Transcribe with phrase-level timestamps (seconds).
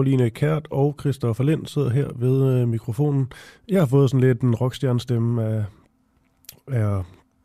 [0.00, 3.32] Karoline Kært og Christoffer Lind sidder her ved øh, mikrofonen.
[3.68, 5.64] Jeg har fået sådan lidt en rockstjernestemme af,
[6.68, 7.02] af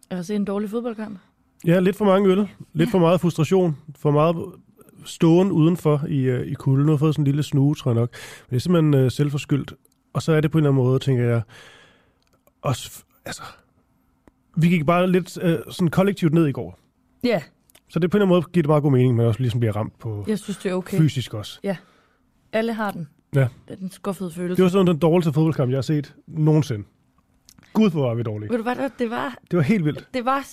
[0.10, 1.20] Jeg har set en dårlig fodboldkamp.
[1.66, 2.94] ja, lidt for mange øl, lidt Ja.
[2.94, 4.36] for meget frustration, for meget
[5.06, 6.86] ståen udenfor i, øh, i kulden.
[6.86, 8.10] Nu har fået sådan en lille snue, tror jeg nok.
[8.12, 9.74] Men det er simpelthen øh, selvforskyldt.
[10.14, 11.42] Og så er det på en eller anden måde, tænker jeg,
[12.62, 13.44] også, altså,
[14.58, 16.80] vi gik bare lidt øh, sådan kollektivt ned i går.
[17.24, 17.42] Ja,
[17.90, 19.60] Så det på en eller anden måde giver det meget god mening, men også ligesom
[19.60, 20.98] bliver ramt på jeg synes, det er okay.
[20.98, 21.60] fysisk også.
[22.56, 23.08] Alle har den.
[23.36, 23.40] Ja.
[23.40, 24.56] Det er den skuffede følelse.
[24.56, 26.84] Det var sådan den dårligste fodboldkamp, jeg har set nogensinde.
[27.74, 28.50] Gud, hvor var vi dårlige.
[28.50, 30.08] Ved du hvad, det- det var, Det var helt vildt.
[30.14, 30.48] det var,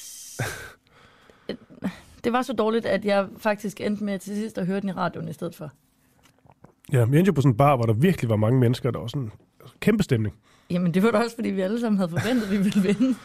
[2.25, 4.92] det var så dårligt, at jeg faktisk endte med til sidst at høre den i
[4.92, 5.70] radioen i stedet for.
[6.92, 8.91] Ja, vi endte jo på sådan en bar, hvor der virkelig var mange mennesker.
[8.91, 10.34] Der var sådan altså, kæmpe stemning.
[10.70, 13.14] Jamen, det var da også, fordi vi alle sammen havde forventet, at vi ville vinde.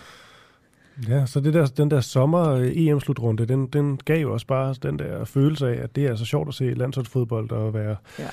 [1.09, 5.25] Ja, så det der, den der sommer-EM-slutrunde, den, den gav jo også bare den der
[5.25, 8.27] følelse af, at det er så sjovt at se landsholdsfodbold og være Ja.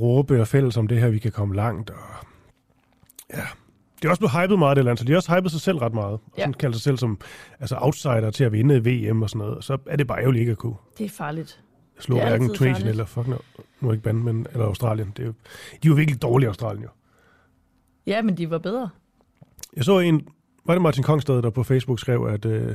[0.00, 1.90] Råbe og fælles om det her, vi kan komme langt.
[1.90, 1.96] Og...
[3.34, 3.42] Ja,
[3.96, 5.06] det er også blevet hypet meget, det landshold.
[5.06, 6.12] De har også hypet sig selv ret meget.
[6.12, 6.42] Og Ja.
[6.42, 7.20] sådan kalder sig selv som
[7.60, 9.64] altså outsider til at vinde VM og sådan noget.
[9.64, 11.60] Så er det bare ærgerligt ikke at kunne Det er farligt.
[11.98, 13.36] Det er hverken Tunesien eller, fuck no,
[13.80, 15.12] nu er ikke bande, men, eller Australien.
[15.16, 15.32] Det er jo,
[15.82, 16.88] de er jo virkelig dårlige Australien jo.
[18.06, 18.88] Ja, men de var bedre.
[19.76, 20.28] Jeg så en,
[20.66, 22.74] var det Martin Kongstad, der på Facebook skrev, at øh,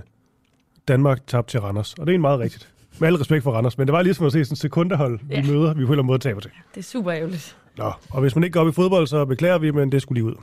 [0.88, 1.94] Danmark tabte til Randers.
[1.94, 2.70] Og det er en meget rigtigt.
[3.00, 5.36] Med al respekt for Randers, men det var ligesom at se sådan en sekundehold, vi
[5.36, 5.42] Ja.
[5.52, 6.52] møder, vi på en eller anden måde taber til.
[6.76, 7.58] Det er super ærgerligt.
[7.78, 10.22] Nå, og hvis man ikke går op i fodbold, så beklager vi, men det skulle
[10.22, 10.36] lige ud.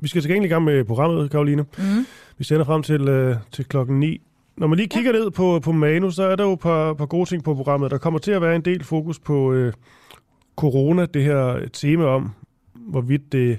[0.00, 1.62] Vi skal til gengæld i gang med programmet, Karoline.
[1.78, 2.06] Mm.
[2.38, 4.20] Vi sender frem til, øh, til klokken 9.
[4.56, 7.06] Når man lige kigger ned på, på Manu, så er der jo et par, par
[7.06, 7.90] gode ting på programmet.
[7.90, 9.72] Der kommer til at være en del fokus på øh,
[10.56, 12.30] corona, det her tema om,
[12.74, 13.58] hvorvidt det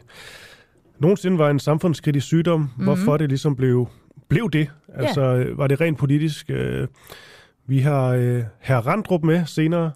[1.00, 2.84] nogensinde var en samfundskritisk sygdom, mm-hmm.
[2.84, 3.88] hvorfor det ligesom blev,
[4.28, 4.70] blev det.
[4.96, 6.50] Altså, øh, var det rent politisk?
[6.50, 6.88] Øh,
[7.66, 9.92] vi har øh, herr Randrup med senere.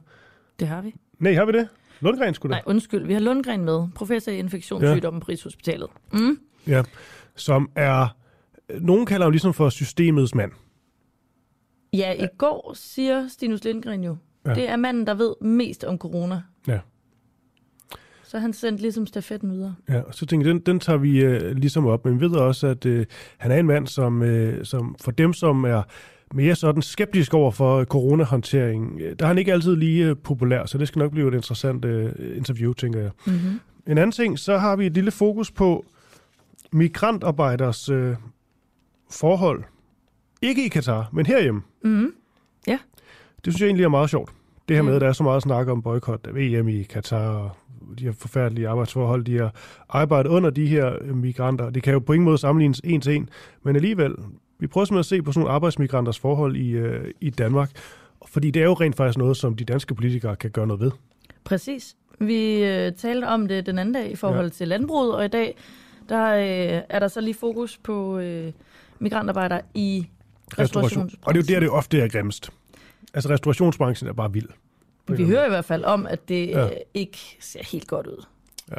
[0.59, 0.95] Det har vi.
[1.19, 1.67] Nej, har vi det?
[1.99, 2.69] Lundgren skulle Nej, det.
[2.69, 3.05] undskyld.
[3.07, 3.87] Vi har Lundgren med.
[3.95, 5.87] Professor i infektionssygdomme på Rigshospitalet.
[6.13, 6.37] Mm.
[6.67, 6.83] Ja,
[7.35, 8.07] som er...
[8.79, 10.51] Nogen kalder ham ligesom for systemets mand.
[11.93, 14.49] Ja, i går siger Stinus Lindgren jo, Ja.
[14.49, 14.55] ja.
[14.55, 16.41] det er manden, der ved mest om corona.
[16.67, 16.79] Ja.
[18.33, 19.75] Så han sendte ligesom stafetten videre.
[19.89, 22.35] Ja, og så tænker jeg, den, den tager vi øh, ligesom op, men vi ved
[22.35, 23.05] også, at øh,
[23.37, 25.81] han er en mand, som, øh, som for dem, som er
[26.33, 30.15] mere sådan skeptisk over for øh, coronahåndtering, øh, der er han ikke altid lige øh,
[30.23, 33.11] populær, så det skal nok blive et interessant øh, interview, tænker jeg.
[33.25, 33.59] Mm-hmm.
[33.87, 35.85] En anden ting, så har vi et lille fokus på
[36.71, 38.15] migrantarbejders øh,
[39.11, 39.63] forhold.
[40.41, 41.61] Ikke i Katar, men herhjemme.
[41.83, 42.13] Mm-hmm.
[43.45, 44.31] Det synes jeg egentlig er meget sjovt.
[44.67, 47.29] Det her med, at der er så meget snak om boykot af VM i Katar
[47.29, 47.51] og
[47.93, 49.53] de her forfærdelige arbejdsforhold, de har
[49.89, 51.69] arbejdet under de her øh, migranter.
[51.69, 53.29] Det kan jo på ingen måde sammenlignes en til en,
[53.63, 54.15] men alligevel,
[54.59, 57.71] vi prøver simpelthen at se på sådan nogle arbejdsmigranters forhold i, øh, i Danmark,
[58.27, 60.91] fordi det er jo rent faktisk noget, som de danske politikere kan gøre noget ved.
[61.43, 61.95] Præcis.
[62.19, 64.49] Vi øh, talte om det den anden dag i forhold Ja.
[64.49, 65.55] til landbruget, og i dag
[66.09, 68.51] der øh, er der så lige fokus på øh,
[68.99, 70.07] migrantarbejdere i
[70.59, 71.19] restaurationsbranchen.
[71.25, 72.49] Og det er jo der, det ofte er grimmest.
[73.13, 74.47] Altså restaurationsbranchen er bare vild.
[75.07, 76.59] Vi hører i hvert fald om, at det Ja.
[76.59, 76.65] ja.
[76.65, 78.25] øh, ikke ser helt godt ud.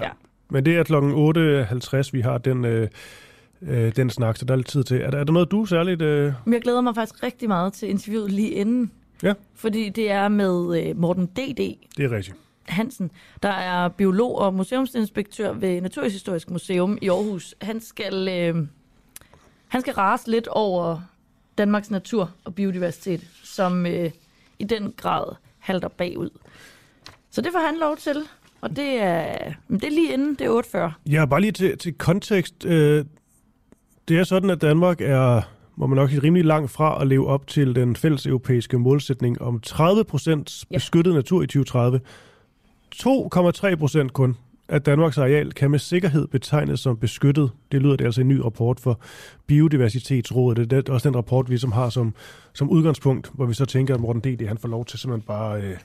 [0.03, 0.11] Ja.
[0.51, 1.13] Men det er klokken
[1.93, 2.89] 8.50, vi har den, øh,
[3.63, 5.01] øh, den snak, så der er lidt tid til.
[5.01, 6.03] Er der, er der noget, du særligt...
[6.03, 8.91] Øh, jeg glæder mig faktisk rigtig meget til interviewet lige inden.
[9.23, 9.35] Ja.
[9.55, 11.77] Fordi det er med øh, Morten D.D.
[11.97, 12.37] det er rigtigt.
[12.65, 13.11] Hansen,
[13.43, 17.55] der er biolog og museumsinspektør ved Naturhistorisk Museum i Aarhus.
[17.61, 18.67] Han skal, øh,
[19.69, 21.01] han skal rase lidt over
[21.59, 24.11] Danmarks natur og biodiversitet, som øh,
[24.59, 25.25] i den grad
[25.65, 26.31] halter bagud.
[27.31, 28.17] Så det får han lov til,
[28.61, 31.11] og det er, det er lige inden, det er 8.40.
[31.11, 32.65] Ja, bare lige til, til kontekst.
[32.65, 33.05] Øh,
[34.09, 35.43] det er sådan, at Danmark er,
[35.77, 39.43] må man nok sige, rimelig langt fra at leve op til den fælles europæiske målsætning
[39.43, 40.77] om 30 procent Ja.
[40.77, 42.01] beskyttet natur i 2030.
[43.73, 44.37] 2,3 procent kun
[44.69, 47.51] af Danmarks areal kan med sikkerhed betegnes som beskyttet.
[47.73, 49.01] Det lyder det altså en ny rapport for
[49.47, 50.71] Biodiversitetsrådet.
[50.71, 52.15] Det er også den rapport, vi som har som,
[52.53, 54.47] som udgangspunkt, hvor vi så tænker, at Morten D.D.
[54.49, 55.77] han får lov til simpelthen bare øh,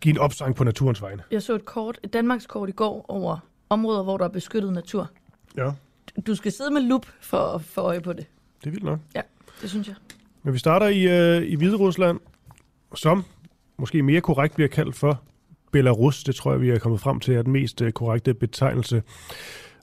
[0.00, 1.22] give en opsang på naturens vegne.
[1.30, 3.38] Jeg så et kort, et Danmarks kort i går over
[3.70, 5.10] områder, hvor der er beskyttet natur.
[5.56, 5.70] Ja,
[6.26, 8.26] Du skal sidde med lup for at få øje på det.
[8.60, 8.98] det er vildt nok.
[9.62, 9.96] Det synes jeg.
[10.42, 11.02] Men vi starter i,
[11.38, 12.20] øh, i Hvide Rusland,
[12.94, 13.24] som
[13.76, 15.20] måske mere korrekt bliver kaldt for
[15.72, 16.24] Belarus.
[16.24, 19.02] Det tror jeg, vi er kommet frem til, er den mest øh, korrekte betegnelse.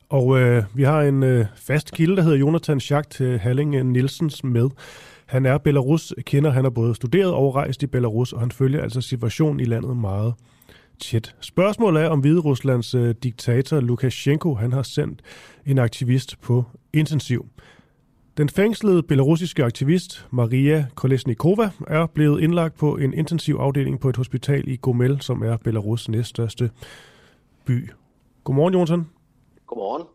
[0.10, 3.86] Og øh, vi har en øh, fast kilde, der hedder Jonathan Schacht øh, Halling øh,
[3.86, 4.70] Nielsens med.
[5.26, 8.82] Han er Belarus kender, han har både studeret og rejst i Belarus, og han følger
[8.82, 10.34] altså situationen i landet meget
[11.00, 11.36] tæt.
[11.40, 15.22] Spørgsmålet er, om Hvide Ruslands øh, diktator Lukashenko, han har sendt
[15.66, 16.64] en aktivist på
[16.94, 17.46] intensiv.
[18.40, 24.18] Den fængslede belarusiske aktivist Maria Kolesnikova er blevet indlagt på en intensiv afdeling på et
[24.18, 26.70] hospital i Gomel, som er Belarus næststørste
[27.66, 27.92] by.
[28.44, 29.08] Godmorgen, Jonsson.
[29.68, 30.08] Godmorgen.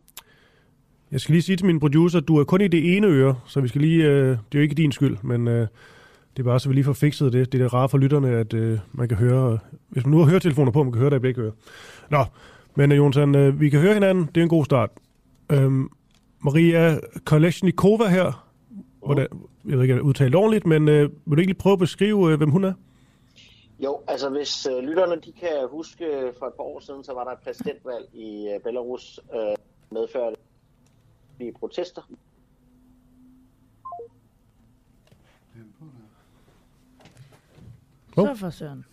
[1.10, 3.34] Jeg skal lige sige til min producer, at du er kun i det ene øre,
[3.46, 5.66] så vi skal lige, øh, det er jo ikke din skyld, men øh,
[6.36, 7.52] det er bare så vi lige får fikset det.
[7.52, 10.26] Det er det rare for lytterne, at øh, man kan høre, hvis man nu har
[10.26, 11.52] høretelefoner på, man kan høre det i begge ører.
[12.10, 12.24] Nå,
[12.76, 14.90] men øh, Jonsson, øh, vi kan høre hinanden, det er en god start.
[15.52, 15.88] Øhm,
[16.44, 18.50] Maria Kolesnikova her,
[19.05, 19.29] hvordan,
[19.64, 21.79] jeg ved ikke, om jeg udtalt ordentligt, men øh, vil du ikke lige prøve at
[21.79, 22.73] beskrive, øh, hvem hun er?
[23.81, 27.25] Jo, altså hvis øh, lytterne de kan huske, for et par år siden, så var
[27.25, 29.56] der et præsidentvalg i øh, Belarus, øh,
[29.91, 30.35] medført
[31.41, 32.02] i protester.
[38.17, 38.26] Hov.
[38.26, 38.85] Så for søren.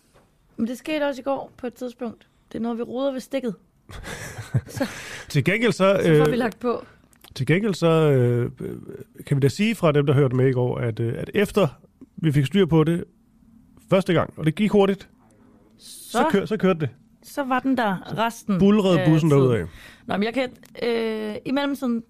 [0.56, 2.28] Men det skete også i går på et tidspunkt.
[2.52, 3.54] Det er noget, vi roder ved stikket.
[5.28, 6.84] Til gengæld så, Så får vi øh, lagt på.
[7.34, 8.50] Til gengæld så øh,
[9.26, 11.68] kan vi da sige fra dem, der hørte med i går, at, øh, at efter
[12.16, 13.04] vi fik styr på det
[13.90, 15.08] første gang, og det gik hurtigt,
[15.78, 16.88] så, Så, kør, så kørte det.
[17.22, 18.58] så var den der resten.
[18.58, 19.42] Bulrede af bussen tiden.
[19.42, 19.66] derudad.
[20.06, 20.50] Nå, men jeg kan...
[20.82, 22.02] Øh, I mellemtiden,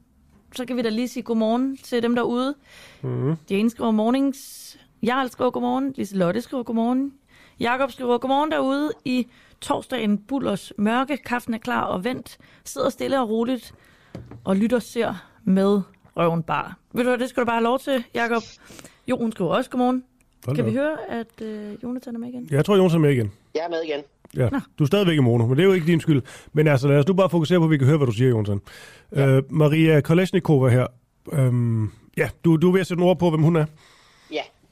[0.56, 2.54] så kan vi da lige sige godmorgen til dem derude.
[3.02, 3.34] Mm.
[3.50, 4.78] Jane skriver mornings.
[5.02, 5.92] Jarl skriver godmorgen.
[5.96, 7.12] Liselotte skriver godmorgen.
[7.60, 9.26] Jakob skriver godmorgen derude i
[9.60, 11.16] torsdagen Bullers mørke.
[11.16, 12.38] Kaffen er klar og vent.
[12.64, 13.74] Sidder stille og roligt
[14.44, 15.14] og lytter ser
[15.44, 15.80] med
[16.16, 16.76] røven bar.
[16.92, 18.42] Ved du hvad, det skal du bare have lov til, Jakob.
[19.08, 20.04] Jon skriver også godmorgen.
[20.46, 22.48] Hold Kan vi høre, at øh, Jonathan er med igen?
[22.50, 23.32] Jeg tror, Jons er med igen.
[23.54, 24.00] Jeg er med igen.
[24.36, 24.60] Ja, Nå.
[24.78, 26.22] du er stadigvæk i mono, men det er jo ikke din skyld.
[26.52, 28.28] Men altså, lad os nu bare fokusere på, at vi kan høre, hvad du siger,
[28.28, 28.60] Jonsson.
[29.12, 29.26] Ja.
[29.26, 30.86] Øh, Maria Kolesnikova her.
[31.32, 33.64] Øhm, ja, du, du er ved at sætte nogle ord på, hvem hun er.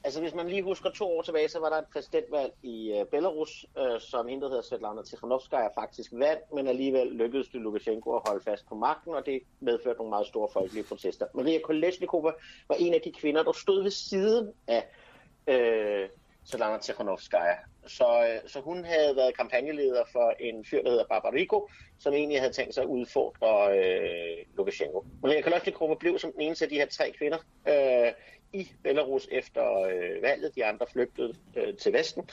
[0.03, 3.05] Altså hvis man lige husker to år tilbage, så var der et præsidentvalg i øh,
[3.05, 8.15] Belarus, øh, som hende, der hedder Svetlana Tikhanovskaya, faktisk vandt, men alligevel lykkedes det Lukashenko
[8.15, 11.25] at holde fast på magten, og det medførte nogle meget store folkelige protester.
[11.33, 12.31] Maria Kolesnikova
[12.67, 14.87] var en af de kvinder, der stod ved siden af
[15.47, 16.09] øh,
[16.45, 17.55] Svetlana Tikhanovskaya.
[17.87, 21.67] Så, øh, så hun havde været kampagneleder for en fyr, der hedder Barbarigo,
[21.99, 25.05] som egentlig havde tænkt sig at udfordre øh, Lukashenko.
[25.23, 27.37] Maria Kolesnikova blev som den eneste af de her tre kvinder
[27.67, 28.13] øh,
[28.53, 30.55] i Belarus efter øh, valget.
[30.55, 32.29] De andre flygtede øh, til Vesten,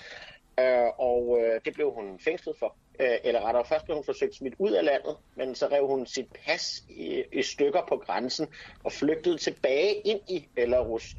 [0.61, 2.77] øh, og øh, det blev hun fængslet for.
[3.01, 6.07] Øh, eller rettere, først blev hun forsøgt smidt ud af landet, men så rev hun
[6.07, 8.47] sit pas i, i stykker på grænsen
[8.85, 11.17] og flygtede tilbage ind i Belarus.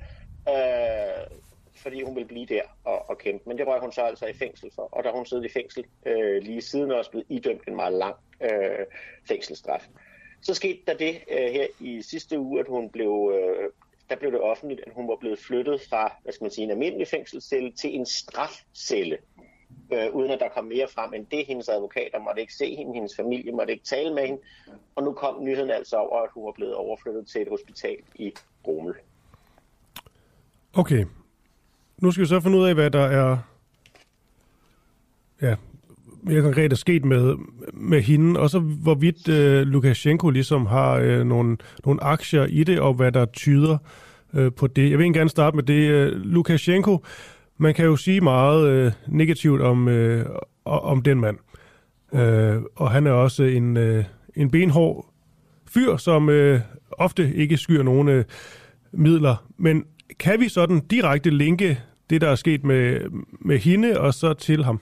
[0.49, 1.39] Øh,
[1.75, 3.49] fordi hun ville blive der og, og kæmpe.
[3.49, 4.89] Men det røg hun så altså i fængsel for.
[4.91, 7.93] Og da hun sidder i fængsel øh, lige siden og også blevet idømt en meget
[7.93, 8.85] lang øh,
[9.27, 9.87] fængselsstraf.
[10.41, 13.69] Så skete der det øh, her i sidste uge, at hun blev, øh,
[14.09, 16.71] der blev det offentligt, at hun var blevet flyttet fra, hvad skal man sige, en
[16.71, 19.17] almindelig fængselscelle til en strafcelle.
[19.94, 21.45] Øh, uden at der kom mere frem end det.
[21.45, 24.41] Hendes advokater måtte ikke se hende, hendes familie måtte ikke tale med hende.
[24.95, 28.33] Og nu kom nyheden altså over, at hun var blevet overflyttet til et hospital i
[28.67, 28.95] Romel.
[30.73, 31.06] Okay.
[31.97, 33.38] Nu skal vi så finde ud af, hvad der er
[35.41, 35.56] ja,
[36.24, 37.36] mere konkret er sket med,
[37.74, 42.80] med hende, og så hvorvidt øh, Lukashenko ligesom har øh, nogle, nogle aktier i det,
[42.80, 43.77] og hvad der tyder
[44.33, 44.89] øh, på det.
[44.89, 45.89] Jeg vil gerne starte med det.
[45.89, 47.06] Øh, Lukashenko,
[47.57, 50.26] man kan jo sige meget øh, negativt om, øh,
[50.66, 51.38] om den mand.
[52.14, 54.04] Øh, og han er også en, øh,
[54.35, 55.14] en benhård
[55.69, 56.59] fyr, som øh,
[56.92, 58.26] ofte ikke skyer nogen øh,
[58.92, 59.45] midler.
[59.57, 59.83] Men
[60.19, 62.99] kan vi sådan direkte linke det, der er sket med,
[63.42, 64.80] med hende, og så til ham?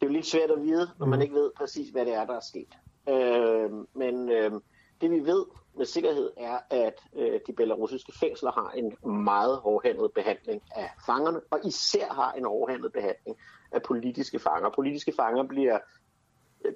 [0.00, 2.26] Det er jo lidt svært at vide, når man ikke ved præcis, hvad det er,
[2.26, 2.78] der er sket.
[3.08, 4.52] Øh, men øh,
[5.00, 5.44] det vi ved
[5.76, 11.40] med sikkerhed er, at øh, de belarusiske fængsler har en meget hårdhændet behandling af fangerne,
[11.50, 13.36] og især har en hårdhændet behandling
[13.72, 14.70] af politiske fanger.
[14.70, 15.78] Politiske fanger bliver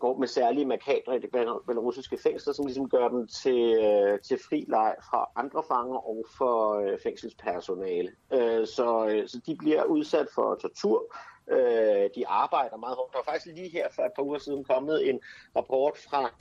[0.01, 1.29] går med særlige markader i de
[1.67, 6.25] belarusiske fængsler, som ligesom gør dem til, øh, til fri leg fra andre fanger og
[6.39, 8.11] for øh, fængselspersonale.
[8.33, 11.15] Øh, så, øh, så de bliver udsat for tortur.
[11.51, 13.13] Øh, de arbejder meget hårdt.
[13.13, 15.21] Der var faktisk lige her for et par uger siden kommet en
[15.57, 16.35] rapport fra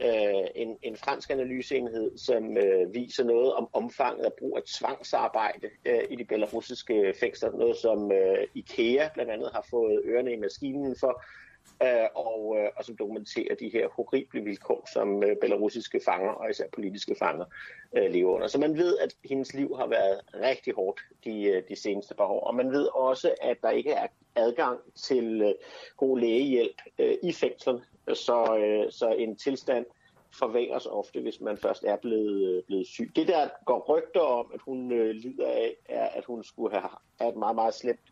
[0.00, 5.68] øh, en, en fransk analyseenhed, som øh, viser noget om omfanget af brug af tvangsarbejde
[5.84, 7.50] øh, i de belarusiske fængsler.
[7.50, 11.22] Noget som øh, IKEA blandt andet har fået ørerne i maskinen for,
[11.82, 16.50] øh, og, øh, og som dokumenterer de her horrible vilkår, som øh, belarusiske fanger og
[16.50, 17.44] især politiske fanger
[17.96, 18.46] øh, lever under.
[18.46, 22.24] Så man ved, at hendes liv har været rigtig hårdt de, øh, de seneste par
[22.24, 24.06] år, og man ved også, at der ikke er
[24.36, 25.54] adgang til øh,
[25.96, 27.82] god lægehjælp øh, i fængslerne,
[28.14, 29.86] så, øh, så en tilstand
[30.38, 33.12] forværres ofte, hvis man først er blevet, øh, blevet syg.
[33.16, 36.90] Det der går rygter om, at hun øh, lider af, er, at hun skulle have,
[37.20, 38.10] have et meget, meget slemt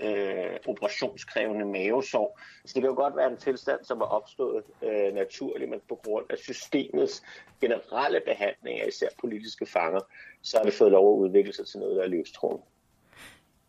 [0.00, 2.40] øh, operationskrævende mavesår.
[2.64, 6.00] Så det kan jo godt være en tilstand, som er opstået øh, naturligt, men på
[6.04, 7.22] grund af systemets
[7.60, 10.00] generelle behandling af især politiske fanger,
[10.42, 12.62] så har det fået lov at udvikle sig til noget, der er livstruende.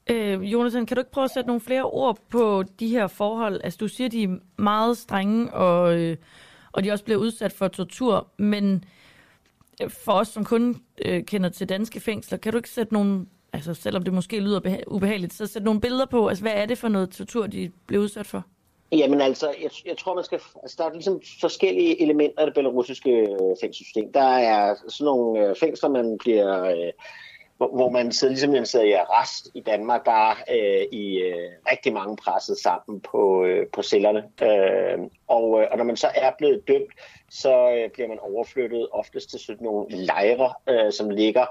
[0.09, 3.61] Øh, Jonathan, kan du ikke prøve at sætte nogle flere ord på de her forhold?
[3.63, 6.17] Altså, du siger, de er meget strenge, og, øh,
[6.71, 8.85] og de også bliver udsat for tortur, men
[9.81, 13.25] øh, for os, som kun øh, kender til danske fængsler, kan du ikke sætte nogle,
[13.55, 16.77] altså selvom det måske lyder ubehageligt, så sæt nogle billeder på, altså hvad er det
[16.77, 18.43] for noget tortur, de blev udsat for?
[18.91, 20.39] Jamen altså, jeg, jeg tror, man skal...
[20.63, 24.13] Altså, der er ligesom forskellige elementer af det belarusiske øh, fængselssystem.
[24.13, 26.63] Der er sådan nogle øh, fængsler, man bliver...
[26.63, 26.91] Øh,
[27.57, 31.17] hvor, hvor man sidder, ligesom man sidder i arrest i Danmark, der er øh, i
[31.17, 34.23] øh, rigtig mange presset sammen på, øh, på cellerne.
[34.41, 36.93] Øh, og, øh, og når man så er blevet dømt,
[37.29, 41.45] så øh, bliver man overflyttet oftest til sådan nogle lejre, øh, som ligger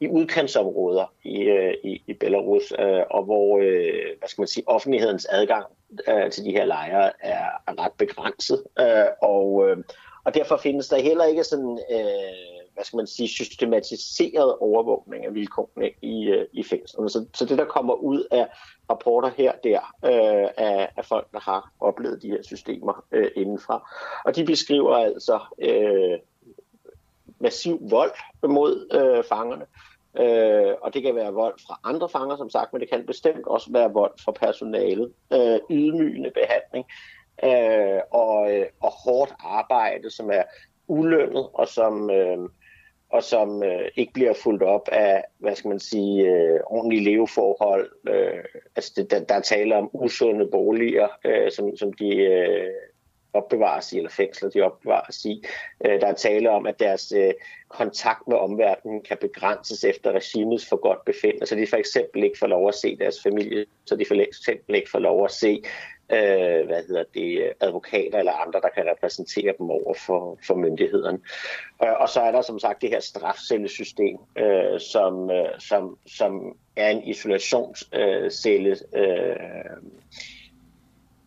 [0.00, 4.68] i udkantsområder i, øh, i, i Belarus, øh, og hvor øh, hvad skal man sige,
[4.68, 5.66] offentlighedens adgang
[6.08, 8.62] øh, til de her lejre er, er ret begrænset.
[8.80, 9.76] Øh, og, øh,
[10.24, 11.78] og derfor findes der heller ikke sådan...
[11.90, 17.10] Øh, hvad skal man sige, systematiseret overvågning af vilkårene i, øh, i fængslerne.
[17.10, 18.46] Så, så det, der kommer ud af
[18.90, 23.30] rapporter her og der øh, af, af folk, der har oplevet de her systemer øh,
[23.36, 23.90] indenfra.
[24.24, 26.18] Og de beskriver altså øh,
[27.38, 28.12] massiv vold
[28.42, 29.66] mod øh, fangerne.
[30.18, 33.46] Øh, og det kan være vold fra andre fanger, som sagt, men det kan bestemt
[33.46, 35.12] også være vold fra personalet.
[35.32, 36.86] Øh, ydmygende behandling
[37.44, 40.42] øh, og, øh, og hårdt arbejde, som er
[40.86, 42.38] ulønnet og som, øh,
[43.10, 47.90] og som øh, ikke bliver fuldt op af, hvad skal man sige, øh, ordentlige leveforhold.
[48.08, 48.44] Øh,
[48.76, 52.72] altså det, der, der er tale om usunde boliger, øh, som, som de øh,
[53.36, 55.44] opbevares i, eller fængsler de opbevares i.
[55.84, 57.32] Øh, der er tale om, at deres øh,
[57.68, 61.46] kontakt med omverdenen kan begrænses efter regimets for godt befind.
[61.46, 64.74] så de for eksempel ikke får lov at se deres familie, så de for eksempel
[64.74, 65.62] ikke får lov at se
[66.12, 71.18] øh, hvad hedder det, advokater eller andre, der kan repræsentere dem over for, for myndighederne.
[71.84, 76.56] Øh, og så er der som sagt det her strafcellesystem, øh, som, øh, som, som
[76.76, 78.76] er en isolationscelle.
[78.94, 79.36] Øh,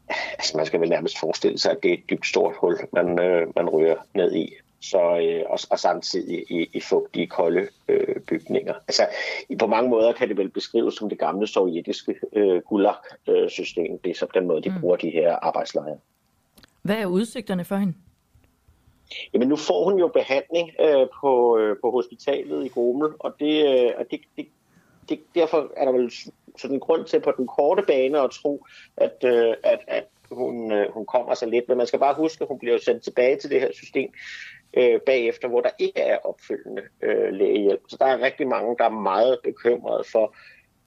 [0.09, 3.19] altså man skal vel nærmest forestille sig, at det er et dybt stort hul, man,
[3.19, 8.15] øh, man ryger ned i så, øh, og, og samtidig i, i fugtige, kolde øh,
[8.19, 8.73] bygninger.
[8.87, 9.07] Altså,
[9.59, 13.99] på mange måder kan det vel beskrives som det gamle sovjetiske øh, gulag-system.
[13.99, 14.81] Det er så den måde, de mm.
[14.81, 15.97] bruger de her arbejdslejre.
[16.81, 17.93] Hvad er udsigterne for hende?
[19.33, 23.85] Jamen, nu får hun jo behandling øh, på, øh, på hospitalet i Gomel, og det,
[23.85, 24.47] øh, og det, det,
[25.09, 26.11] det, derfor er der vel
[26.59, 28.65] sådan grund til på den korte bane at tro,
[28.97, 31.67] at, øh, at, at hun, øh, hun kommer så lidt.
[31.67, 34.11] Men man skal bare huske, at hun bliver sendt tilbage til det her system
[34.73, 37.81] øh, bagefter, hvor der ikke er opfølgende øh, lægehjælp.
[37.87, 40.35] Så der er rigtig mange, der er meget bekymrede for,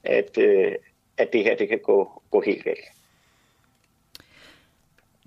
[0.04, 0.72] at, øh,
[1.18, 2.84] at det her det kan gå, gå helt galt.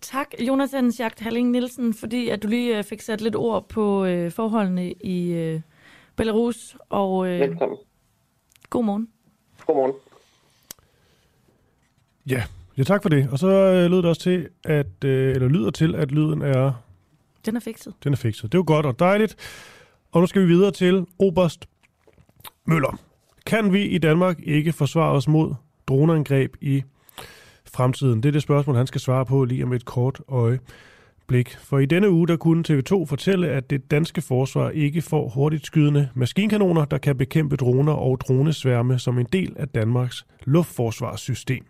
[0.01, 4.05] Tak, Jonathan Jagt Halling Nielsen, fordi at du lige øh, fik sat lidt ord på
[4.05, 5.61] øh, forholdene i øh,
[6.15, 6.77] Belarus.
[6.89, 7.77] Og, øh, Velkommen.
[8.69, 9.09] God morgen.
[9.65, 9.93] God morgen.
[12.29, 12.43] Ja,
[12.77, 13.29] ja, tak for det.
[13.31, 16.71] Og så øh, lyder det også til, at, øh, eller lyder til, at lyden er
[17.45, 17.93] den er fikset.
[18.03, 18.51] Den er fikset.
[18.51, 19.35] Det er jo godt og dejligt.
[20.11, 21.65] Og nu skal vi videre til Oberst
[22.65, 22.99] Møller.
[23.45, 25.55] Kan vi i Danmark ikke forsvare os mod
[25.87, 26.83] droneangreb i
[27.65, 28.23] fremtiden?
[28.23, 31.55] Det er det spørgsmål, han skal svare på lige om et kort øjeblik.
[31.57, 35.65] For i denne uge, der kunne TV2 fortælle, at det danske forsvar ikke får hurtigt
[35.65, 41.65] skydende maskinkanoner, der kan bekæmpe droner og dronesværme som en del af Danmarks luftforsvarssystem.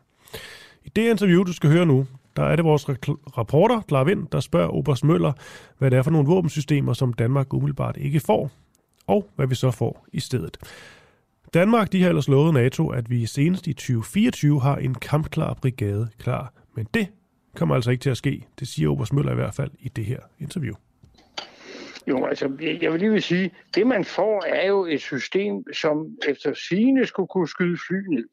[0.85, 2.89] I det interview, du skal høre nu, der er det vores
[3.37, 5.33] rapporter, Clara Vind, der spørger Oberst Møller,
[5.77, 8.51] hvad det er for nogle våbensystemer, som Danmark umiddelbart ikke får,
[9.07, 10.57] og hvad vi så får i stedet.
[11.53, 16.09] Danmark de har ellers lovet NATO, at vi senest i 2024 har en kampklar brigade
[16.19, 17.07] klar, men det
[17.55, 18.47] kommer altså ikke til at ske.
[18.59, 20.73] Det siger Oberst Møller i hvert fald i det her interview.
[22.07, 22.51] Jo, altså,
[22.81, 27.05] jeg vil lige vil sige, det man får er jo et system, som efter sigende
[27.05, 28.25] skulle kunne skyde fly ned.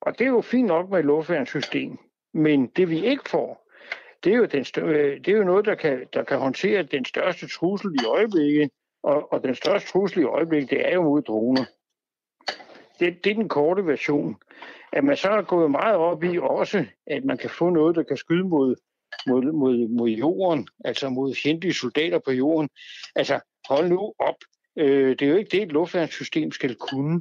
[0.00, 1.98] Og det er jo fint nok med et luftværnssystem.
[2.34, 3.70] Men det vi ikke får,
[4.24, 6.82] det er jo, den større, øh, det er jo noget, der kan, der kan håndtere
[6.82, 8.70] den største trussel i øjeblikket.
[9.02, 11.64] Og, og den største trussel i øjeblikket, det er jo mod droner.
[12.98, 14.36] Det, det er den korte version.
[14.92, 18.02] At man så er gået meget op i også, at man kan få noget, der
[18.02, 18.76] kan skyde mod,
[19.26, 22.68] mod, mod, mod jorden, altså mod fjendtlige soldater på jorden.
[23.16, 24.34] Altså, hold nu op.
[24.76, 27.20] Øh, det er jo ikke det, et luftværnssystem skal kunne.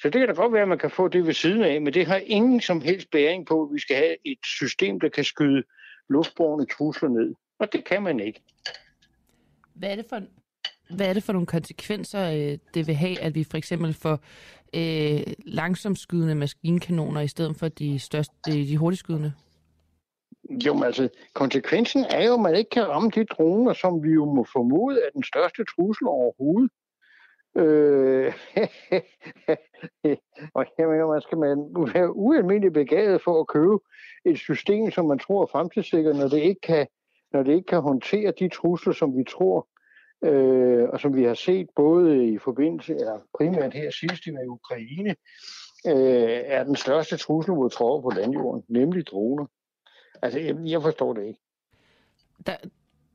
[0.00, 1.94] Så det kan da godt være, at man kan få det ved siden af, men
[1.94, 5.24] det har ingen som helst bæring på, at vi skal have et system, der kan
[5.24, 5.62] skyde
[6.08, 7.34] luftborne trusler ned.
[7.58, 8.42] Og det kan man ikke.
[9.74, 10.22] Hvad er det for,
[10.96, 14.20] hvad er det for nogle konsekvenser, øh, det vil have, at vi for eksempel får
[14.74, 19.32] øh, langsomskydende maskinkanoner i stedet for de, største, de hurtigskydende?
[20.66, 24.10] Jo, men altså, konsekvensen er jo, at man ikke kan ramme de droner, som vi
[24.10, 26.70] jo må formode er den største trussel overhovedet.
[27.58, 28.32] Øh,
[30.54, 31.58] og jeg mener, man skal man
[31.94, 33.78] være ualmindelig begavet for at købe
[34.24, 36.86] et system, som man tror er fremtidssikret, når det ikke kan,
[37.32, 39.68] når det ikke kan håndtere de trusler, som vi tror,
[40.24, 45.16] øh, og som vi har set både i forbindelse, eller primært her sidst i Ukraine,
[45.86, 49.46] øh, er den største trussel mod tråd på landjorden, nemlig droner.
[50.22, 51.40] Altså, jeg forstår det ikke.
[52.46, 52.56] Der,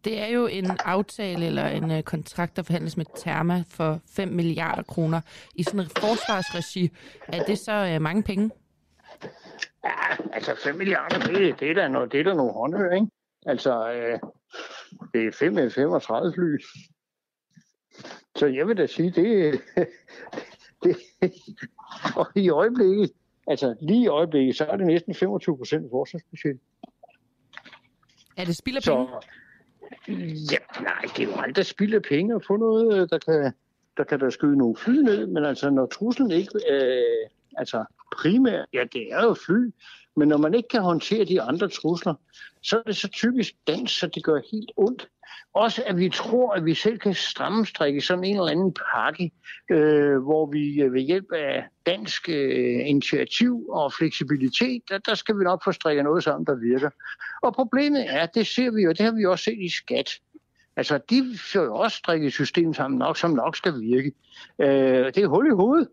[0.05, 4.27] det er jo en aftale eller en uh, kontrakt, der forhandles med Therma for 5
[4.27, 5.21] milliarder kroner
[5.55, 6.91] i sådan et forsvarsregi.
[7.27, 8.51] Er det så uh, mange penge?
[9.83, 13.07] Ja, altså 5 milliarder, det, det er da noget, det er da nogle håndhør, ikke?
[13.45, 14.19] Altså, øh,
[15.13, 16.57] det er 5 af 35 fly.
[18.35, 19.61] Så jeg vil da sige, det,
[20.83, 20.97] det
[22.15, 23.11] og i øjeblikket,
[23.47, 26.59] altså lige i øjeblikket, så er det næsten 25 procent forsvarsbudget.
[28.37, 29.07] Er det spild af penge?
[29.07, 29.27] Så,
[30.51, 33.53] ja, nej, det er jo aldrig spild af penge at få noget, øh, der kan,
[33.97, 37.85] der kan der skyde nogle fly ned, men altså når truslen ikke, øh, altså
[38.15, 39.71] primært, ja det er jo fly,
[40.15, 42.13] men når man ikke kan håndtere de andre trusler,
[42.61, 45.09] så er det så typisk dansk, så det gør helt ondt.
[45.53, 49.31] Også at vi tror, at vi selv kan strammestrikke sådan en eller anden pakke,
[49.71, 55.39] øh, hvor vi øh, ved hjælp af dansk øh, initiativ og fleksibilitet, der, der skal
[55.39, 56.89] vi nok få strikket noget sammen, der virker.
[57.43, 60.09] Og problemet er, det ser vi jo, det har vi også set i skat.
[60.75, 64.11] Altså, de får jo også strikket et system sammen, nok, som nok skal virke.
[64.61, 65.87] Øh, det er hul i hovedet.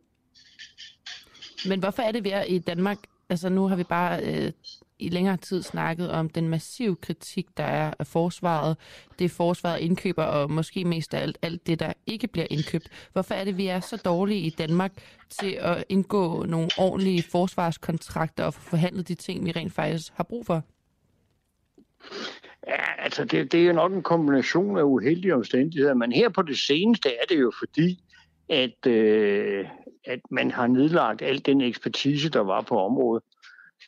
[1.69, 2.99] Men hvorfor er det ved i Danmark
[3.31, 4.53] altså nu har vi bare øh,
[5.01, 8.77] i længere tid snakket om den massive kritik, der er af forsvaret.
[9.19, 12.89] Det forsvaret indkøber, og måske mest af alt, alt det, der ikke bliver indkøbt.
[13.13, 14.93] Hvorfor er det, vi er så dårlige i Danmark
[15.29, 20.47] til at indgå nogle ordentlige forsvarskontrakter og forhandle de ting, vi rent faktisk har brug
[20.47, 20.63] for?
[22.67, 26.43] Ja, altså det, det er jo nok en kombination af uheldige omstændigheder, men her på
[26.43, 28.01] det seneste er det jo fordi,
[28.49, 29.67] at, øh,
[30.05, 33.23] at man har nedlagt al den ekspertise, der var på området.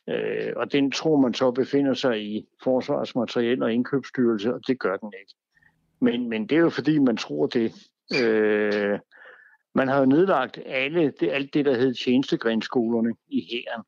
[0.09, 4.97] Øh, og den tror man så befinder sig i Forsvarsmateriel og Indkøbsstyrelse, og det gør
[4.97, 5.33] den ikke.
[5.99, 7.73] Men, men det er jo fordi, man tror det.
[8.21, 8.99] Øh,
[9.75, 13.83] man har jo nedlagt alle, det, alt det, der hed tjenestegrænsskolerne i hæren.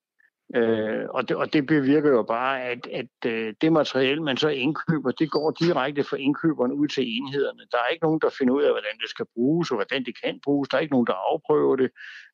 [0.55, 4.49] Øh, og, det, og det bevirker jo bare, at, at øh, det materiale, man så
[4.49, 7.59] indkøber, det går direkte fra indkøberen ud til enhederne.
[7.71, 10.21] Der er ikke nogen, der finder ud af, hvordan det skal bruges, og hvordan det
[10.23, 10.69] kan bruges.
[10.69, 11.89] Der er ikke nogen, der afprøver det.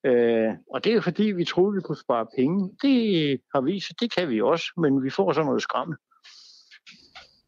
[0.06, 2.72] Øh, og det er fordi, vi troede, vi kunne spare penge.
[2.82, 2.98] Det
[3.56, 5.96] har vist, det kan vi også, men vi får så noget skræmme.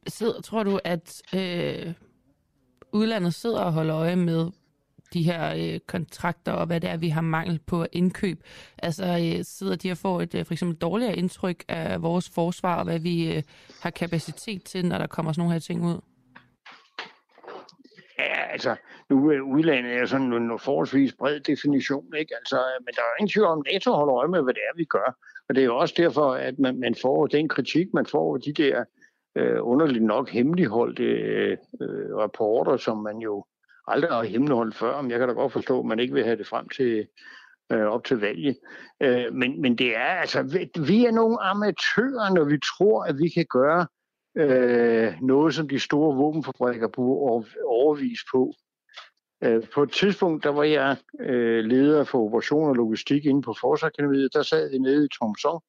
[0.07, 1.93] Sidder, tror du, at øh,
[2.93, 4.51] udlandet sidder og holder øje med,
[5.13, 8.43] de her øh, kontrakter, og hvad det er, vi har mangel på indkøb.
[8.77, 12.75] Altså øh, sidder de og får et øh, for eksempel dårligere indtryk af vores forsvar,
[12.75, 13.43] og hvad vi øh,
[13.81, 15.99] har kapacitet til, når der kommer sådan nogle her ting ud?
[18.19, 18.75] Ja, altså,
[19.09, 22.35] nu er udlandet er sådan en forholdsvis bred definition, ikke?
[22.35, 24.61] Altså, øh, men der er ingen tvivl om, at NATO holder øje med, hvad det
[24.69, 25.17] er, vi gør.
[25.49, 28.53] Og det er jo også derfor, at man, man får den kritik, man får de
[28.53, 28.83] der
[29.35, 33.45] øh, underligt nok hemmeligholdte øh, øh rapporter, som man jo
[33.87, 36.37] aldrig har hemmeligholdt før, men jeg kan da godt forstå, at man ikke vil have
[36.37, 37.07] det frem til
[37.71, 38.57] øh, op til valget.
[39.01, 40.43] Øh, men, men det er altså,
[40.87, 43.87] vi er nogle amatører, når vi tror, at vi kan gøre
[44.37, 48.53] øh, noget, som de store våbenfabrikker bruger overvis på.
[49.43, 53.55] Øh, på et tidspunkt, der var jeg øh, leder for operation og logistik inde på
[53.61, 54.33] Forsvarsakademiet.
[54.33, 55.61] Der sad vi nede i Thomson,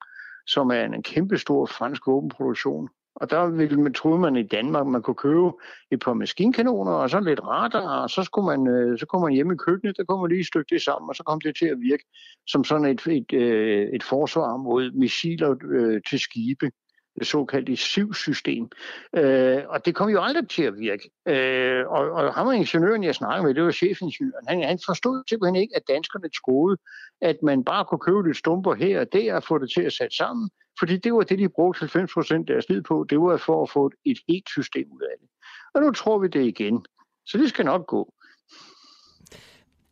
[0.46, 2.88] som er en kæmpe stor fransk våbenproduktion.
[3.16, 5.50] Og der ville man, troede man i Danmark, man kunne købe
[5.90, 9.32] et par maskinkanoner og så lidt radar, og så, skulle man, øh, så kom man
[9.32, 11.66] hjem i køkkenet, der kunne man lige stykke det sammen, og så kom det til
[11.66, 12.04] at virke
[12.46, 16.70] som sådan et, et, øh, et forsvar mod missiler øh, til skibe
[17.18, 18.68] det såkaldte SIV-system.
[19.16, 21.10] Øh, og det kom jo aldrig til at virke.
[21.28, 25.22] Øh, og, og ham og ingeniøren, jeg snakkede med, det var chefingeniøren, han, han forstod
[25.28, 26.76] simpelthen ikke, at danskerne troede,
[27.20, 29.92] at man bare kunne købe lidt stumper her og der og få det til at
[29.92, 33.06] sætte sammen, fordi det var det, de brugte 90 procent deres tid på.
[33.10, 35.28] Det var for at få et helt system ud af det.
[35.74, 36.84] Og nu tror vi det igen.
[37.26, 38.14] Så det skal nok gå.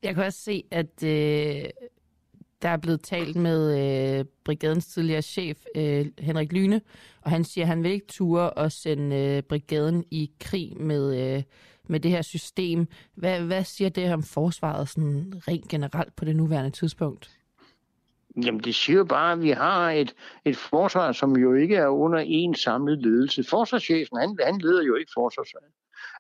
[0.03, 1.71] Jeg kan også se, at øh,
[2.63, 3.61] der er blevet talt med
[4.19, 6.81] øh, brigadens tidligere chef, øh, Henrik Lyne,
[7.21, 11.37] og han siger, at han vil ikke ture at sende øh, brigaden i krig med,
[11.37, 11.43] øh,
[11.89, 12.87] med det her system.
[13.15, 17.42] Hvad, hvad siger det om forsvaret sådan rent generelt på det nuværende tidspunkt?
[18.37, 20.15] Jamen, det siger bare, at vi har et,
[20.45, 23.45] et forsvar, som jo ikke er under en samlet ledelse.
[23.45, 25.73] Forsvarschefen, han, han leder jo ikke forsvarsvalget.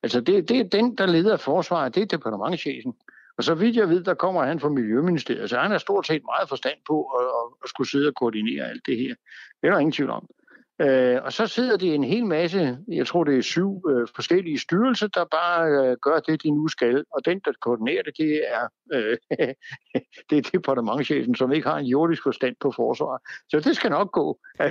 [0.02, 2.94] Altså det, det er den, der leder forsvaret, det er departementchefen.
[3.38, 6.22] Og så vidt jeg ved, der kommer han fra Miljøministeriet, så han har stort set
[6.24, 7.26] meget forstand på at,
[7.62, 9.14] at skulle sidde og koordinere alt det her.
[9.60, 10.28] Det er der ingen tvivl om.
[10.82, 14.58] Øh, og så sidder det en hel masse, jeg tror det er syv øh, forskellige
[14.58, 17.04] styrelser, der bare øh, gør det, de nu skal.
[17.14, 19.16] Og den, der koordinerer det, det er, øh,
[20.30, 23.20] det er departementchefen, som ikke har en jordisk forstand på forsvar.
[23.48, 24.38] Så det skal nok gå.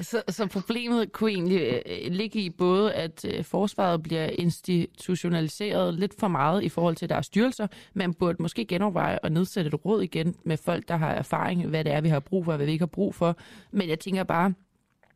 [0.00, 6.14] så, så problemet kunne egentlig øh, ligge i både, at øh, forsvaret bliver institutionaliseret lidt
[6.20, 7.66] for meget i forhold til deres styrelser.
[7.94, 11.84] Man burde måske genoverveje at nedsætte et råd igen med folk, der har erfaring, hvad
[11.84, 13.36] det er, vi har brug for, og hvad vi ikke har brug for.
[13.70, 14.54] Men jeg tænker bare,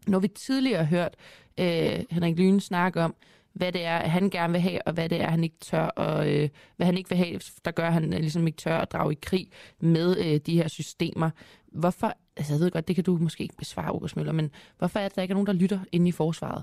[0.07, 1.15] når vi tidligere har hørt
[1.61, 3.15] øh, Henrik Lyne snakke om,
[3.53, 6.33] hvad det er, han gerne vil have, og hvad det er, han ikke tør, og
[6.33, 8.93] øh, hvad han ikke vil have, der gør, at han øh, ligesom ikke tør at
[8.93, 9.51] drage i krig
[9.81, 11.31] med øh, de her systemer.
[11.67, 14.99] Hvorfor, altså jeg ved godt, det kan du måske ikke besvare, August Møller, men hvorfor
[14.99, 16.63] er det, der ikke er nogen, der lytter inde i forsvaret?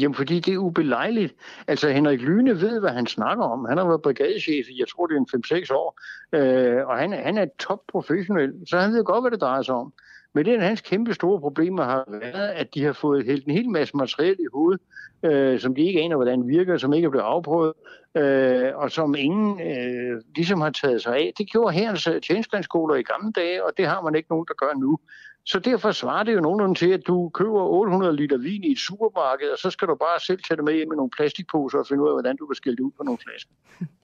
[0.00, 1.34] Jamen, fordi det er ubelejligt.
[1.66, 3.64] Altså, Henrik Lyne ved, hvad han snakker om.
[3.64, 6.00] Han har været brigadechef i, jeg tror, det er en 5-6 år,
[6.32, 9.74] øh, og han, han er top professionel, så han ved godt, hvad det drejer sig
[9.74, 9.92] om.
[10.34, 13.52] Men det er hans kæmpe store problemer har været, at de har fået helt en
[13.52, 14.80] hel masse materiale i hovedet,
[15.22, 17.72] øh, som de ikke aner, hvordan virker, som ikke er blevet afprøvet,
[18.16, 21.32] øh, og som ingen øh, ligesom har taget sig af.
[21.38, 24.54] Det gjorde herrens øh, tjenestlandsskoler i gamle dage, og det har man ikke nogen, der
[24.54, 24.98] gør nu.
[25.44, 28.78] Så derfor svarer det jo nogenlunde til, at du køber 800 liter vin i et
[28.78, 31.86] supermarked, og så skal du bare selv tage det med hjem i nogle plastikposer og
[31.86, 33.50] finde ud af, hvordan du kan skille det ud på nogle flasker.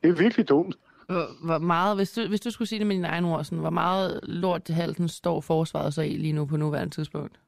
[0.02, 0.76] Det er virkelig dumt.
[1.08, 3.58] Hvor, hvor meget, hvis du, hvis du skulle sige det med dine egne ord, sådan,
[3.58, 7.40] hvor meget lort til halsen står forsvaret så i lige nu på nuværende tidspunkt?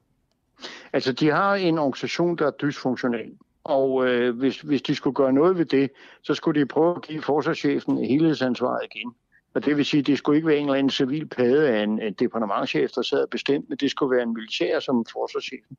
[0.93, 3.33] Altså, de har en organisation, der er dysfunktionel.
[3.65, 5.91] Og øh, hvis, hvis de skulle gøre noget ved det,
[6.23, 9.15] så skulle de prøve at give forsvarschefen helhedsansvaret igen.
[9.55, 11.83] Og det vil sige, at det skulle ikke være en eller anden civil pade af
[11.83, 15.77] en, en departementchef, der sad bestemt, men det skulle være en militær som forsvarschefen.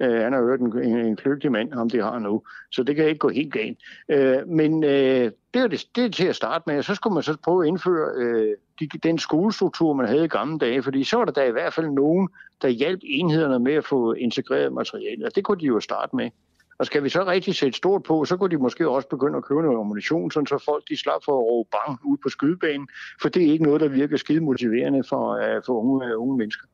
[0.00, 2.96] Øh, han har hørt en, en, en kløgtig mand, om det har nu, så det
[2.96, 3.78] kan ikke gå helt galt.
[4.08, 7.22] Øh, men øh, det, er det, det er til at starte med, så skulle man
[7.22, 11.16] så prøve at indføre øh, de, den skolestruktur, man havde i gamle dage, fordi så
[11.16, 12.28] var der da i hvert fald nogen,
[12.62, 16.30] der hjalp enhederne med at få integreret materiale, og det kunne de jo starte med.
[16.78, 19.44] Og skal vi så rigtig sætte stort på, så kunne de måske også begynde at
[19.44, 22.88] købe noget ammunition, sådan så folk de slap for at råbe bang ud på skydebanen,
[23.22, 26.36] for det er ikke noget, der virker skide motiverende for, uh, for unge, uh, unge
[26.36, 26.66] mennesker.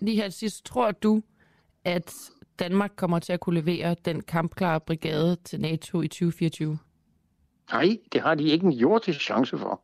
[0.00, 1.22] Lige her sidst, tror du,
[1.84, 2.14] at
[2.58, 6.78] Danmark kommer til at kunne levere den kampklare brigade til NATO i 2024?
[7.72, 9.80] Nej, det har de ikke en jordisk chance for.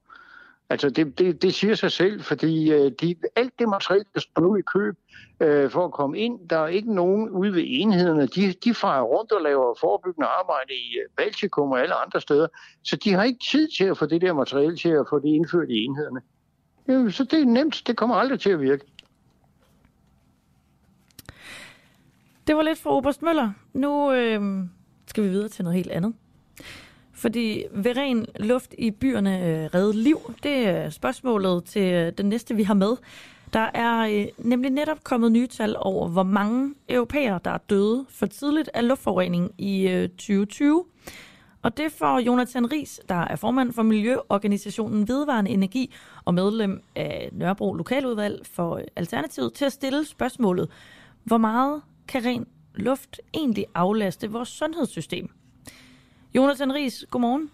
[0.71, 4.43] Altså, det, det, det siger sig selv, fordi øh, de, alt det materiel, der står
[4.43, 4.95] nu i køb
[5.41, 8.27] øh, for at komme ind, der er ikke nogen ude ved enhederne.
[8.27, 12.49] De, de farer rundt og laver forebyggende arbejde i øh, Baltikum og alle andre steder,
[12.83, 15.29] så de har ikke tid til at få det der materiel til at få det
[15.29, 16.21] indført i enhederne.
[16.89, 17.83] Øh, så det er nemt.
[17.87, 18.85] Det kommer aldrig til at virke.
[22.49, 23.51] Det var lidt for Oberst Møller.
[23.73, 24.65] Nu øh,
[25.07, 26.15] skal vi videre til noget helt andet.
[27.13, 30.35] Fordi vil ren luft i byerne øh, redde liv?
[30.43, 32.97] Det er spørgsmålet til øh, den næste, vi har med.
[33.53, 38.07] Der er øh, nemlig netop kommet nye tal over, hvor mange europæere, der er døde
[38.09, 40.85] for tidligt af luftforurening i øh, 2020.
[41.63, 47.29] Og det får Jonathan Ries, der er formand for Miljøorganisationen Vedvarende Energi og medlem af
[47.33, 50.71] Nørrebro Lokaludvalg for øh, Alternativet, til at stille spørgsmålet,
[51.25, 55.31] hvor meget kan ren luft egentlig aflaste vores sundhedssystem?
[56.35, 57.51] Jonathan Ries, godmorgen.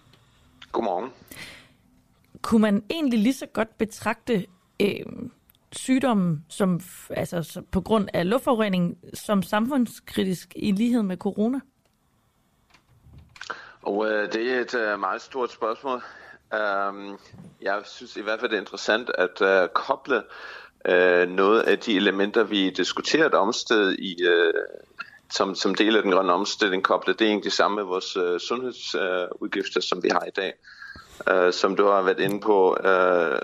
[0.73, 1.11] Godmorgen.
[2.43, 4.47] Kunne man egentlig lige så godt betragte
[4.81, 5.07] øh,
[5.73, 11.61] sygdommen som, altså, på grund af luftforurening som samfundskritisk i lighed med corona?
[13.83, 16.03] Og øh, det er et øh, meget stort spørgsmål.
[16.53, 17.19] Um,
[17.61, 20.23] jeg synes i hvert fald, det er interessant at øh, koble
[20.85, 24.55] øh, noget af de elementer, vi diskuterede omsted i, øh,
[25.31, 28.40] som, som del af den grønne omstilling, koblet det er egentlig samme med vores øh,
[28.40, 30.53] sundhedsudgifter, øh, som vi har i dag.
[31.31, 33.38] Øh, som du har været inde på, øh,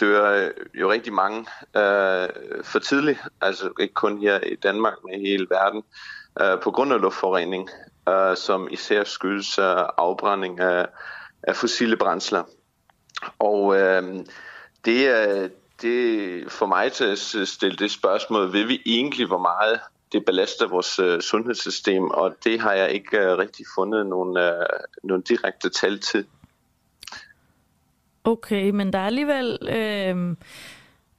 [0.00, 1.38] dør jo rigtig mange
[1.76, 2.28] øh,
[2.62, 5.82] for tidligt, altså ikke kun her i Danmark, men i hele verden,
[6.40, 7.70] øh, på grund af luftforurening,
[8.08, 10.86] øh, som især skyldes øh, afbrænding af,
[11.42, 12.42] af fossile brændsler.
[13.38, 14.24] Og øh,
[14.84, 15.08] det
[15.82, 19.80] det for mig til at stille det spørgsmål, vil vi egentlig, hvor meget
[20.12, 24.66] det belaster vores øh, sundhedssystem, og det har jeg ikke øh, rigtig fundet nogle, øh,
[25.04, 26.26] nogle direkte tal til.
[28.24, 30.36] Okay, men der er alligevel, øh,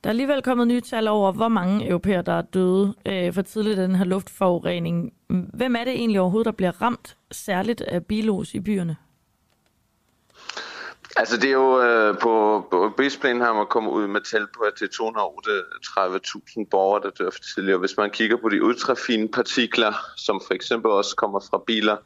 [0.04, 3.41] der er alligevel kommet nye tal over, hvor mange europæer, der er døde øh, for
[3.41, 5.13] tidligt af den her luftforurening.
[5.54, 8.96] Hvem er det egentlig overhovedet, der bliver ramt særligt af bilos i byerne?
[11.19, 14.60] Altså det er jo øh, på, på Bisplan har man kommet ud med tal på,
[14.63, 15.03] at det er
[16.60, 17.80] 238.000 borgere, der dør for tidligere.
[17.80, 21.97] Hvis man kigger på de ultrafine partikler, som for eksempel også kommer fra biler,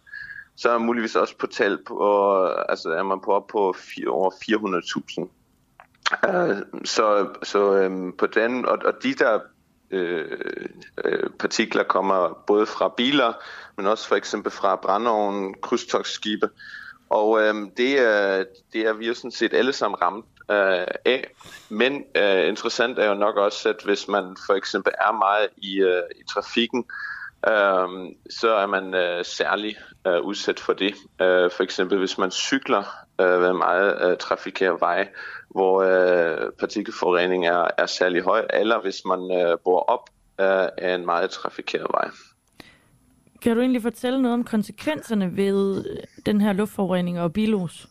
[0.55, 4.07] så er man muligvis også på tal på, altså er man på op på 4,
[4.07, 5.29] over 400.000.
[6.27, 9.39] Uh, øh, så så øh, på den, og, og de der
[9.91, 10.37] øh,
[11.05, 13.33] øh, partikler kommer både fra biler,
[13.77, 16.49] men også for eksempel fra brandovnen, krydstogsskibe.
[17.11, 18.43] Og øh, det, er,
[18.73, 21.31] det er vi jo sådan set alle sammen ramt øh, af.
[21.69, 25.79] Men øh, interessant er jo nok også, at hvis man for eksempel er meget i,
[25.79, 26.85] øh, i trafikken,
[27.47, 27.87] øh,
[28.29, 30.93] så er man øh, særlig øh, udsat for det.
[31.21, 32.83] Øh, for eksempel hvis man cykler
[33.21, 35.09] øh, ved meget øh, trafikeret vej,
[35.49, 40.95] hvor øh, partikelforurening er, er særlig høj, eller hvis man øh, bor op øh, af
[40.95, 42.09] en meget trafikeret vej.
[43.41, 47.87] Kan du egentlig fortælle noget om konsekvenserne ved øh, den her luftforurening og bilos?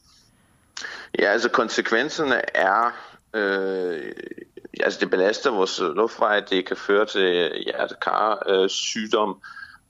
[1.18, 2.90] Ja, altså konsekvenserne er,
[3.34, 4.12] øh,
[4.80, 9.42] altså det belaster vores luftveje, det kan føre til hjertekar øh, sygdom,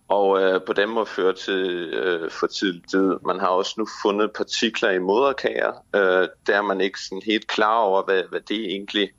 [0.09, 3.19] og øh, på den måde føre til øh, for tidlig død.
[3.27, 7.47] Man har også nu fundet partikler i moderkager, øh, der er man ikke sådan helt
[7.47, 9.11] klar over, hvad, hvad det egentlig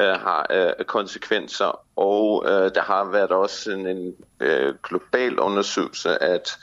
[0.00, 1.84] øh, har øh, konsekvenser.
[1.96, 6.58] Og øh, der har været også en, en øh, global undersøgelse, at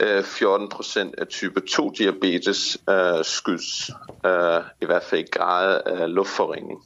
[0.00, 3.90] øh, 14 procent af type 2-diabetes øh, skyldes
[4.26, 6.84] øh, i hvert fald i grad af luftforurening.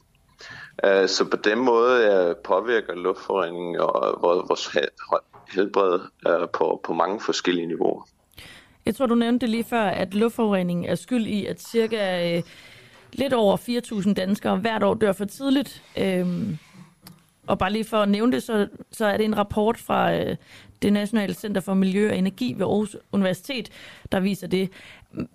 [0.85, 4.69] Øh, så på den måde øh, påvirker luftforurening og vores
[5.53, 8.07] helbred øh, på, på mange forskellige niveauer.
[8.85, 12.43] Jeg tror, du nævnte lige før, at luftforurening er skyld i, at cirka Øh
[13.13, 15.83] lidt over 4.000 danskere hvert år dør for tidligt.
[15.97, 16.27] Uh,
[17.47, 20.35] og bare lige for at nævne det, så, så er det en rapport fra uh,
[20.81, 23.69] det Nationale Center for Miljø og Energi ved Aarhus Universitet,
[24.11, 24.71] der viser det.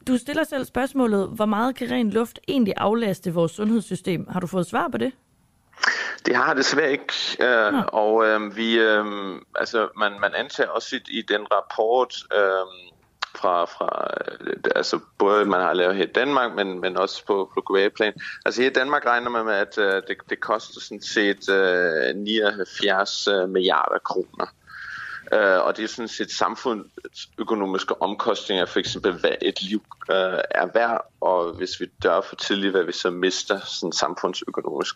[0.06, 4.26] Du stiller selv spørgsmålet, hvor meget kan ren luft egentlig aflaste vores sundhedssystem?
[4.28, 5.12] Har du fået svar på det?
[6.26, 7.82] Det har det desværre ikke, øh, ja.
[7.82, 9.04] og øh, vi, øh,
[9.56, 12.91] altså, man, man antager også i, i den rapport øh,
[13.42, 17.50] fra, fra øh, altså både man har lavet her i Danmark, men, men også på,
[17.54, 18.12] på global plan.
[18.44, 22.16] Altså her i Danmark regner man med, at øh, det, det koster sådan set øh,
[22.16, 24.46] 79 øh, milliarder kroner.
[25.32, 30.72] Uh, og det er sådan set samfundsøkonomiske omkostninger, for eksempel hvad et liv uh, er
[30.74, 34.94] værd, og hvis vi dør for tidligt, hvad vi så mister sådan samfundsøkonomisk.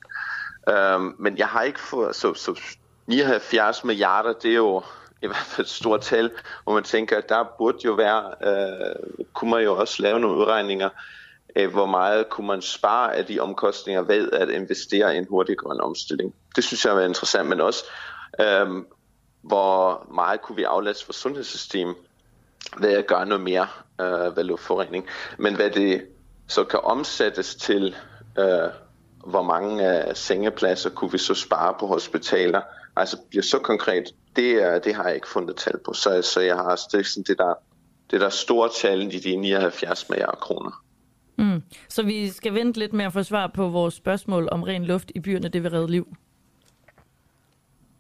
[0.69, 2.61] Øhm, men jeg har ikke fået, så, så
[3.07, 4.83] 79 milliarder, det er jo
[5.23, 6.31] i hvert fald et stort tal,
[6.65, 10.37] hvor man tænker, at der burde jo være, øh, kunne man jo også lave nogle
[10.37, 10.89] udregninger,
[11.57, 15.57] øh, hvor meget kunne man spare af de omkostninger ved at investere i en hurtig
[15.57, 16.35] grøn omstilling.
[16.57, 17.85] Det synes jeg er interessant, men også,
[18.41, 18.67] øh,
[19.43, 21.97] hvor meget kunne vi aflaste for sundhedssystemet
[22.79, 23.67] ved at gøre noget mere
[24.01, 25.07] øh, ved luftforurening.
[25.39, 26.07] Men hvad det
[26.49, 27.97] så kan omsættes til
[28.39, 28.71] øh,
[29.27, 32.61] hvor mange øh, sengepladser kunne vi så spare på hospitaler.
[32.97, 34.05] Altså bliver så konkret,
[34.37, 35.93] det, uh, det har jeg ikke fundet tal på.
[35.93, 37.55] Så, så jeg har stillet sådan det der,
[38.11, 40.83] det der store tal i de 79 milliarder kroner.
[41.39, 41.63] Mm.
[41.89, 45.13] Så vi skal vente lidt med at få svar på vores spørgsmål om ren luft
[45.15, 46.17] i byerne, det vil redde liv?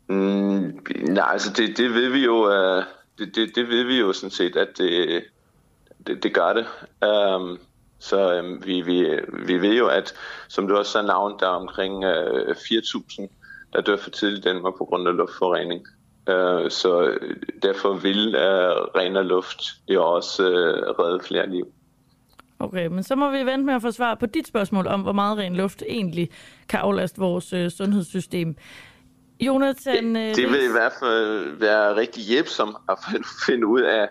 [0.09, 2.85] Mm, nej, altså det, det ved vi jo, uh,
[3.19, 5.25] det, det, det ved vi jo sådan set, at det,
[6.07, 6.67] det, det gør det.
[7.09, 7.59] Um,
[7.99, 10.15] så øhm, vi, vi, vi ved jo, at
[10.49, 13.29] som du også har navn, der er omkring øh, 4.000,
[13.73, 15.87] der dør for tidligt i Danmark på grund af luftforurening.
[16.29, 17.19] Øh, så
[17.63, 21.73] derfor vil øh, renere luft jo også øh, redde flere liv.
[22.59, 25.13] Okay, men så må vi vente med at få svar på dit spørgsmål om, hvor
[25.13, 26.31] meget ren luft egentlig
[26.69, 28.57] kan aflaste vores øh, sundhedssystem.
[29.41, 30.15] Jonathan...
[30.15, 32.99] Det, det øh, vil i hvert fald være rigtig hjælpsomt at
[33.47, 34.09] finde ud af,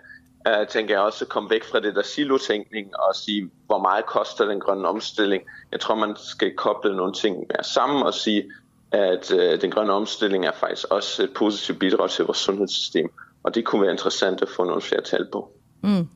[0.48, 4.06] uh, tænker jeg også at komme væk fra det der silotænkning og sige, hvor meget
[4.06, 5.42] koster den grønne omstilling.
[5.72, 8.50] Jeg tror, man skal koble nogle ting mere sammen og sige,
[8.96, 13.10] at uh, den grønne omstilling er faktisk også et positivt bidrag til vores sundhedssystem.
[13.42, 15.50] Og det kunne være interessant at få nogle flere tal på.
[15.82, 16.08] Mm.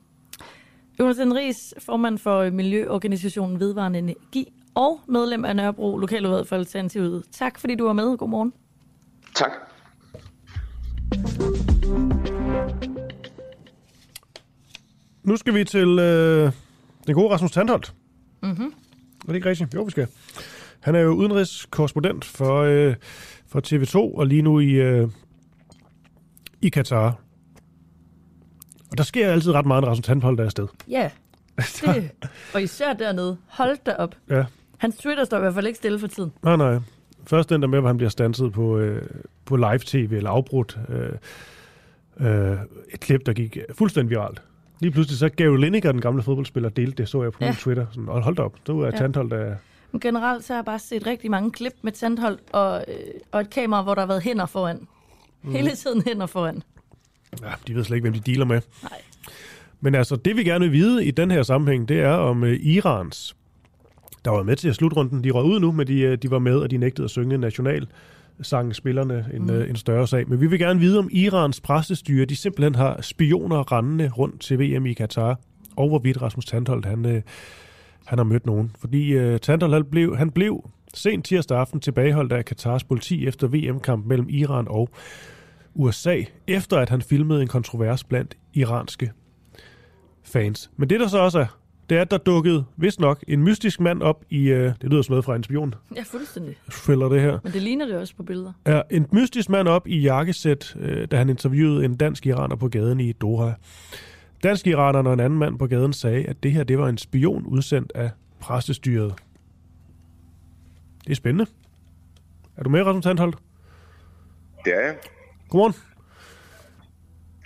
[0.99, 7.23] Jonas Ries, formand for Miljøorganisationen Vedvarende Energi og medlem af Nørrebro Lokaludvalg for Alternativet.
[7.31, 8.17] Tak fordi du var med.
[8.17, 8.53] Godmorgen.
[9.35, 9.51] Tak.
[15.23, 16.51] Nu skal vi til øh,
[17.07, 17.93] den gode Rasmus Tandholt.
[18.43, 18.73] Mm-hmm.
[19.21, 19.73] Er det ikke rigtigt?
[19.73, 20.07] Jo, vi skal.
[20.81, 22.95] Han er jo udenrigskorrespondent for, øh,
[23.47, 25.07] for TV2, og lige nu i, øh,
[26.61, 27.19] i Katar.
[28.91, 30.67] Og der sker altid ret meget, når Rasmus Tandholt er afsted.
[30.89, 31.09] Ja,
[31.85, 32.11] det,
[32.53, 33.37] og især dernede.
[33.47, 34.15] Hold da op.
[34.29, 34.45] Ja.
[34.77, 36.31] Hans Twitter står i hvert fald ikke stille for tiden.
[36.43, 36.79] Nej, nej.
[37.27, 39.01] Først den der med, hvor han bliver stanset på, øh,
[39.45, 40.79] på live-tv eller afbrudt.
[40.89, 41.09] Øh,
[42.27, 42.57] øh,
[42.93, 44.41] et klip, der gik fuldstændig viralt.
[44.79, 47.47] Lige pludselig så Gary Lineker, den gamle fodboldspiller, delte det, så jeg på ja.
[47.47, 47.85] Min Twitter.
[47.89, 48.91] Sådan, "Hold- hold da op, du er ja.
[48.97, 49.55] Tandholt af...
[49.91, 52.95] Men generelt så har jeg bare set rigtig mange klip med Tandholt og, øh,
[53.31, 54.87] og et kamera, hvor der har været hænder foran.
[55.43, 55.51] Mm.
[55.51, 56.63] Hele tiden hænder foran.
[57.41, 58.61] Ja, de ved slet ikke, hvem de dealer med.
[58.83, 59.01] Nej.
[59.81, 62.49] Men altså, det vi gerne vil vide i den her sammenhæng, det er om uh,
[62.49, 63.35] Irans,
[64.25, 66.55] der var med til slutrunden, de røg ud nu, men de, uh, de var med,
[66.55, 67.87] og de nægtede at synge national
[68.41, 69.61] sang spillerne en, mm.
[69.61, 70.29] en større sag.
[70.29, 74.59] Men vi vil gerne vide, om Irans præstestyre, de simpelthen har spioner rendende rundt til
[74.59, 75.39] VM i Katar,
[75.75, 77.21] og hvorvidt Rasmus Tandholt, han, uh,
[78.05, 78.71] han har mødt nogen.
[78.79, 83.47] Fordi uh, Tandholt, han blev, han blev sent tirsdag aften tilbageholdt af Katars politi efter
[83.47, 84.89] VM-kamp mellem Iran og
[85.75, 89.11] USA, efter at han filmede en kontrovers blandt iranske
[90.23, 90.71] fans.
[90.77, 91.45] Men det der så også er,
[91.89, 95.01] det er, at der dukkede, vist nok, en mystisk mand op i, øh, det lyder
[95.01, 96.55] som noget fra en spion, Ja, fuldstændig.
[96.71, 98.53] thriller det her, Men det ligner det også på billeder.
[98.65, 102.67] er en mystisk mand op i jakkesæt, øh, da han interviewede en dansk iraner på
[102.67, 103.51] gaden i Doha.
[104.43, 106.97] Dansk iraner og en anden mand på gaden sagde, at det her det var en
[106.97, 109.13] spion udsendt af præstestyret.
[111.03, 111.51] Det er spændende.
[112.57, 113.37] Er du med, Rasmus Tandholt?
[114.65, 114.95] Det er jeg.
[115.49, 115.73] Godmorgen.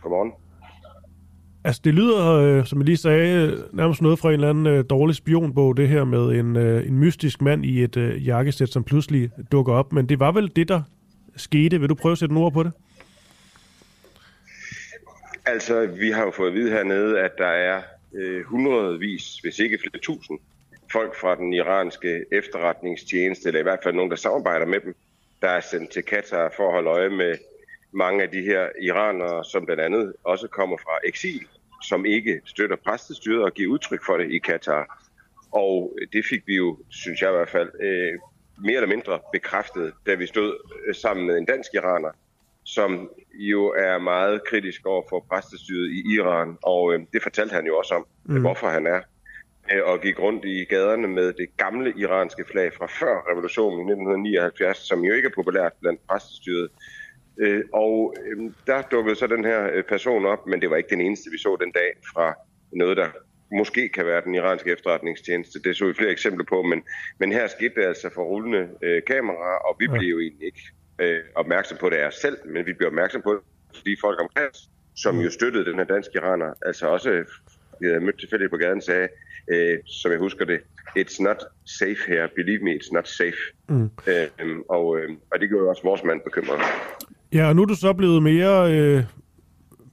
[0.02, 0.32] Godmorgen.
[1.64, 4.86] Altså, det lyder, øh, som jeg lige sagde, nærmest noget fra en eller anden øh,
[4.90, 8.84] dårlig spionbog, det her med en, øh, en mystisk mand i et øh, jakkesæt, som
[8.84, 9.94] pludselig dukker op.
[9.94, 10.82] Men det var vel det, der
[11.36, 11.80] skete.
[11.80, 12.72] Vil du prøve at sætte en ord på det?
[15.46, 17.82] Altså, vi har jo fået at vide hernede, at der er
[18.16, 20.40] øh, hundredvis, hvis ikke flere tusind,
[20.92, 24.96] folk fra den iranske efterretningstjeneste, eller i hvert fald nogen, der samarbejder med dem,
[25.42, 27.38] der er sendt til Katar for at holde øje med
[27.92, 31.48] mange af de her iranere, som blandt andet også kommer fra eksil,
[31.84, 35.06] som ikke støtter præstestyret og giver udtryk for det i Katar.
[35.52, 38.20] Og det fik vi jo, synes jeg i hvert fald, øh,
[38.58, 42.12] mere eller mindre bekræftet, da vi stod øh, sammen med en dansk iraner,
[42.66, 47.66] som jo er meget kritisk over for præstestyret i Iran, og øh, det fortalte han
[47.66, 48.42] jo også om, mm.
[48.42, 49.02] hvorfor han er,
[49.74, 53.92] øh, og gik rundt i gaderne med det gamle iranske flag fra før revolutionen i
[53.92, 56.70] 1979, som jo ikke er populært blandt præstestyret.
[57.38, 60.90] Øh, og øh, der dukkede så den her øh, person op, men det var ikke
[60.90, 62.34] den eneste, vi så den dag fra
[62.72, 63.08] noget, der
[63.52, 65.60] måske kan være den iranske efterretningstjeneste.
[65.64, 66.84] Det så vi flere eksempler på, men,
[67.20, 69.92] men her skete det altså for rullende øh, kameraer, og vi Ja.
[69.98, 70.62] blev jo egentlig ikke
[71.00, 73.42] øh, opmærksom på det af os selv, men vi blev opmærksom på det,
[73.78, 77.24] fordi folk omkring os, som jo støttede den her danske iraner, altså også
[77.80, 79.08] vi havde mødt tilfældigt på gaden, sagde,
[79.48, 80.60] øh, som jeg husker det,
[81.00, 83.38] it's not safe here, believe me, it's not safe.
[83.70, 83.90] Mm.
[84.08, 84.28] Øh,
[84.70, 86.60] og, øh, og det gjorde jo også vores mand bekymret.
[87.34, 89.04] Ja, og nu er du så blevet mere, øh,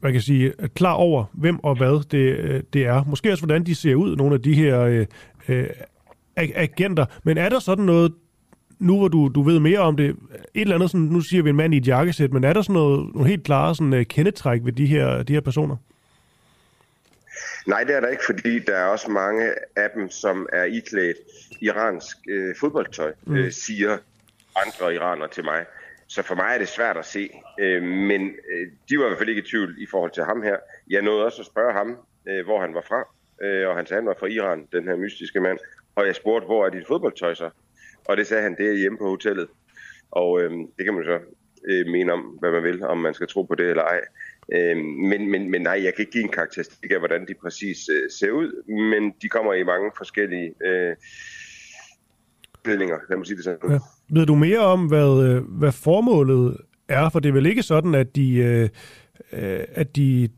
[0.00, 3.04] hvad kan jeg sige, klar over, hvem og hvad det, øh, det er.
[3.04, 5.06] Måske også, hvordan de ser ud, nogle af de her øh,
[5.48, 5.66] øh,
[6.36, 7.06] ag- agenter.
[7.24, 8.12] Men er der sådan noget,
[8.82, 10.16] nu hvor du, du ved mere om det, et
[10.54, 12.74] eller andet, sådan, nu siger vi en mand i et jakkesæt, men er der sådan
[12.74, 15.76] noget, nogle helt klare sådan, øh, kendetræk ved de her, de her personer?
[17.66, 21.16] Nej, det er der ikke, fordi der er også mange af dem, som er iklædt
[21.60, 23.34] iransk øh, fodboldtøj, mm.
[23.34, 23.98] øh, siger
[24.66, 25.64] andre iranere til mig.
[26.06, 29.18] Så for mig er det svært at se, øh, men øh, de var i hvert
[29.18, 30.56] fald ikke i tvivl i forhold til ham her.
[30.90, 31.96] Jeg nåede også at spørge ham,
[32.28, 33.00] øh, hvor han var fra,
[33.46, 35.58] øh, og han sagde, han var fra Iran, den her mystiske mand.
[35.94, 37.50] Og jeg spurgte, hvor er dit fodboldtøj så?
[38.04, 39.48] Og det sagde han, det er hjemme på hotellet.
[40.10, 41.18] Og øh, det kan man så
[41.68, 44.00] øh, mene om, hvad man vil, om man skal tro på det eller ej.
[44.52, 47.88] Øh, men, men, men nej, jeg kan ikke give en karakteristik af, hvordan de præcis
[47.88, 50.96] øh, ser ud, men de kommer i mange forskellige øh,
[52.64, 53.70] klædninger, lad mig sige det sådan.
[53.70, 53.78] Ja.
[54.10, 56.56] Ved du mere om, hvad, øh, hvad formålet
[56.88, 57.10] er?
[57.10, 58.36] For det er vel ikke sådan, at de...
[58.36, 58.68] Øh,
[59.32, 60.28] øh at de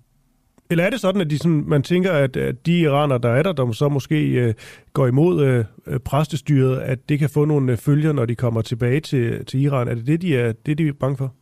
[0.70, 3.42] eller er det sådan, at de sådan, man tænker, at, at de iraner, der er
[3.42, 4.54] der, der så måske øh,
[4.92, 8.62] går imod øh, øh, præstestyret, at det kan få nogle øh, følger, når de kommer
[8.62, 9.88] tilbage til, til Iran?
[9.88, 11.34] Er det det, de er, det, de er bange for?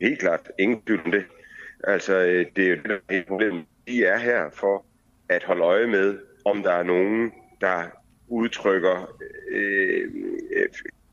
[0.00, 0.40] Helt klart.
[0.58, 1.24] Ingen tvivl om det.
[1.84, 3.64] Altså, øh, det er jo det, der er hele problemet.
[3.88, 4.84] De er her for
[5.28, 7.82] at holde øje med, om der er nogen, der
[8.28, 9.14] udtrykker
[9.50, 10.04] øh,
[10.56, 10.68] øh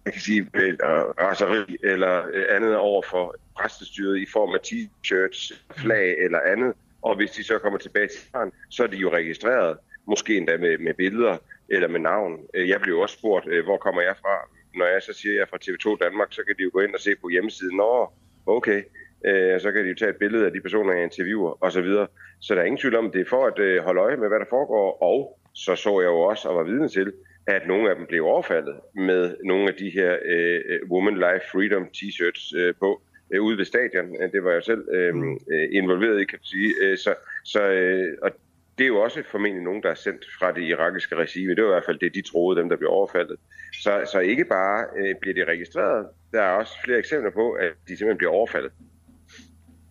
[0.05, 0.73] øh, kan sige, øh,
[1.21, 6.73] raseri eller øh, andet over for præstestyret i form af t-shirts, flag eller andet.
[7.01, 10.57] Og hvis de så kommer tilbage til Iran, så er de jo registreret, måske endda
[10.57, 11.37] med, med billeder
[11.69, 12.39] eller med navn.
[12.53, 14.49] Øh, jeg blev jo også spurgt, hvor kommer jeg fra?
[14.75, 16.79] Når jeg så siger, at jeg er fra TV2 Danmark, så kan de jo gå
[16.79, 17.77] ind og se på hjemmesiden.
[17.77, 18.11] Nå,
[18.45, 18.83] okay.
[19.25, 21.87] Øh, så kan de jo tage et billede af de personer, jeg interviewer osv.
[21.87, 22.07] Så,
[22.39, 24.45] så der er ingen tvivl om, det er for at holde øje med, hvad der
[24.49, 25.03] foregår.
[25.03, 27.13] Og så så jeg jo også og var vidne til,
[27.47, 31.83] at nogle af dem blev overfaldet med nogle af de her øh, Woman Life Freedom
[31.97, 33.01] t-shirts øh, på
[33.33, 34.15] øh, ude ved stadion.
[34.21, 35.13] Øh, Det var jeg selv øh,
[35.51, 36.73] øh, involveret i, kan man sige.
[36.81, 38.31] Øh, så, så, øh, og
[38.77, 41.55] det er jo også formentlig nogen, der er sendt fra det irakiske regime.
[41.55, 43.37] Det var i hvert fald det, de troede, dem der blev overfaldet.
[43.73, 47.71] Så, så ikke bare øh, bliver de registreret, der er også flere eksempler på, at
[47.87, 48.71] de simpelthen bliver overfaldet.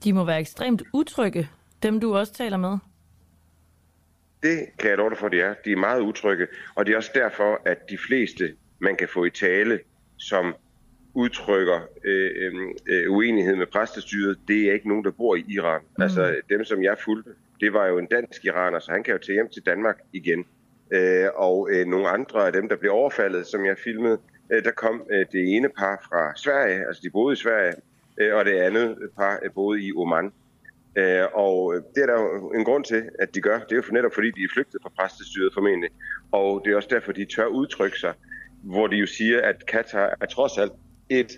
[0.04, 1.48] De må være ekstremt utrygge,
[1.82, 2.78] Dem, du også taler med?
[4.44, 5.54] Det kan jeg love dig for, de er.
[5.64, 9.24] De er meget utrygge, og det er også derfor, at de fleste, man kan få
[9.24, 9.80] i tale,
[10.18, 10.54] som
[11.14, 12.52] udtrykker øh,
[12.86, 15.80] øh, uenighed med præstestyret, det er ikke nogen, der bor i Iran.
[15.98, 16.02] Mm.
[16.02, 17.30] Altså dem, som jeg fulgte,
[17.60, 20.44] det var jo en dansk iraner, så han kan jo tage hjem til Danmark igen.
[20.90, 24.18] Øh, og øh, nogle andre af dem, der blev overfaldet, som jeg filmede,
[24.52, 27.74] øh, der kom øh, det ene par fra Sverige, altså de boede i Sverige,
[28.18, 30.32] øh, og det andet par øh, boede i Oman.
[30.96, 33.58] Øh, og øh, det er der jo en grund til, at de gør.
[33.58, 35.90] Det er jo netop fordi, de er flygtet fra præstestyret formentlig.
[36.32, 38.14] Og det er også derfor, de tør udtrykke sig,
[38.62, 40.72] hvor de jo siger, at Katar er trods alt
[41.10, 41.32] et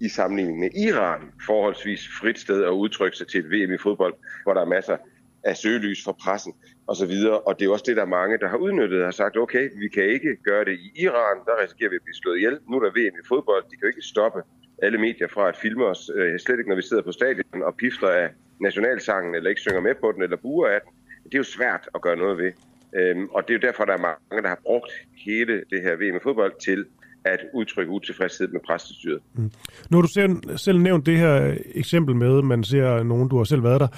[0.00, 4.14] i sammenligning med Iran forholdsvis frit sted at udtrykke sig til et VM i fodbold,
[4.44, 4.96] hvor der er masser
[5.44, 6.54] af søgelys fra pressen
[6.86, 7.14] osv.
[7.46, 9.70] Og det er også det, der er mange, der har udnyttet og har sagt, okay,
[9.82, 12.58] vi kan ikke gøre det i Iran, der risikerer vi at blive slået ihjel.
[12.70, 14.42] Nu er der VM i fodbold, de kan jo ikke stoppe
[14.82, 17.76] alle medier fra at filme os, øh, slet ikke når vi sidder på stadion og
[17.76, 18.28] pifter af
[18.62, 20.92] nationalsangen, eller ikke synger med på den, eller buer af den.
[21.24, 22.52] Det er jo svært at gøre noget ved.
[22.98, 24.92] Øhm, og det er jo derfor, der er mange, der har brugt
[25.26, 26.84] hele det her VM i fodbold til
[27.24, 29.20] at udtrykke utilfredshed med præstestyret.
[29.34, 29.50] Mm.
[29.90, 33.44] Nu har du selv, selv nævnt det her eksempel med, man ser nogen, du har
[33.44, 33.88] selv været der,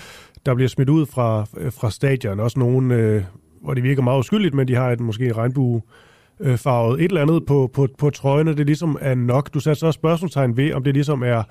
[0.46, 2.40] der bliver smidt ud fra, øh, fra stadion.
[2.40, 3.22] Også nogen, øh,
[3.60, 5.82] hvor det virker meget uskyldigt, men de har et måske regnbue
[6.40, 9.54] øh, farvet et eller andet på, på, på trøjerne, det ligesom er nok.
[9.54, 11.42] Du satte så spørgsmålstegn ved, om det ligesom er,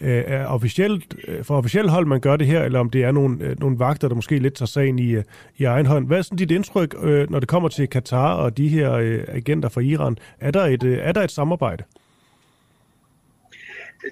[0.00, 3.12] øh, er officielt, øh, for officielt hold, man gør det her, eller om det er
[3.12, 5.24] nogle, øh, nogle vagter, der måske lidt tager sagen i, øh,
[5.56, 6.06] i egen hånd.
[6.06, 9.24] Hvad er sådan dit indtryk, øh, når det kommer til Katar og de her øh,
[9.28, 10.18] agenter fra Iran?
[10.40, 11.84] Er der et, øh, er der et samarbejde?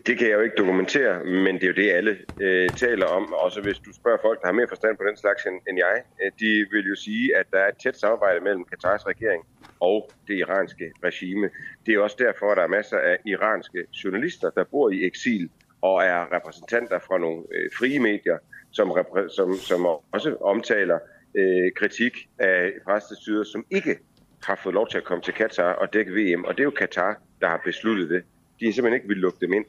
[0.06, 3.32] Det kan jeg jo ikke dokumentere, men det er jo det, alle øh, taler om.
[3.32, 5.96] Også hvis du spørger folk, der har mere forstand på den slags end, end jeg,
[6.22, 9.42] øh, de vil jo sige, at der er et tæt samarbejde mellem Katars regering
[9.80, 11.50] og det iranske regime.
[11.86, 15.50] Det er også derfor, at der er masser af iranske journalister, der bor i eksil
[15.80, 18.38] og er repræsentanter fra nogle øh, frie medier,
[18.70, 18.92] som,
[19.36, 20.98] som, som også omtaler
[21.34, 23.98] øh, kritik af præstestyret, som ikke
[24.42, 26.44] har fået lov til at komme til Katar og dække VM.
[26.44, 28.22] Og det er jo Katar, der har besluttet det.
[28.60, 29.64] De har simpelthen ikke vil lukke dem ind.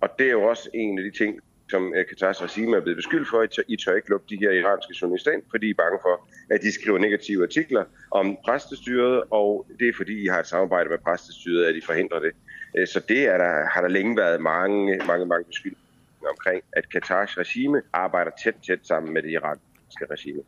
[0.00, 1.40] Og det er jo også en af de ting,
[1.70, 3.42] som øh, Katars regime er blevet beskyldt for.
[3.42, 5.98] I tør, I tør ikke lukke de her iranske journalister ind, fordi I er bange
[6.02, 10.46] for, at de skriver negative artikler om præstestyret, og det er fordi, I har et
[10.46, 12.32] samarbejde med præstestyret, at I forhindrer det.
[12.74, 15.80] Øh, så det er der, har der længe været mange, mange, mange beskyldninger
[16.30, 20.42] omkring, at Katars regime arbejder tæt, tæt sammen med det iranske regime.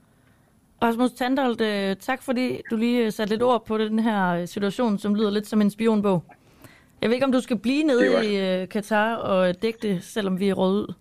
[0.82, 5.14] Rasmus Tandholt, øh, tak fordi du lige satte lidt ord på den her situation, som
[5.14, 6.24] lyder lidt som en spionbog.
[7.00, 8.22] Jeg ved ikke, om du skal blive nede var...
[8.22, 10.94] i Katar og dække det, selvom vi er råd ud.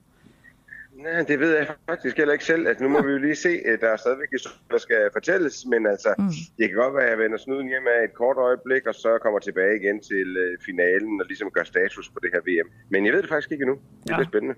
[1.05, 2.67] Nej, det ved jeg faktisk heller ikke selv.
[2.67, 5.65] Altså, nu må vi jo lige se, at der er stadigvæk historier, der skal fortælles,
[5.65, 6.29] men altså, mm.
[6.57, 9.19] det kan godt være, at jeg vender snuden hjem af et kort øjeblik, og så
[9.21, 12.69] kommer tilbage igen til uh, finalen og ligesom gør status på det her VM.
[12.89, 13.77] Men jeg ved det faktisk ikke endnu.
[14.03, 14.15] Det ja.
[14.15, 14.55] bliver spændende.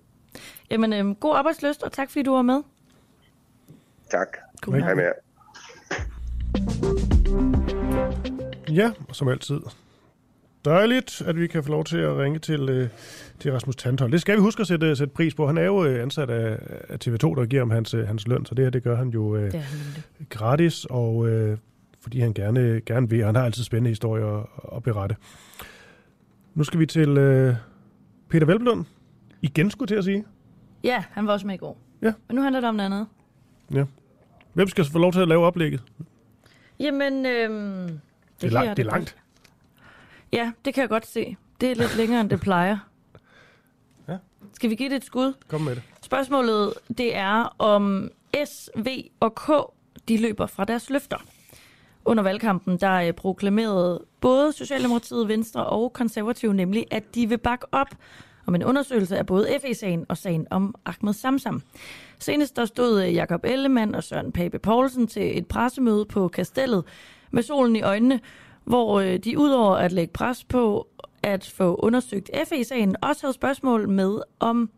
[0.71, 2.63] Jamen, øhm, god arbejdsløst, og tak fordi du var med.
[4.11, 4.37] Tak.
[4.61, 5.13] God Hej med jer.
[8.69, 9.59] Ja, som altid
[10.65, 12.89] dejligt, at vi kan få lov til at ringe til, øh,
[13.39, 14.11] til Rasmus Tantholm.
[14.11, 15.47] Det skal vi huske at sætte, sætte pris på.
[15.47, 16.57] Han er jo øh, ansat af,
[16.89, 19.09] af TV2, der giver ham hans, øh, hans løn, så det her det gør han
[19.09, 19.53] jo øh,
[20.29, 21.57] gratis, og øh,
[22.01, 23.25] fordi han gerne, gerne vil.
[23.25, 25.15] Han har altid spændende historier at, berette.
[26.55, 27.55] Nu skal vi til øh,
[28.29, 28.85] Peter Velblund.
[29.41, 30.25] Igen skulle til at sige.
[30.83, 31.81] Ja, han var også med i går.
[32.01, 32.13] Ja.
[32.27, 33.07] Men nu handler det om noget andet.
[33.73, 33.83] Ja.
[34.53, 35.83] Hvem skal få lov til at lave oplægget?
[36.79, 37.99] Jamen, øhm, det,
[38.41, 39.17] det, er langt, det er langt.
[40.33, 41.37] Ja, det kan jeg godt se.
[41.61, 42.77] Det er lidt længere, end det plejer.
[44.07, 44.17] Ja.
[44.53, 45.33] Skal vi give det et skud?
[45.47, 45.83] Kom med det.
[46.01, 48.09] Spørgsmålet, det er om
[48.45, 48.87] S, V
[49.19, 49.49] og K,
[50.07, 51.17] de løber fra deres løfter.
[52.05, 57.65] Under valgkampen, der er proklameret både Socialdemokratiet, Venstre og Konservative nemlig, at de vil bakke
[57.71, 57.89] op
[58.45, 61.61] om en undersøgelse af både FE-sagen og sagen om Ahmed Samsam.
[62.19, 66.83] Senest der stod Jakob Ellemann og Søren Pape Poulsen til et pressemøde på Kastellet
[67.31, 68.19] med solen i øjnene,
[68.67, 70.87] hvor øh, de udover at lægge pres på
[71.23, 74.69] at få undersøgt FE-sagen, også havde spørgsmål med om...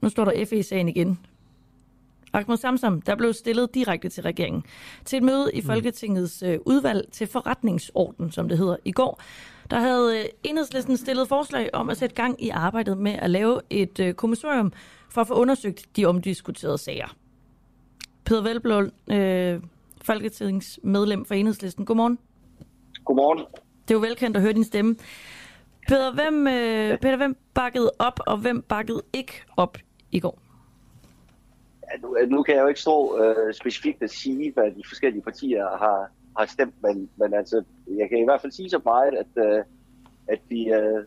[0.00, 1.18] Nu står der FE-sagen igen.
[2.32, 4.64] Ahmed Samsam, der blev stillet direkte til regeringen
[5.04, 5.66] til et møde i mm.
[5.66, 9.20] Folketingets øh, udvalg til forretningsorden, som det hedder, i går.
[9.70, 13.60] Der havde øh, enhedslisten stillet forslag om at sætte gang i arbejdet med at lave
[13.70, 14.72] et øh, kommissorium
[15.10, 17.16] for at få undersøgt de omdiskuterede sager.
[18.24, 19.60] Peder Velblom, øh,
[20.06, 21.84] folketingsmedlem for Enhedslisten.
[21.86, 22.18] Godmorgen.
[23.04, 23.38] Godmorgen.
[23.88, 24.96] Det er jo velkendt at høre din stemme.
[25.88, 29.78] Peter, hvem, øh, Peter, hvem bakkede op, og hvem bakkede ikke op
[30.12, 30.38] i går?
[31.82, 35.22] Ja, nu, nu kan jeg jo ikke stå øh, specifikt at sige, hvad de forskellige
[35.22, 39.14] partier har, har stemt, men, men altså, jeg kan i hvert fald sige så meget,
[39.14, 39.64] at, øh,
[40.28, 41.04] at vi, øh,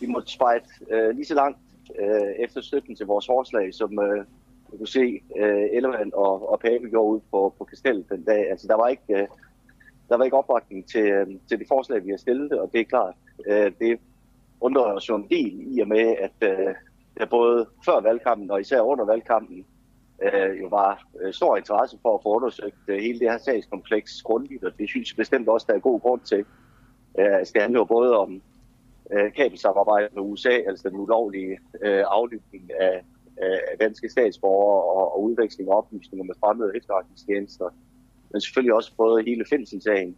[0.00, 1.58] vi må spejde øh, lige så langt
[2.00, 4.24] øh, efter støtten til vores forslag, som, øh,
[4.72, 8.50] du kunne se øh, Ellemann og, og Pape gjorde ud på, på Kastellet den dag.
[8.50, 9.26] Altså, der var ikke, øh,
[10.08, 12.84] der var ikke opbakning til, øh, til det forslag, vi har stillet, og det er
[12.84, 13.14] klart,
[13.46, 13.98] øh, det
[14.60, 16.74] undrer os jo en del i og med, at øh,
[17.18, 19.64] der både før valgkampen og især under valgkampen
[20.22, 24.22] øh, jo var øh, stor interesse for at få undersøgt øh, hele det her sagskompleks
[24.22, 26.44] grundigt, og det synes jeg bestemt også, der er god grund til.
[27.18, 28.42] Øh, altså, det handler jo både om
[29.12, 33.04] øh, kabelsamarbejde med USA, altså den ulovlige øh, aflytning af,
[33.40, 37.68] af danske statsborgere og, og udveksling af oplysninger med fremmede efterretningstjenester,
[38.30, 40.16] men selvfølgelig også både hele Finsen-sagen,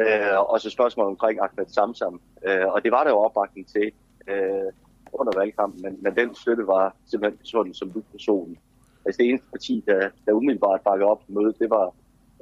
[0.00, 2.20] øh, og så spørgsmål omkring Ahmed Samsam.
[2.46, 3.92] Øh, og det var der jo opbakning til
[4.28, 4.72] øh,
[5.12, 8.58] under valgkampen, men, men den støtte var simpelthen sådan som personen.
[9.04, 11.94] Altså det eneste parti, der, der umiddelbart bakkede op på mødet, det var,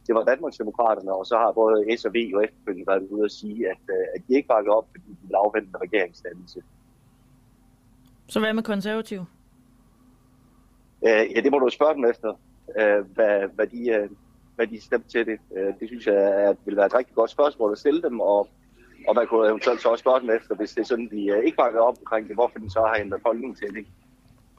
[0.06, 3.32] det var Danmarksdemokraterne, og så har både S og V og efterfølgende været ude at
[3.32, 6.62] sige, at, øh, at de ikke bakkede op, fordi de ville afvente en regeringsdannelse.
[8.28, 9.26] Så hvad med konservative?
[11.04, 12.32] Øh, ja, det må du spørge dem efter,
[12.80, 14.08] øh, hvad, hvad, de, øh,
[14.56, 15.38] hvad de stemte til det.
[15.56, 16.14] Øh, det synes jeg
[16.50, 18.48] at vil være et rigtig godt spørgsmål at stille dem, og,
[19.08, 21.44] og man kunne eventuelt så også spørge dem efter, hvis det er sådan, de øh,
[21.44, 23.86] ikke bakker op omkring det, hvorfor de så har ændret holdning til det.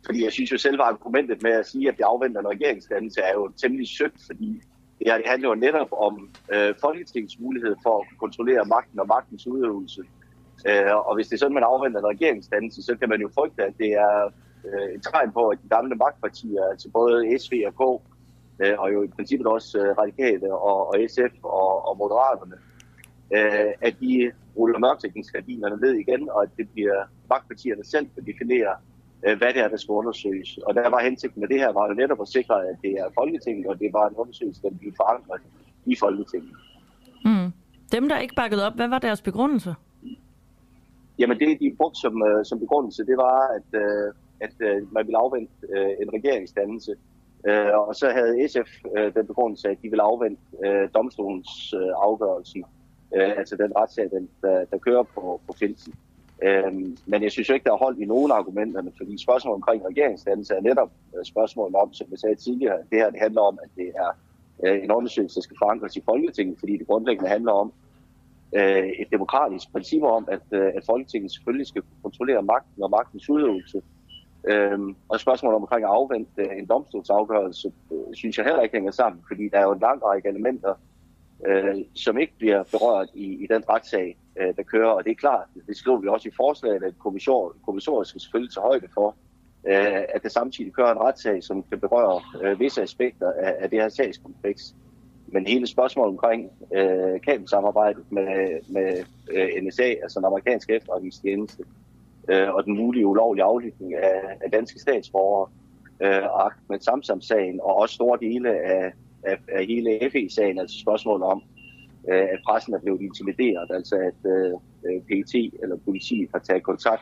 [0.06, 3.34] Fordi jeg synes jo selv, argumentet med at sige, at det afventer en regeringsdannelse, er
[3.34, 4.62] jo temmelig søgt, fordi
[5.00, 9.08] det, her, det handler jo netop om øh, Folketingets mulighed for at kontrollere magten og
[9.08, 10.02] magtens udøvelse.
[10.68, 13.64] Øh, og hvis det er sådan, man afventer en regeringsdannelse, så kan man jo frygte,
[13.64, 14.32] at det er
[14.74, 17.82] øh, et tegn på, at de gamle magtpartier, altså både SV og K,
[18.62, 22.58] øh, og jo i princippet også øh, Radikale og, og SF og, og Moderaterne,
[23.36, 26.98] øh, at de ruller mørklægningsgardinerne ned igen, og at det bliver
[27.30, 28.76] magtpartierne selv, der definerer,
[29.26, 30.58] øh, hvad det er, der skal undersøges.
[30.58, 33.08] Og der var hensigten med det her, var jo netop at sikre, at det er
[33.20, 35.42] Folketinget, og det var en undersøgelse, der bliver forankret
[35.86, 36.56] i Folketinget.
[37.26, 37.52] Mm.
[37.92, 39.76] Dem, der ikke bakkede op, hvad var deres begrundelse?
[41.20, 45.06] Jamen det, de brugte som, øh, som begrundelse, det var, at, øh, at øh, man
[45.08, 46.96] ville afvente øh, en regeringsdannelse.
[47.48, 51.92] Øh, og så havde SF øh, den begrundelse, at de ville afvente øh, domstolens øh,
[51.96, 52.64] afgørelsen,
[53.16, 55.94] øh, altså den retssag, den, der, der kører på, på Finsen.
[56.44, 56.74] Øh,
[57.06, 60.54] men jeg synes jo ikke, der er holdt i nogen argumenterne, fordi spørgsmålet omkring regeringsdannelse
[60.54, 63.70] er netop øh, spørgsmålet om, som jeg sagde tidligere, det her det handler om, at
[63.76, 64.12] det er
[64.66, 67.74] øh, en undersøgelse, der skal forankres i Folketinget, fordi det grundlæggende handler om
[68.56, 73.30] øh, et demokratisk princip om, at, øh, at Folketinget selvfølgelig skal kontrollere magten og magtens
[73.30, 73.82] udøvelse.
[74.46, 79.22] Øhm, og spørgsmålet omkring at afvente en domstolsafgørelse, øh, synes jeg heller ikke hænger sammen,
[79.28, 80.74] fordi der er jo en lang række elementer,
[81.48, 84.90] øh, som ikke bliver berørt i, i den retssag, øh, der kører.
[84.90, 86.94] Og det er klart, det skriver vi også i forslaget, at
[87.66, 89.16] kommissionen skal selvfølgelig tage højde for,
[89.68, 93.70] øh, at der samtidig kører en retssag, som kan berøre øh, visse aspekter af, af
[93.70, 94.76] det her sagskompleks.
[95.28, 101.87] Men hele spørgsmålet omkring øh, kabelsamarbejdet med, med øh, NSA, altså den amerikanske efterretningstjeneste, øh,
[102.30, 105.50] Øh, og den mulige ulovlige aflytning af, af danske statsborgere,
[106.04, 111.24] øh, og med Samsam-sagen, og også store dele af, af, af hele FE-sagen, altså spørgsmålet
[111.24, 111.44] om,
[112.10, 114.52] øh, at pressen er blevet intimideret, altså at øh,
[114.86, 117.02] øh PET eller politiet har taget kontakt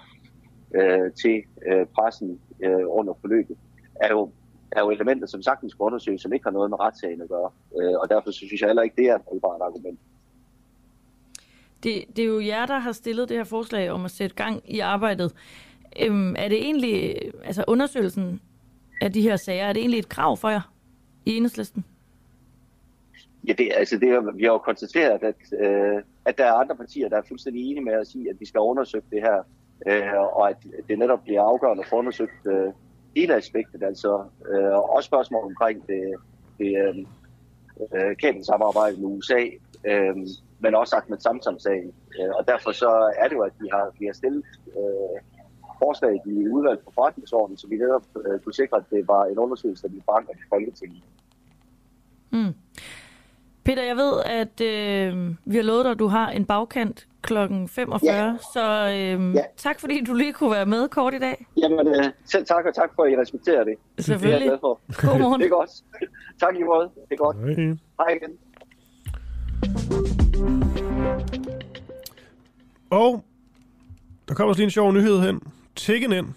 [0.75, 3.57] øh, til øh, pressen øh, under forløbet,
[3.95, 4.31] er jo,
[4.71, 7.49] er jo elementer, som sagtens skal undersøges, som ikke har noget med retssagen at gøre.
[7.79, 9.99] Øh, og derfor synes jeg heller ikke, det er et holdbart argument.
[11.85, 14.61] Det, det er jo jer, der har stillet det her forslag om at sætte gang
[14.65, 15.33] i arbejdet.
[15.99, 18.41] Øhm, er det egentlig, altså undersøgelsen
[19.01, 20.71] af de her sager, er det egentlig et krav for jer
[21.25, 21.85] i enhedslisten?
[23.47, 27.09] Ja, det, altså det, vi har jo konstateret, at, øh, at der er andre partier,
[27.09, 29.43] der er fuldstændig enige med at sige, at vi skal undersøge det her,
[29.87, 30.57] øh, og at
[30.89, 32.73] det netop bliver afgørende at få undersøgt øh,
[33.15, 36.13] hele aspektet, altså øh, også spørgsmål omkring det,
[36.59, 36.97] det øh,
[37.95, 39.41] øh kabelsamarbejde med USA,
[39.85, 40.15] øh,
[40.59, 41.93] men også sagt med Samsam-sagen.
[42.19, 45.17] Øh, og derfor så er det jo, at vi har, vi har stillet øh,
[45.83, 49.39] forslag i udvalg på forretningsordenen, så vi netop øh, kunne sikre, at det var en
[49.39, 51.03] undersøgelse, der blev forankret i Folketinget.
[52.31, 52.53] Mm.
[53.65, 57.67] Peter, jeg ved, at øh, vi har lovet dig, at du har en bagkant klokken
[57.67, 58.33] 45, ja.
[58.53, 59.43] så øh, ja.
[59.57, 61.45] tak fordi du lige kunne være med kort i dag.
[61.57, 63.75] Jamen, øh, selv tak, og tak for, at I respekterer det.
[63.99, 64.39] Selvfølgelig.
[64.39, 64.79] Det er jeg for.
[65.07, 65.41] God morgen.
[65.41, 65.71] det er godt.
[66.39, 66.89] Tak i måde.
[67.09, 67.37] Det er godt.
[67.37, 68.37] Hej, Hej igen.
[72.95, 73.25] Og
[74.27, 75.39] der kommer også lige en sjov nyhed hen.
[75.75, 76.27] Tikken ind.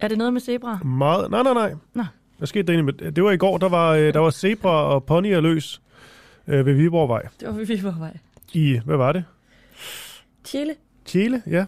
[0.00, 0.78] Er det noget med zebra?
[0.84, 1.30] Meget.
[1.30, 1.74] Nej, nej, nej.
[1.94, 2.04] Nå.
[2.38, 5.04] Hvad skete der egentlig Det var i går, der var, øh, der var zebra og
[5.04, 5.82] ponyer løs
[6.46, 7.22] øh, ved Viborgvej.
[7.40, 8.16] Det var ved Viborgvej.
[8.52, 9.24] I, hvad var det?
[10.44, 10.74] Chile.
[11.06, 11.66] Chile, ja.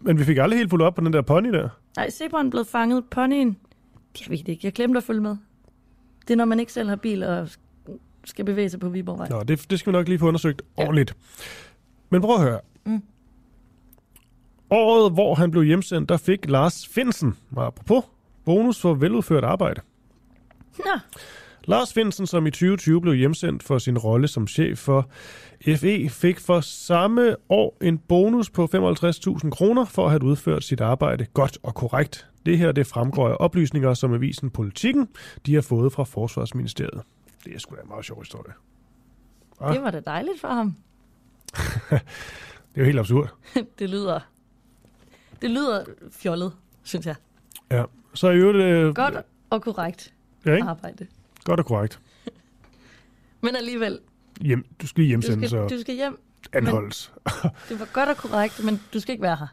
[0.00, 1.68] Men vi fik aldrig helt fuldt op på den der pony der.
[1.96, 3.04] Nej, zebraen blev fanget.
[3.10, 3.56] Ponyen,
[4.20, 4.60] jeg ved det ikke.
[4.66, 5.36] Jeg glemte at følge med.
[6.22, 7.48] Det er, når man ikke selv har bil og
[8.24, 9.28] skal bevæge sig på Viborgvej.
[9.28, 10.82] Nå, det, det skal vi nok lige få undersøgt ja.
[10.82, 11.16] ordentligt.
[12.10, 12.60] Men prøv at høre.
[12.84, 13.02] Mm.
[14.70, 18.04] Året, hvor han blev hjemsendt, der fik Lars Finsen, apropos
[18.44, 19.80] bonus for veludført arbejde.
[20.78, 20.98] Nå,
[21.64, 25.08] Lars Finsen, som i 2020 blev hjemsendt for sin rolle som chef for
[25.76, 30.80] FE, fik for samme år en bonus på 55.000 kroner for at have udført sit
[30.80, 32.26] arbejde godt og korrekt.
[32.46, 35.08] Det her det fremgår af oplysninger, som avisen Politikken
[35.46, 37.02] de har fået fra Forsvarsministeriet.
[37.44, 38.52] Det er sgu da en meget sjov historie.
[39.60, 39.74] Ah.
[39.74, 40.74] det var da dejligt for ham.
[42.74, 43.34] Det er jo helt absurd.
[43.78, 44.20] det lyder...
[45.42, 47.14] Det lyder fjollet, synes jeg.
[47.70, 47.84] Ja.
[48.14, 48.58] Så i øvrigt...
[48.58, 49.14] Øh, Godt
[49.50, 50.14] og korrekt
[50.46, 50.68] Ja, ikke?
[50.68, 51.06] arbejde.
[51.44, 52.00] Godt og korrekt.
[53.42, 53.98] Men alligevel,
[54.40, 56.18] Hjem, du skal lige du hjemsendes skal, og du skal hjem.
[56.52, 57.12] anholdes.
[57.68, 59.46] Det var godt og korrekt, men du skal ikke være her.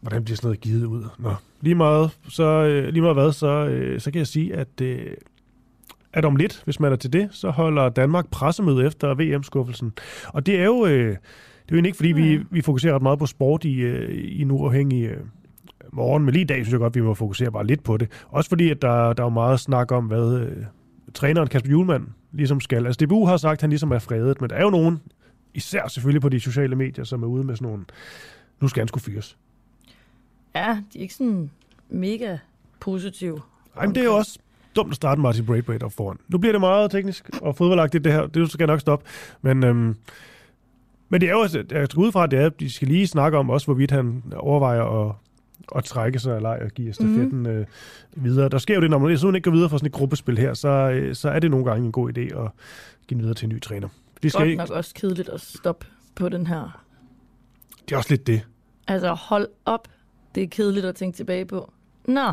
[0.00, 1.04] Hvordan bliver sådan noget givet ud?
[1.18, 4.80] Nå, lige meget, så, øh, lige meget hvad, så, øh, så kan jeg sige, at,
[4.82, 5.16] øh,
[6.12, 9.92] at om lidt, hvis man er til det, så holder Danmark pressemøde efter VM-skuffelsen.
[10.28, 11.16] Og det er jo, øh,
[11.68, 14.42] det er jo ikke, fordi vi, vi fokuserer ret meget på sport i, øh, i
[14.42, 15.16] en uafhængig øh,
[15.92, 18.08] morgen, men lige i dag synes jeg godt, vi må fokusere bare lidt på det.
[18.28, 20.64] Også fordi, at der, der er jo meget snak om, hvad øh,
[21.14, 22.86] træneren Kasper Julemand ligesom skal.
[22.86, 25.00] Altså DBU har sagt, at han ligesom er fredet, men der er jo nogen,
[25.54, 27.84] især selvfølgelig på de sociale medier, som er ude med sådan nogle,
[28.60, 29.36] nu skal han skulle fyres.
[30.54, 31.50] Ja, de er ikke sådan
[31.88, 32.38] mega
[32.80, 33.40] positive.
[33.76, 34.38] Ej, men det er jo også
[34.76, 36.18] dumt at starte Martin Braithwaite op foran.
[36.28, 38.26] Nu bliver det meget teknisk og fodboldagtigt det her.
[38.26, 39.06] Det skal jeg nok stoppe.
[39.42, 39.96] Men, øhm,
[41.08, 43.06] men det er jo, altså- jeg skal ud fra, det er, at de skal lige
[43.06, 45.14] snakke om også, hvorvidt han overvejer at,
[45.76, 47.46] at trække sig eller og give stafetten mm.
[47.46, 47.66] øh,
[48.14, 48.48] videre.
[48.48, 50.54] Der sker jo det, når man sådan ikke går videre fra sådan et gruppespil her,
[50.54, 52.50] så, øh, så er det nogle gange en god idé at
[53.06, 53.88] give den videre til en ny træner.
[54.22, 56.84] De skal Godt ikke, nok også kedeligt at stoppe på den her.
[57.88, 58.46] det er også lidt det.
[58.88, 59.88] Altså, hold op.
[60.34, 61.72] Det er kedeligt at tænke tilbage på.
[62.04, 62.32] Nå,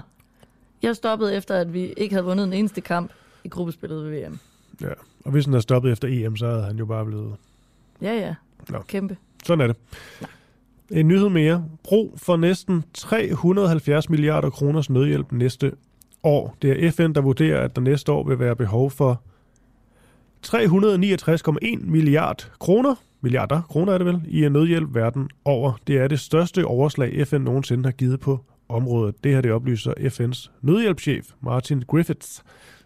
[0.81, 3.11] jeg stoppede efter, at vi ikke havde vundet en eneste kamp
[3.43, 4.39] i gruppespillet ved VM.
[4.81, 4.87] Ja.
[5.25, 7.35] Og hvis han havde stoppet efter EM, så havde han jo bare blevet
[8.01, 8.35] Ja, ja.
[8.69, 8.79] Nå.
[8.87, 9.17] Kæmpe.
[9.43, 9.75] Sådan er det.
[10.91, 11.65] En nyhed mere.
[11.83, 15.71] Brug for næsten 370 milliarder kroners nødhjælp næste
[16.23, 16.57] år.
[16.61, 19.21] Det er FN, der vurderer, at der næste år vil være behov for
[20.47, 25.73] 369,1 milliard kroner, milliarder kroner er det vel, i nødhjælp verden over.
[25.87, 29.23] Det er det største overslag, FN nogensinde har givet på området.
[29.23, 32.43] Det her det oplyser FN's nødhjælpschef Martin Griffiths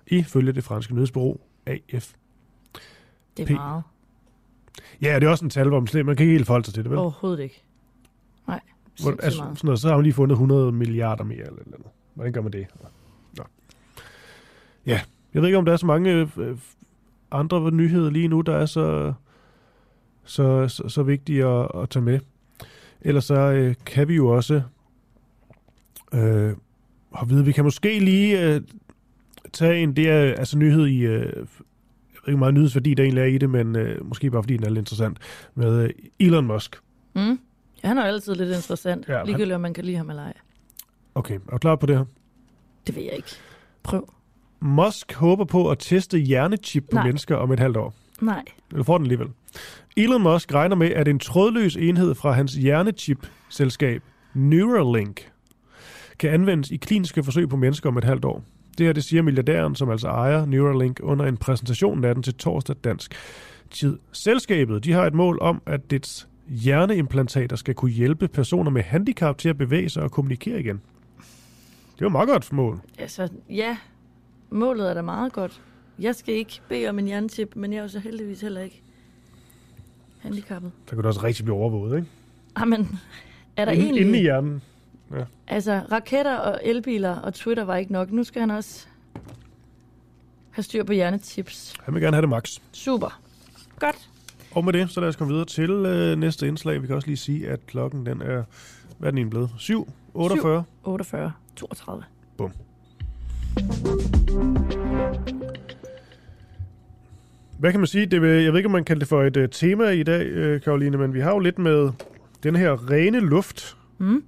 [0.07, 2.13] ifølge det franske nyhedsbureau AF.
[3.37, 3.83] Det er meget.
[5.01, 6.91] Ja, det er også en tal, hvor man kan ikke helt forholde sig til det,
[6.91, 6.99] vel?
[6.99, 7.63] Overhovedet ikke.
[8.47, 8.59] Nej,
[9.01, 11.91] Hvor, altså, sådan noget, så har man lige fundet 100 milliarder mere eller, eller andet.
[12.13, 12.67] Hvordan gør man det?
[13.37, 13.43] Nå.
[14.85, 15.01] Ja,
[15.33, 16.57] jeg ved ikke, om der er så mange øh,
[17.31, 19.13] andre nyheder lige nu, der er så,
[20.23, 22.19] så, så, så vigtige at, at tage med.
[23.01, 24.61] Ellers så øh, kan vi jo også
[26.13, 26.53] øh,
[27.11, 28.61] og vide, vi kan måske lige øh,
[29.53, 31.45] tage en, det er altså nyhed i, øh,
[32.19, 34.43] jeg ved ikke, hvor meget nyhedsværdi der egentlig er i det, men øh, måske bare
[34.43, 35.17] fordi den er lidt interessant,
[35.55, 35.89] med øh,
[36.19, 36.75] Elon Musk.
[37.15, 37.39] Mm.
[37.83, 39.07] Ja, han er altid lidt interessant.
[39.07, 40.33] Ja, Ja, han- Ligegyldigt om man kan lide ham eller ej.
[41.15, 42.05] Okay, er du klar på det her?
[42.87, 43.29] Det ved jeg ikke.
[43.83, 44.09] Prøv.
[44.59, 47.03] Musk håber på at teste hjernechip på Nej.
[47.05, 47.93] mennesker om et halvt år.
[48.21, 48.43] Nej.
[48.71, 49.27] Du får den alligevel.
[49.97, 54.03] Elon Musk regner med, at en trådløs enhed fra hans hjernechip-selskab
[54.33, 55.31] Neuralink
[56.19, 58.43] kan anvendes i kliniske forsøg på mennesker om et halvt år.
[58.79, 62.75] Det her det siger milliardæren, som altså ejer Neuralink, under en præsentation natten til torsdag
[62.83, 63.15] dansk
[63.71, 63.99] tid.
[64.11, 69.37] Selskabet de har et mål om, at dets hjerneimplantater skal kunne hjælpe personer med handicap
[69.37, 70.81] til at bevæge sig og kommunikere igen.
[71.95, 72.79] Det er jo meget godt mål.
[72.97, 73.77] Altså, ja.
[74.49, 75.61] Målet er da meget godt.
[75.99, 78.81] Jeg skal ikke bede om en jernchip, men jeg er jo så heldigvis heller ikke
[80.19, 80.71] handicappet.
[80.85, 82.09] Så kan du også rigtig blive overvåget, ikke?
[82.59, 82.99] Jamen,
[83.57, 84.05] er der Inde, egentlig...
[84.05, 84.61] inde i hjernen.
[85.47, 88.11] Altså, raketter og elbiler og Twitter var ikke nok.
[88.11, 88.87] Nu skal han også
[90.51, 91.73] have styr på hjernechips.
[91.83, 92.57] Han vil gerne have det max.
[92.71, 93.21] Super.
[93.79, 94.09] Godt.
[94.51, 96.81] Og med det, så lad os komme videre til øh, næste indslag.
[96.81, 98.43] Vi kan også lige sige, at klokken den er,
[98.97, 99.49] hvad er den egentlig blevet?
[99.57, 100.63] 7, 48.
[100.83, 102.03] 48, 32.
[107.59, 108.05] Hvad kan man sige?
[108.05, 110.25] Det, vil- jeg ved ikke, om man kalder det for et uh, tema i dag,
[110.25, 111.89] øh, Karoline, men vi har jo lidt med
[112.43, 113.77] den her rene luft.
[113.97, 114.23] Mm.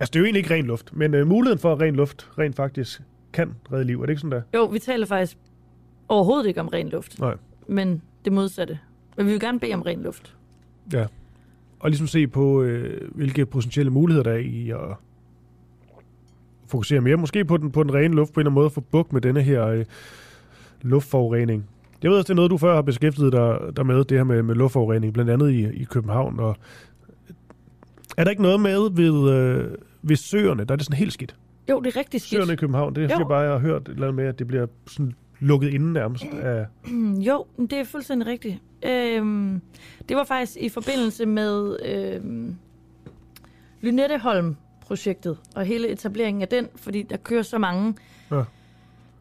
[0.00, 2.28] Altså, det er jo egentlig ikke ren luft, men uh, muligheden for, at ren luft
[2.38, 3.00] rent faktisk
[3.32, 4.00] kan redde liv.
[4.00, 4.58] Er det ikke sådan der?
[4.58, 5.38] Jo, vi taler faktisk
[6.08, 7.34] overhovedet ikke om ren luft, Nej.
[7.66, 8.78] men det modsatte.
[9.16, 10.36] Men vi vil gerne bede om ren luft.
[10.92, 11.06] Ja.
[11.80, 14.96] Og ligesom se på, øh, hvilke potentielle muligheder der er i at
[16.66, 17.16] fokusere mere.
[17.16, 19.12] Måske på den, på den rene luft, på en eller anden måde at få bukt
[19.12, 19.84] med denne her øh,
[20.82, 21.66] luftforurening.
[22.02, 24.24] Jeg ved også, det er noget, du før har beskæftiget dig der med, det her
[24.24, 26.40] med, med luftforurening, blandt andet i, i København.
[26.40, 26.56] Og
[28.18, 31.36] er der ikke noget med ved, øh, ved søerne, der er det sådan helt skidt?
[31.70, 32.38] Jo, det er rigtig skidt.
[32.38, 33.24] Søerne i København, det er Jo.
[33.28, 36.24] bare jeg har hørt et eller andet med, at det bliver sådan lukket inde nærmest
[36.42, 36.66] af...
[36.86, 38.56] Mm, Jo, men det er fuldstændig rigtigt.
[38.86, 39.60] Øhm,
[40.08, 42.54] det var faktisk i forbindelse med øhm,
[43.80, 47.94] Lynetteholm-projektet og hele etableringen af den, fordi der kører så mange
[48.30, 48.42] Ja.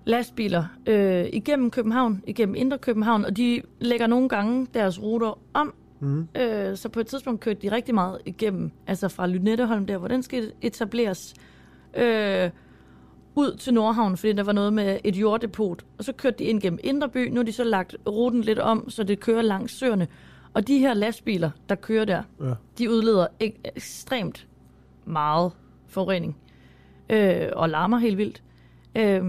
[0.06, 5.74] lastbiler øh, igennem København, igennem Indre København, og de lægger nogle gange deres ruter om.
[6.00, 6.28] Mm.
[6.38, 10.08] Øh, så på et tidspunkt kørte de rigtig meget igennem, altså fra Lynetteholm, der hvor
[10.08, 11.34] den skal etableres,
[11.98, 12.50] øh,
[13.36, 15.86] ud til Nordhavn, fordi der var noget med et jorddepot.
[15.98, 17.28] Og så kørte de ind gennem Indre By.
[17.30, 20.08] Nu har de så lagt ruten lidt om, så det kører langs søerne.
[20.54, 22.54] Og de her lastbiler, der kører der, Ja.
[22.78, 24.48] de udleder ek- ekstremt
[25.06, 25.52] meget
[25.88, 26.38] forurening.
[27.10, 28.43] Øh, og larmer helt vildt.
[28.95, 29.24] Øh,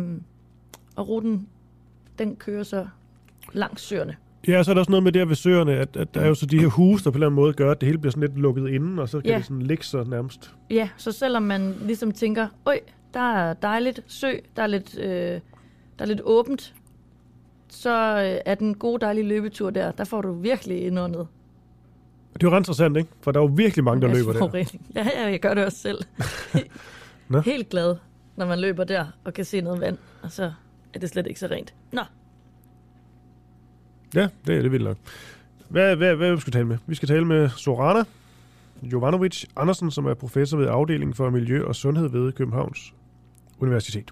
[0.96, 1.48] og ruten,
[2.18, 2.86] den kører så
[3.52, 4.16] langs søerne.
[4.48, 6.34] Ja, så er der også noget med der ved søerne, at, at der er jo
[6.34, 8.10] så de her huse, der på en eller anden måde gør, at det hele bliver
[8.12, 9.36] sådan lidt lukket inden, og så kan Ja.
[9.36, 10.50] det sådan ligge så nærmest.
[10.70, 12.80] Ja, så selvom man ligesom tænker, øj,
[13.14, 15.40] der er dejligt sø, der er lidt, øh, der
[15.98, 16.74] er lidt åbent,
[17.68, 21.26] så øh, er den gode dejlige løbetur der, der får du virkelig indåndet.
[22.34, 23.08] Det er jo ret interessant, ikke?
[23.20, 24.64] For der er jo virkelig mange, der masse løber der.
[24.94, 25.98] Ja, ja, jeg gør det også selv.
[27.44, 27.96] Helt glad,
[28.36, 30.52] når man løber der og kan se noget vand, og så
[30.94, 31.74] er det slet ikke så rent.
[31.92, 32.00] Nå,
[34.14, 34.96] Ja, det er det vildt nok.
[35.68, 36.78] Hvad, hvad, hvad vi skal tale med?
[36.86, 38.04] Vi skal tale med Sorana
[38.82, 42.94] Jovanovic Andersen, som er professor ved afdelingen for Miljø og Sundhed ved Københavns
[43.60, 44.10] Universitet.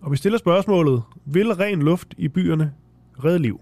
[0.00, 2.72] Og vi stiller spørgsmålet, vil ren luft i byerne
[3.24, 3.60] redde liv?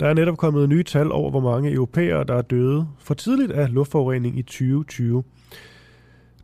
[0.00, 3.52] Der er netop kommet nye tal over, hvor mange europæere, der er døde for tidligt
[3.52, 5.24] af luftforurening i 2020.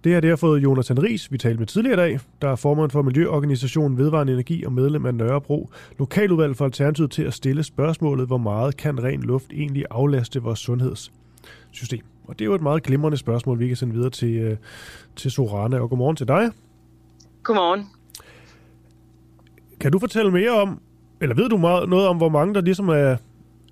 [0.06, 2.56] Det her det har fået Jonathan Ries, vi talte med tidligere i dag, der er
[2.56, 7.62] formand for Miljøorganisationen Vedvarende Energi og medlem af Nørrebro, lokaludvalg for Alternativet til at stille
[7.62, 12.00] spørgsmålet, hvor meget kan ren luft egentlig aflaste vores sundhedssystem?
[12.24, 14.56] Og det er jo et meget glimrende spørgsmål, vi kan sende videre til, øh,
[15.16, 15.80] til Sorana.
[15.80, 16.50] Og godmorgen til dig.
[17.42, 17.86] Godmorgen.
[19.80, 20.80] Kan du fortælle mere om,
[21.20, 23.16] eller ved du meget, noget om, hvor mange der ligesom er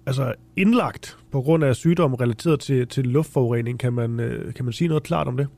[0.06, 3.78] altså indlagt på grund af sygdom relateret til, til luftforurening?
[3.78, 5.48] Kan man, øh, kan man sige noget klart om det?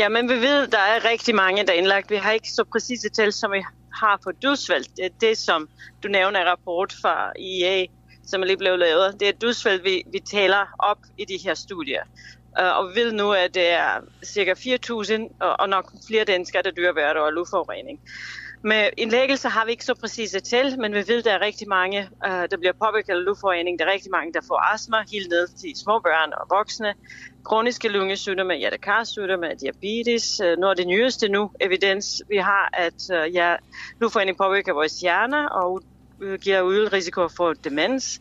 [0.00, 2.10] Ja, men vi ved, der er rigtig mange, der er indlagt.
[2.10, 3.62] Vi har ikke så præcise tal, som vi
[3.94, 4.84] har på dødsfald.
[4.96, 5.68] Det er det, som
[6.02, 7.86] du nævner i rapport fra IA,
[8.26, 9.20] som er lige blevet lavet.
[9.20, 12.02] Det er dødsfald, vi, vi taler op i de her studier.
[12.60, 16.62] Uh, og vi ved nu, at det er cirka 4.000, og, og nok flere danskere,
[16.62, 18.00] der dør hvert år af luftforurening.
[18.62, 21.68] Med indlæggelser har vi ikke så præcise tal, men vi ved, at der er rigtig
[21.68, 23.78] mange, øh, der bliver påvirket af luftforurening.
[23.78, 26.94] Der er rigtig mange, der får astma, helt ned til små børn og voksne.
[27.44, 30.40] Kroniske lungesygdomme, hjertekarsygdomme, diabetes.
[30.40, 33.56] Nu noget af det nyeste nu, evidens, vi har, at øh, ja,
[34.00, 35.82] luftforurening påvirker vores hjerner og
[36.20, 38.20] Øh, giver øget risiko for demens.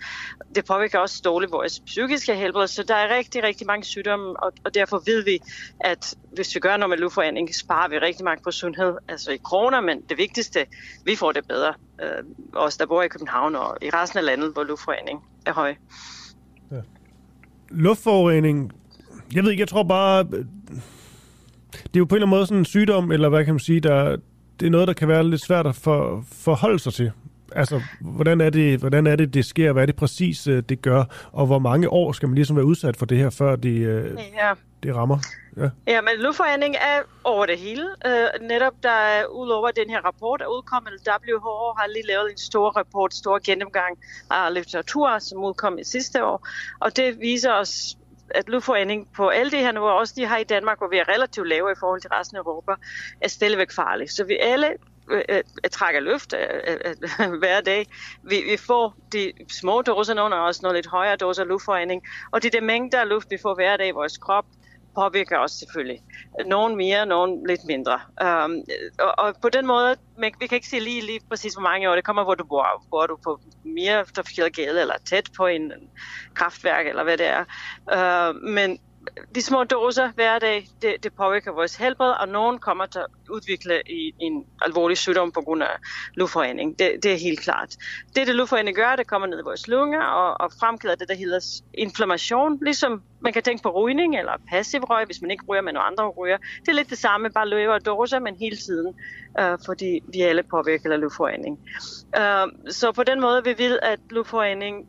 [0.55, 4.51] Det påvirker også dårligt vores psykiske helbred, så der er rigtig, rigtig mange sygdomme, og,
[4.63, 5.39] og derfor ved vi,
[5.79, 9.37] at hvis vi gør noget med luftforurening, sparer vi rigtig meget på sundhed, altså i
[9.43, 10.65] kroner, men det vigtigste,
[11.05, 11.73] vi får det bedre.
[12.01, 12.23] Øh,
[12.53, 15.75] os, der bor i København og i resten af landet, hvor luftforurening er høj.
[16.71, 16.81] Ja.
[17.69, 18.71] Luftforurening,
[19.33, 20.45] jeg ved ikke, jeg tror bare, øh,
[21.73, 23.59] det er jo på en eller anden måde sådan en sygdom, eller hvad kan man
[23.59, 24.17] sige, der,
[24.59, 27.11] det er noget, der kan være lidt svært at for, forholde sig til.
[27.55, 29.71] Altså, hvordan er, det, hvordan er det, det sker?
[29.73, 31.03] Hvad er det præcis, øh, det gør?
[31.31, 34.17] Og hvor mange år skal man ligesom være udsat for det her, før det, øh,
[34.37, 34.53] Ja.
[34.83, 35.17] det rammer?
[35.57, 35.69] Ja.
[35.87, 37.85] Ja, men luftforurening er over det hele.
[38.05, 42.37] Uh, netop der er udover den her rapport er udkommet, WHO har lige lavet en
[42.37, 43.97] stor rapport, stor gennemgang
[44.31, 46.47] af litteratur, som udkom i sidste år.
[46.79, 47.97] Og det viser os,
[48.29, 51.09] at luftforurening på alle de her niveauer, også de har i Danmark, hvor vi er
[51.13, 52.71] relativt lave i forhold til resten af Europa,
[53.21, 54.07] er stadigvæk farlige.
[54.09, 54.67] Så vi alle
[55.09, 57.85] Øh, øh, øh, trækker luft øh, øh, øh hver dag.
[58.23, 62.01] Vi, vi får de små doser, nogle af os, nogle lidt højere doser luftforurening,
[62.31, 64.45] og det er de mængder af luft, vi får hver dag i vores krop,
[64.95, 66.01] påvirker os selvfølgelig.
[66.45, 67.99] Nogen mere, nogen lidt mindre.
[68.45, 68.63] Um,
[68.99, 71.89] og, og på den måde, man, vi kan ikke sige lige, lige præcis hvor mange
[71.89, 72.85] år, det kommer, hvor du bor.
[72.91, 75.71] Bor du på mere trafikeret gade, eller tæt på en
[76.33, 77.43] kraftværk, eller hvad det er.
[77.97, 78.79] Uh, men
[79.35, 83.05] de små doser hver dag, det, det påvirker vores helbred, og nogen kommer til at
[83.29, 85.75] udvikle i, en alvorlig sygdom på grund af
[86.15, 86.79] luftforurening.
[86.79, 87.75] Det, det er helt klart.
[88.15, 91.15] Det, det luftforurening gør, det kommer ned i vores lunger og, og fremkalder det, der
[91.15, 95.61] hedder inflammation, ligesom man kan tænke på rygning eller passiv røg, hvis man ikke ryger,
[95.61, 96.37] men nogle andre ryger.
[96.37, 98.93] Det er lidt det samme, bare lavere doser, men hele tiden,
[99.39, 101.59] øh, fordi vi alle påvirker af luftforurening.
[102.17, 104.87] Øh, så på den måde vi vil, at luftforurening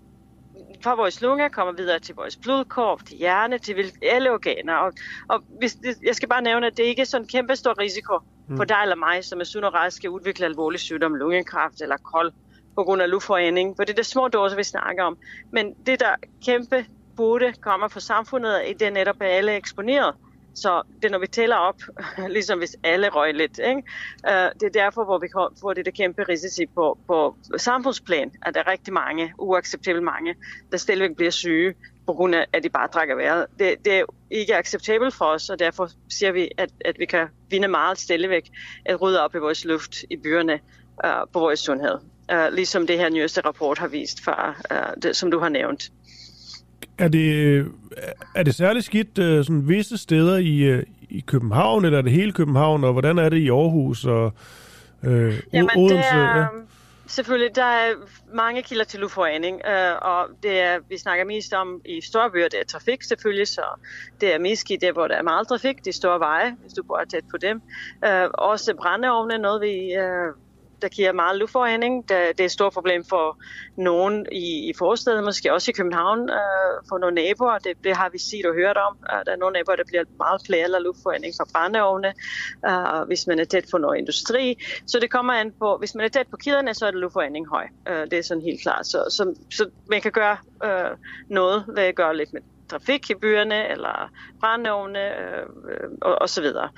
[0.83, 4.75] fra vores lunger kommer videre til vores blodkorb, til hjerne, til alle organer.
[4.75, 4.93] Og,
[5.29, 5.77] og hvis,
[6.07, 8.19] jeg skal bare nævne, at det ikke er sådan en kæmpe stor risiko
[8.49, 8.57] mm.
[8.57, 11.97] for dig eller mig, som er sund og rask, skal udvikle alvorlig sygdom, lungekræft eller
[11.97, 12.33] kold
[12.75, 13.77] på grund af luftforurening.
[13.77, 15.19] For det er det små doser, vi snakker om.
[15.53, 16.15] Men det, der
[16.45, 20.15] kæmpe burde komme fra samfundet, det er netop, at alle er eksponeret.
[20.55, 21.83] Så det når vi tæller op,
[22.37, 23.59] ligesom hvis alle røg lidt.
[23.59, 23.83] Ikke?
[24.29, 25.29] Øh, det er derfor, hvor vi
[25.61, 30.35] får det der kæmpe risici på, på samfundsplan, at der er rigtig mange, uacceptabelt mange,
[30.71, 31.79] der stadigvæk bliver syge på
[32.11, 33.47] på grund af, at de bare trækker vejret.
[33.59, 37.29] Det, det er ikke acceptabelt for os, og derfor siger vi, at, at vi kan
[37.51, 38.51] vinde meget stadigvæk
[38.85, 40.61] at rydde op i vores luft i byerne
[41.05, 41.99] uh, på vores sundhed.
[42.33, 45.91] Uh, ligesom det her nyeste rapport har vist, fra, uh, det, som du har nævnt.
[46.99, 47.67] Er det,
[48.35, 52.13] er det særligt skidt uh, sådan visse steder i, uh, i København, eller er det
[52.13, 54.33] hele København, og hvordan er det i Aarhus og
[55.03, 55.11] uh,
[55.53, 55.95] Jamen, Odense?
[55.95, 56.47] Det er, Ja.
[57.11, 57.93] Selvfølgelig, der er
[58.35, 62.49] mange kilder til luftforurening, øh, og det er, vi snakker mest om i store byer,
[62.49, 63.63] det er trafik selvfølgelig, så
[64.21, 66.83] det er mest skidt der, hvor der er meget trafik, de store veje, hvis du
[66.83, 67.63] bor tæt på dem.
[68.05, 70.35] Øh, også brændeovne er noget, vi, øh,
[70.83, 72.09] der giver meget luftforurening.
[72.09, 73.39] Det, det er et stort problem for
[73.77, 77.59] nogen i, i forstedet, måske også i København, øh, for nogle naboer.
[77.59, 78.97] Det, det har vi set og hørt om.
[79.13, 82.13] Øh, der er nogle naboer, der bliver meget flere eller luftforurening fra brændeovne,
[82.69, 84.59] øh, hvis man er tæt på noget industri.
[84.87, 87.49] Så det kommer an på, hvis man er tæt på kilderne, så er det luftforurening
[87.49, 87.67] høj.
[87.89, 88.87] Øh, det er sådan helt klart.
[88.87, 90.97] Så, så, så man kan gøre øh,
[91.29, 92.41] noget ved at gøre lidt med
[92.71, 94.11] trafik i byerne, eller
[94.41, 95.47] brændeovne, øh,
[96.03, 96.69] og, og så videre.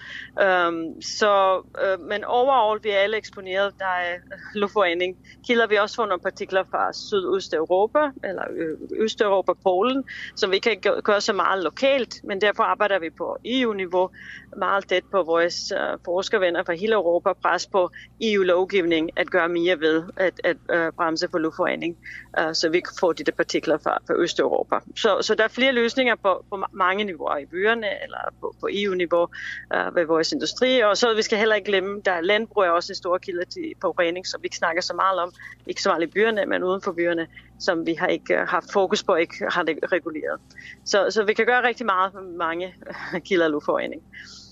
[0.68, 3.74] Um, så, øh, men overall, vi er alle eksponeret.
[3.78, 5.16] Der er øh, luftforurening.
[5.46, 10.04] Kilder vi også for nogle partikler fra Sydøsteuropa, eller øh, Østeuropa, Polen,
[10.36, 14.10] som vi kan gøre så meget lokalt, men derfor arbejder vi på EU-niveau
[14.56, 17.90] meget tæt på vores øh, forskervenner fra hele Europa, pres på
[18.20, 21.96] EU-lovgivning at gøre mere ved at, at øh, bremse for luftforurening,
[22.38, 24.76] øh, så vi kan få de der partikler fra, fra Østeuropa.
[24.96, 28.66] Så, så der er flere løsninger på, på mange niveauer i byerne, eller på, på
[28.72, 29.26] EU-niveau
[29.74, 32.92] øh, ved vores industri, og så vi skal heller ikke glemme, der landbrug er også
[32.92, 35.32] en stor kilde til forurening, som vi ikke snakker så meget om,
[35.66, 37.26] ikke så meget i byerne, men uden for byerne,
[37.58, 40.40] som vi har ikke øh, haft fokus på, ikke har det reguleret.
[40.84, 42.74] Så, så vi kan gøre rigtig meget med mange
[43.14, 44.02] øh, kilder af luftforurening.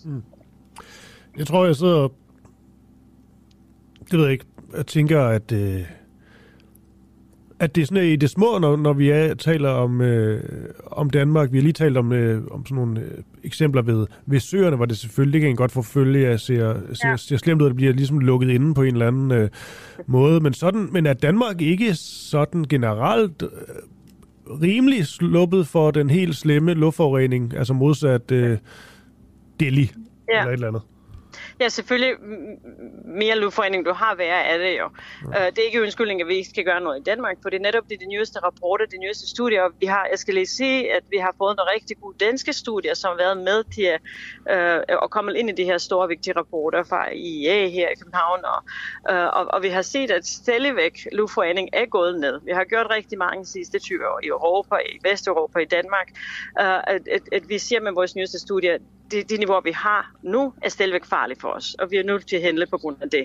[0.05, 0.22] Mm.
[1.39, 2.12] Jeg tror, jeg sidder og...
[4.11, 4.47] Det ved jeg ikke.
[4.76, 5.53] Jeg tænker, at...
[5.53, 5.99] Øh,
[7.61, 10.42] at det er sådan i det små, når, når vi er, taler om, øh,
[10.86, 11.52] om Danmark.
[11.52, 13.11] Vi har lige talt om, øh, om sådan nogle øh,
[13.44, 17.16] eksempler ved, ved søerne, hvor det selvfølgelig kan godt forfølge, at ser, ser, Ja.
[17.16, 19.48] ser slemt ud, at det bliver ligesom lukket inde på en eller anden øh,
[20.06, 20.40] måde.
[20.40, 23.48] Men, sådan, men er Danmark ikke sådan generelt øh,
[24.62, 28.58] rimelig sluppet for den helt slemme luftforurening, altså modsat øh,
[29.61, 29.90] Delhi
[30.32, 30.38] Ja.
[30.38, 30.82] eller et eller andet?
[31.61, 32.14] Ja, selvfølgelig
[33.05, 34.87] mere luftforurening du har, værre er det jo.
[35.26, 37.57] Uh, det er ikke undskyldning, at vi ikke skal gøre noget i Danmark, for det
[37.57, 39.62] er netop det, de nyeste rapporter, de nyeste studier.
[39.81, 42.95] Vi har, jeg skal lige sige, at vi har fået nogle rigtig gode danske studier,
[42.95, 44.01] som har været med til at,
[44.55, 48.41] uh, at komme ind i de her store, vigtige rapporter fra IEA her i København.
[48.45, 48.61] Og,
[49.11, 52.41] uh, og, og vi har set, at stadigvæk luftforurening er gået ned.
[52.45, 56.09] Vi har gjort rigtig mange sidste 20 år i Europa, i Vesteuropa, i Danmark.
[56.61, 58.78] Uh, at, at, at vi siger med vores nyeste studier,
[59.11, 62.28] det, det niveau, vi har nu, er stadigvæk farligt for os, og vi er nødt
[62.28, 63.24] til at handle på grund af det.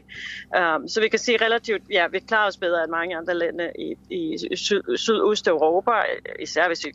[0.57, 3.71] Um, så vi kan se relativt, ja, vi klarer os bedre end mange andre lande
[3.79, 5.91] i, i syd, Sydøsteuropa,
[6.39, 6.91] især hvis vi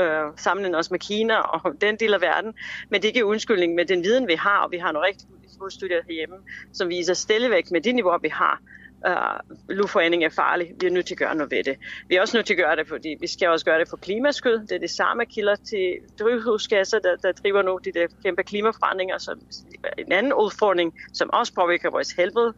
[0.00, 2.54] øh, sammenligner os med Kina og den del af verden.
[2.90, 5.28] Men det er ikke undskyldning med den viden, vi har, og vi har nogle rigtig
[5.58, 6.36] gode studier herhjemme,
[6.72, 8.60] som viser stadigvæk med det niveau, vi har,
[9.06, 10.72] Øh, uh, luftforurening er farlig.
[10.80, 11.76] Vi er nødt til at gøre noget ved det.
[12.08, 13.96] Vi er også nødt til at gøre det, fordi vi skal også gøre det for
[13.96, 14.60] klimaskyld.
[14.60, 19.18] Det er de samme kilder til drivhusgasser, der, der driver nu de der kæmpe klimaforandringer,
[19.18, 19.40] som
[19.84, 22.52] er en anden udfordring, som også påvirker vores helbred.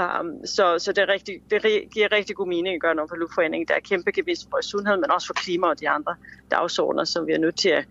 [0.00, 1.62] Um, så så det, er rigtig, det
[1.94, 3.68] giver rigtig god mening at gøre noget for luftforurening.
[3.68, 6.14] Der er kæmpe gevinst for vores sundhed, men også for klima og de andre
[6.50, 7.84] dagsordner, som vi er nødt til at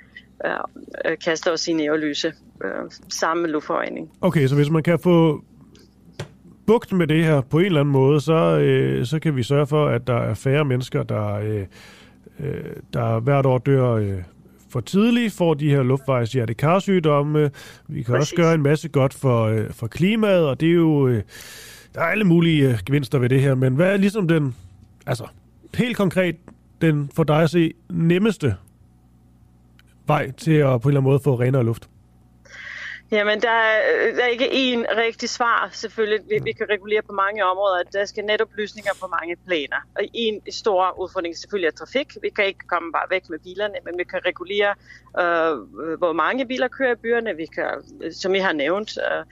[0.45, 2.34] uh, kaste os i og løse
[2.66, 4.12] uh, sammen med luftforurening.
[4.22, 5.43] Okay, så hvis man kan få
[6.70, 9.67] bugt med det her på en eller anden måde, så, øh, så kan vi sørge
[9.67, 11.65] for, at der er færre mennesker, der, øh,
[12.39, 14.17] øh, der hvert år dør øh,
[14.70, 17.51] for tidligt, får de her luftvejs hjertekarsygdomme.
[17.88, 18.32] Vi kan Præcis.
[18.32, 21.07] også gøre en masse godt for, øh, for klimaet, og det er jo...
[21.07, 21.24] Øh,
[21.95, 24.55] der er alle mulige øh, gevinster ved det her, men hvad er ligesom den,
[25.05, 25.24] altså
[25.76, 26.36] helt konkret,
[26.82, 28.55] den for dig at se nemmeste
[30.07, 31.89] vej til at på en eller anden måde få renere luft?
[33.12, 36.20] Jamen, der er, øh, der er ikke én rigtig svar, selvfølgelig.
[36.30, 37.84] Vi, vi kan regulere på mange områder.
[37.84, 39.78] Der skal netop løsninger på mange planer.
[39.95, 42.18] Og en stor udfordring selvfølgelig er trafik.
[42.22, 44.76] Vi kan ikke komme bare væk med bilerne, men vi kan regulere,
[45.20, 45.51] øh,
[45.84, 47.36] øh hvor mange biler kører i byerne.
[47.36, 47.68] Vi kan,
[48.03, 49.26] øh, som I har nævnt, øh,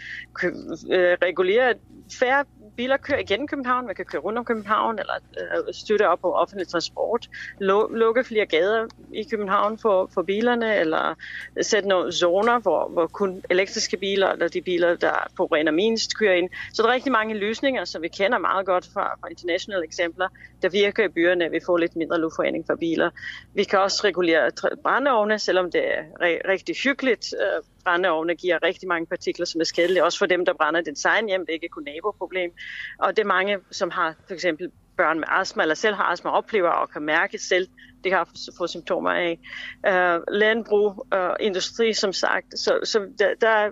[0.92, 1.74] øh, regulere
[2.20, 2.46] færre
[2.78, 6.34] biler kører igennem København, man kan køre rundt om København, eller øh, støtte op på
[6.34, 7.28] offentlig transport,
[7.60, 11.16] lukke flere gader i København for, for bilerne, eller
[11.62, 16.34] sætte nogle zoner, hvor, hvor kun elektriske biler, eller de biler, der forurener mindst, kører
[16.34, 16.50] ind.
[16.74, 20.28] Så der er rigtig mange løsninger, som vi kender meget godt fra, fra internationale eksempler,
[20.62, 23.10] der virker i byerne, vi får lidt mindre luftforurening fra biler.
[23.54, 24.52] Vi kan også regulere
[24.84, 27.26] brændeovne, selvom det er re- rigtig hyggeligt.
[27.42, 30.96] Øh, brændeovne giver rigtig mange partikler, som er skadelige, også for dem, der brænder den
[31.06, 31.46] egen hjem.
[31.46, 32.52] Det er ikke kun naboproblem.
[33.00, 36.32] Og det er mange, som har for eksempel børn med astma, eller selv har astma,
[36.32, 37.68] oplever og kan mærke selv,
[38.04, 38.26] det kan
[38.58, 39.40] få symptomer af.
[39.88, 43.72] Uh, landbrug, uh, industri som sagt, så, så der, der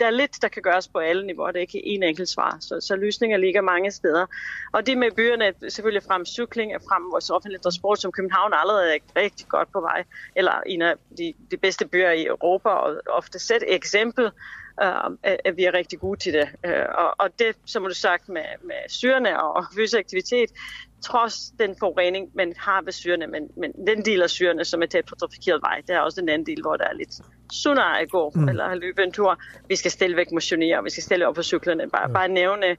[0.00, 1.50] der er lidt, der kan gøres på alle niveauer.
[1.50, 4.26] Det er ikke en enkelt svar, så, så løsninger ligger mange steder.
[4.72, 8.94] Og det med byerne, selvfølgelig frem cykling, er frem vores offentlige transport, som København allerede
[8.94, 10.04] er rigtig godt på vej,
[10.36, 14.30] eller en af de, de bedste byer i Europa, og ofte set eksempel,
[14.82, 16.48] øh, at vi er rigtig gode til det.
[16.66, 20.50] Øh, og, og det, som du sagt, med, med syrene og fysisk aktivitet,
[21.04, 24.86] trods den forurening, man har ved syrene, men, men den del af syrene, som er
[24.86, 27.20] tæt på trafikeret vej, det er også den anden del, hvor der er lidt
[27.62, 28.48] sundere at gå, mm.
[28.48, 29.38] eller løbe en tur.
[29.68, 31.90] Vi skal væk motionere, og vi skal stille op på cyklerne.
[31.90, 32.12] Bare, ja.
[32.12, 32.76] bare nævne,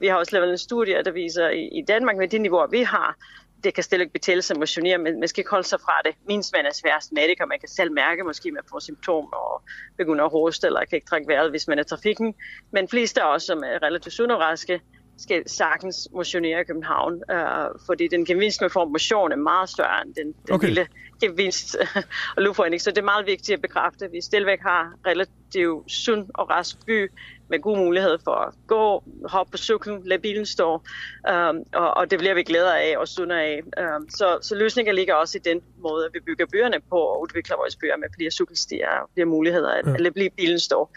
[0.00, 2.82] vi har også lavet en studie, der viser i, i Danmark, med de niveauer, vi
[2.82, 3.16] har,
[3.64, 5.92] det kan stille ikke betale sig at motionere, men man skal ikke holde sig fra
[6.04, 6.14] det.
[6.28, 9.62] Min man er svær astmatiker, man kan selv mærke, måske man får symptomer og
[9.96, 12.34] begynder at hoste, eller kan ikke trække vejret, hvis man er i trafikken.
[12.70, 14.80] Men flest af os, som er relativt sunde og raske,
[15.22, 20.02] skal sagtens motionere i København, øh, fordi den gevinst med form motion er meget større
[20.06, 20.66] end den, den okay.
[20.66, 20.86] lille
[21.20, 21.76] gevinst
[22.36, 22.82] og luftforening.
[22.82, 26.86] Så det er meget vigtigt at bekræfte, at vi stadigvæk har relativt sund og rask
[26.86, 27.10] by
[27.48, 30.74] med god mulighed for at gå, hoppe på cyklen, lade bilen stå,
[31.30, 33.60] um, og, og det bliver vi glæder af og sundere af.
[33.96, 37.22] Um, så, så løsningen ligger også i den måde, at vi bygger byerne på og
[37.22, 39.94] udvikler vores byer med flere cykelstier og flere muligheder at, ja.
[39.94, 40.88] at lade bilen stå.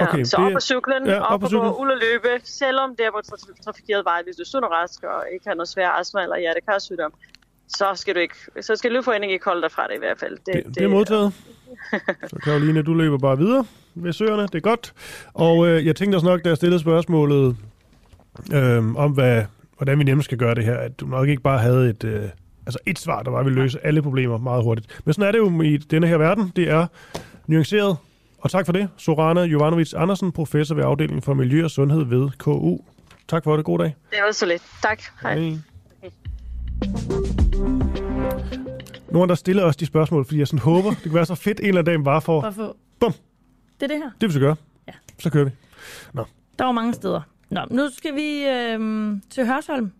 [0.00, 1.72] Okay, så op på cyklen, ja, op, op på cyklen.
[1.82, 3.20] ud og løbe, selvom det er på
[3.64, 6.38] trafikeret vej, hvis du er sund og rask og ikke har noget svær astma eller
[6.38, 7.12] hjertekarsygdom,
[7.68, 10.38] så skal du ikke, så skal løbeforeningen ikke holde dig fra det i hvert fald.
[10.46, 11.32] Det, det, det er modtaget.
[12.30, 14.92] så Karoline, du løber bare videre ved søerne, det er godt.
[15.34, 17.56] Og øh, jeg tænkte også nok, da jeg stillede spørgsmålet
[18.54, 19.44] øh, om, hvad,
[19.76, 22.22] hvordan vi nemt skal gøre det her, at du nok ikke bare havde et, øh,
[22.66, 25.00] altså et svar, der bare ville løse alle problemer meget hurtigt.
[25.04, 26.52] Men sådan er det jo i denne her verden.
[26.56, 26.86] Det er
[27.46, 27.96] nuanceret,
[28.46, 32.30] og tak for det, Sorana Jovanovic Andersen, professor ved afdelingen for Miljø og Sundhed ved
[32.38, 32.78] KU.
[33.28, 33.64] Tak for det.
[33.64, 33.94] God dag.
[34.10, 34.62] Det er også så lidt.
[34.82, 35.02] Tak.
[35.22, 35.38] Hej.
[35.38, 35.58] Hej.
[39.10, 41.60] Nogen, der stiller os de spørgsmål, fordi jeg sådan håber, det kan være så fedt
[41.60, 42.40] en eller anden dag bare for...
[42.40, 42.76] Bare for...
[43.00, 43.12] Bum.
[43.80, 44.10] Det er det her?
[44.20, 44.56] Det vil vi gøre.
[44.88, 44.92] Ja.
[45.18, 45.50] Så kører vi.
[46.12, 46.24] Nå.
[46.58, 47.20] Der var mange steder.
[47.50, 49.92] Nå, nu skal vi øh, til Hørsholm.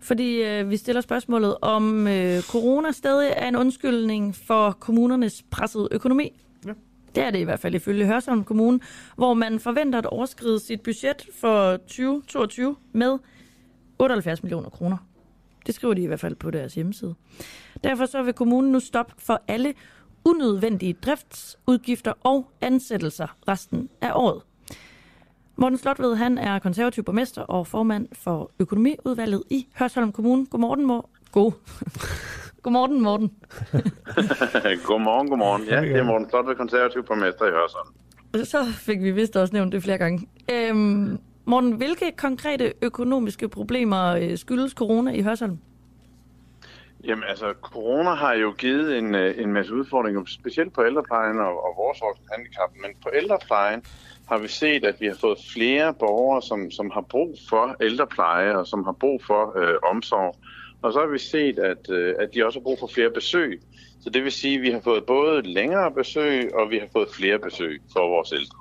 [0.00, 5.88] Fordi øh, vi stiller spørgsmålet, om øh, corona stadig er en undskyldning for kommunernes pressede
[5.90, 6.32] økonomi.
[7.14, 8.80] Det er det i hvert fald ifølge Hørsholm Kommune,
[9.16, 13.18] hvor man forventer at overskride sit budget for 2022 med
[13.98, 14.96] 78 millioner kroner.
[15.66, 17.14] Det skriver de i hvert fald på deres hjemmeside.
[17.84, 19.74] Derfor så vil kommunen nu stoppe for alle
[20.24, 24.42] unødvendige driftsudgifter og ansættelser resten af året.
[25.56, 30.46] Morten Slotved, han er konservativ borgmester og formand for økonomiudvalget i Hørsholm Kommune.
[30.46, 31.10] Godmorgen, mor.
[31.32, 31.52] God.
[32.62, 33.30] Godmorgen, Morten.
[34.88, 35.64] godmorgen, godmorgen.
[35.64, 37.94] Ja, det er Morten Slot, konservativ borgmester i Hørsholm.
[38.44, 40.28] Så fik vi vist også nævnt det flere gange.
[40.52, 45.58] Øhm, Morten, hvilke konkrete økonomiske problemer øh, skyldes corona i Hørsholm?
[47.04, 51.64] Jamen altså, corona har jo givet en, øh, en masse udfordringer, specielt på ældreplejen og,
[51.64, 51.98] og vores
[52.32, 52.70] handicap.
[52.74, 53.82] Men på ældreplejen
[54.28, 58.56] har vi set, at vi har fået flere borgere, som, som har brug for ældrepleje
[58.56, 60.36] og som har brug for øh, omsorg.
[60.82, 63.60] Og så har vi set, at, øh, at de også har brug for flere besøg.
[64.00, 67.08] Så det vil sige, at vi har fået både længere besøg, og vi har fået
[67.08, 68.58] flere besøg for vores ældre.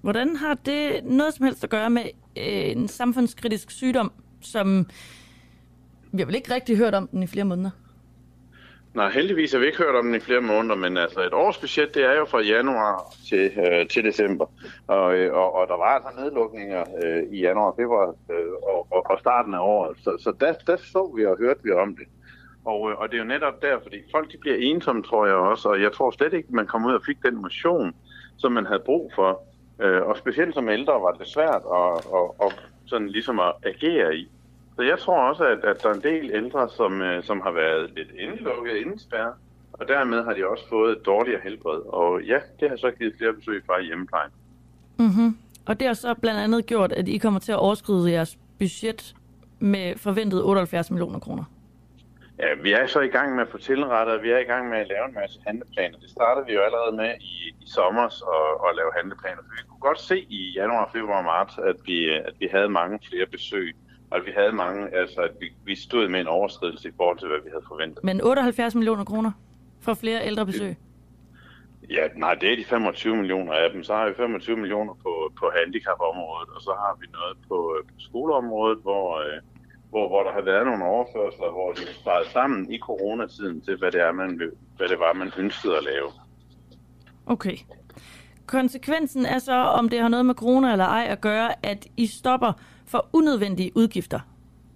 [0.00, 2.02] Hvordan har det noget som helst at gøre med
[2.38, 4.86] øh, en samfundskritisk sygdom, som
[6.12, 7.70] vi har vel ikke rigtig hørt om den i flere måneder?
[8.94, 11.58] Nej, heldigvis har vi ikke hørt om den i flere måneder, men altså et års
[11.58, 14.46] budget, det er jo fra januar til, øh, til december.
[14.86, 19.18] Og, øh, og, og der var altså nedlukninger øh, i januar, februar øh, og, og,
[19.18, 19.96] starten af året.
[20.04, 22.06] Så, så der, der så vi og hørte vi om det.
[22.64, 25.34] Og, øh, og det er jo netop der, fordi folk de bliver ensomme, tror jeg
[25.34, 27.94] også, og jeg tror slet ikke, man kom ud og fik den motion,
[28.36, 29.42] som man havde brug for.
[29.80, 34.16] Øh, og specielt som ældre var det svært at, at, at, sådan ligesom at agere
[34.16, 34.28] i.
[34.76, 37.50] Så jeg tror også, at, at der er en del ældre, som, øh, som har
[37.50, 39.34] været lidt indelukket, indespærret,
[39.72, 41.80] og dermed har de også fået et dårligere helbred.
[41.86, 44.30] Og ja, det har så givet flere besøg fra hjemmeplejen.
[44.98, 45.36] Mm-hmm.
[45.66, 49.14] Og det har så blandt andet gjort, at I kommer til at overskride jeres budget
[49.58, 51.44] med forventet 78 millioner kroner.
[52.38, 54.68] Ja, vi er så i gang med at få tilrettet, og vi er i gang
[54.68, 55.98] med at lave en masse handleplaner.
[55.98, 59.42] Det startede vi jo allerede med i, i sommer at, at lave handleplaner.
[59.42, 62.98] vi kunne godt se i januar, februar og marts, at vi, at vi havde mange
[63.08, 63.76] flere besøg
[64.12, 67.28] og vi havde mange, altså at vi, vi stod med en overskridelse i forhold til,
[67.28, 68.04] hvad vi havde forventet.
[68.04, 69.32] Men 78 millioner kroner
[69.80, 70.76] for flere ældre besøg?
[71.90, 73.82] Ja, nej, det er de 25 millioner af dem.
[73.82, 77.94] Så har vi 25 millioner på, på handicapområdet, og så har vi noget på, på
[77.98, 79.38] skoleområdet, hvor, øh,
[79.90, 83.92] hvor, hvor der har været nogle overførsler, hvor de sparet sammen i coronatiden til, hvad
[83.92, 84.40] det, er, man,
[84.76, 86.08] hvad det var, man ønskede at lave.
[87.26, 87.56] Okay.
[88.46, 92.06] Konsekvensen er så, om det har noget med corona eller ej at gøre, at I
[92.06, 92.52] stopper
[92.92, 94.20] for unødvendige udgifter.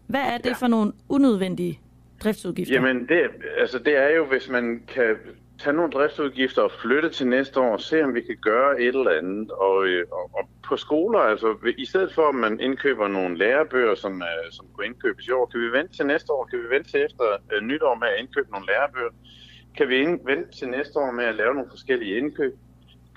[0.07, 0.55] Hvad er det ja.
[0.55, 1.81] for nogle unødvendige
[2.23, 2.75] driftsudgifter?
[2.75, 3.21] Jamen, det,
[3.59, 5.17] altså, det er jo, hvis man kan
[5.59, 8.95] tage nogle driftsudgifter og flytte til næste år og se, om vi kan gøre et
[8.95, 9.51] eller andet.
[9.51, 13.95] Og, øh, og, og på skoler, altså i stedet for, at man indkøber nogle lærebøger,
[13.95, 16.69] som, uh, som kunne indkøbes i år, kan vi vente til næste år, kan vi
[16.71, 17.25] vente til efter
[17.57, 19.11] uh, nytår med at indkøbe nogle lærebøger,
[19.77, 19.99] kan vi
[20.31, 22.55] vente til næste år med at lave nogle forskellige indkøb,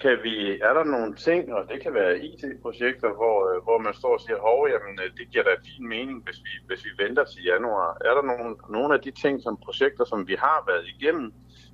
[0.02, 0.36] kan vi,
[0.68, 4.22] er der nogle ting, og det kan være IT-projekter, hvor, øh, hvor man står og
[4.26, 7.42] siger, hov, jamen, øh, det giver da fin mening, hvis vi, hvis vi venter til
[7.44, 7.98] januar.
[8.08, 11.34] Er der nogle, nogle af de ting, som projekter, som vi har været igennem,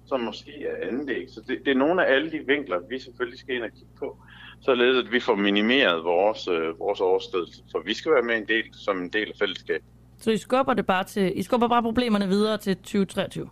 [0.09, 1.25] som måske er anlæg?
[1.29, 3.95] Så det, det er nogle af alle de vinkler, vi selvfølgelig skal ind og kigge
[3.99, 4.17] på,
[4.61, 7.63] således at vi får minimeret vores, øh, vores overskridelse.
[7.71, 9.87] For vi skal være med en del, som en del af fællesskabet.
[10.17, 13.49] Så I skubber, det bare til, I skubber bare problemerne videre til 2023?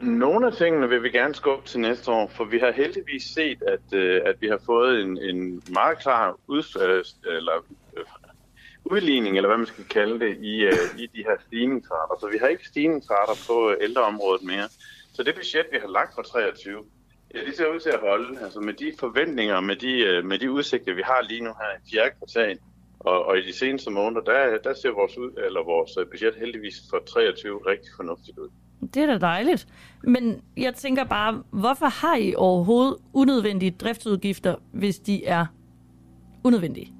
[0.00, 3.62] Nogle af tingene vil vi gerne skubbe til næste år, for vi har heldigvis set,
[3.62, 6.62] at, øh, at vi har fået en, en meget klar ud,
[7.26, 7.64] eller,
[7.96, 8.04] øh,
[8.84, 12.16] udligning, eller hvad man skal kalde det, i, øh, i de her stigningsrater.
[12.20, 14.68] Så vi har ikke stigningsrater på ældreområdet mere.
[15.14, 16.84] Så det budget, vi har lagt for 23,
[17.34, 18.40] ja, det ser ud til at holde.
[18.40, 21.72] Altså med de forventninger, med de, øh, med de udsigter, vi har lige nu her
[21.78, 22.58] i fjerde kvartal,
[23.00, 26.34] og, og i de seneste måneder, der, der ser vores, ud, eller vores øh, budget
[26.34, 28.48] heldigvis for 23 rigtig fornuftigt ud.
[28.94, 29.66] Det er da dejligt.
[30.02, 35.46] Men jeg tænker bare, hvorfor har I overhovedet unødvendige driftsudgifter, hvis de er
[36.44, 36.92] unødvendige?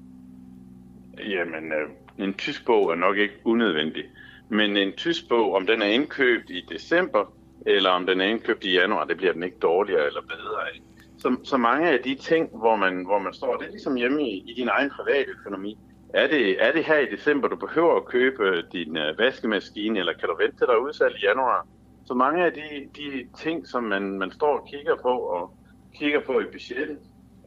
[1.29, 4.03] Jamen, øh, en tysk bog er nok ikke unødvendig.
[4.49, 7.33] Men en tysk bog, om den er indkøbt i december,
[7.65, 10.81] eller om den er indkøbt i januar, det bliver den ikke dårligere eller bedre af.
[11.17, 14.21] Så, så mange af de ting, hvor man, hvor man står, det er ligesom hjemme
[14.23, 15.77] i, i din egen private økonomi.
[16.13, 20.13] Er det, er det her i december, du behøver at købe din uh, vaskemaskine, eller
[20.13, 21.67] kan du vente til der er udsalg i januar?
[22.07, 22.61] Så mange af de,
[22.95, 25.53] de ting, som man, man står og kigger på, og
[25.95, 26.97] kigger på i budgettet,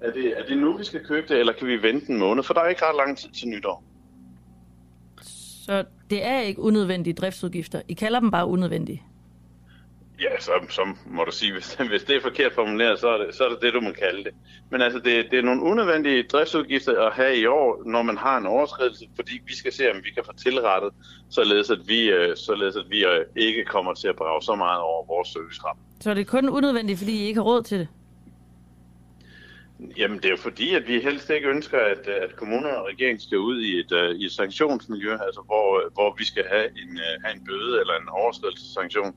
[0.00, 2.42] er det, er det nu, vi skal købe det, eller kan vi vente en måned?
[2.42, 3.84] For der er ikke ret lang tid til nytår.
[5.66, 7.82] Så det er ikke unødvendige driftsudgifter.
[7.88, 9.02] I kalder dem bare unødvendige.
[10.20, 13.34] Ja, så, så må du sige, hvis, hvis det er forkert formuleret, så er det,
[13.34, 14.32] så er det det, du må kalde det.
[14.70, 18.38] Men altså, det, det er nogle unødvendige driftsudgifter at have i år, når man har
[18.38, 20.92] en overskridelse, fordi vi skal se, om vi kan få tilrettet,
[21.30, 24.80] således at vi, øh, således at vi øh, ikke kommer til at brage så meget
[24.80, 25.82] over vores serviceramme.
[26.00, 27.88] Så er det kun unødvendigt, fordi I ikke har råd til det?
[29.96, 33.20] Jamen, det er jo fordi, at vi helst ikke ønsker, at, at kommuner og regeringen
[33.20, 37.34] skal ud i et, i et sanktionsmiljø, altså hvor, hvor vi skal have en, have
[37.36, 39.14] en bøde eller en overskridelsessanktion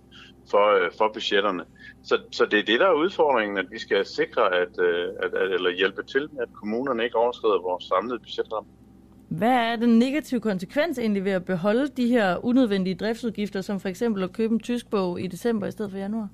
[0.52, 1.64] for, uh, for budgetterne.
[2.04, 4.86] Så, så det er det, der er udfordringen, at vi skal sikre, at, uh,
[5.24, 8.70] at, at, eller hjælpe til med, at kommunerne ikke overskrider vores samlede budgetramme.
[9.30, 13.90] Hvad er den negative konsekvens egentlig ved at beholde de her unødvendige driftsudgifter, som for
[13.90, 16.28] eksempel at købe en tysk bog i december i stedet for januar?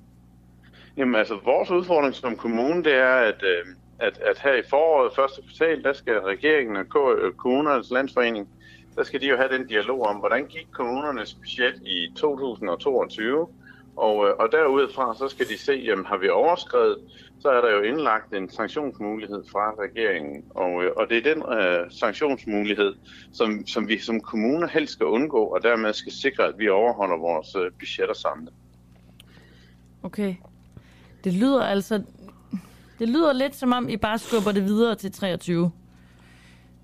[0.96, 3.44] Jamen altså, vores udfordring som kommune, det er, at,
[3.98, 8.48] at, at her i foråret, første kvartal, der skal regeringen og øh, kommunernes landsforening,
[8.96, 13.48] der skal de jo have den dialog om, hvordan gik kommunernes budget i 2022,
[14.00, 16.98] og, øh, og derudfra, så skal de se, jamen har vi overskrevet,
[17.40, 20.44] så er der jo indlagt en sanktionsmulighed fra regeringen.
[20.50, 22.94] Og, øh, og det er den øh, sanktionsmulighed,
[23.32, 27.16] som, som vi som kommune helst skal undgå, og dermed skal sikre, at vi overholder
[27.16, 28.52] vores øh, budgetter samlet.
[30.02, 30.34] Okay.
[31.24, 32.02] Det lyder altså
[33.00, 35.72] det lyder lidt som om, I bare skubber det videre til 23.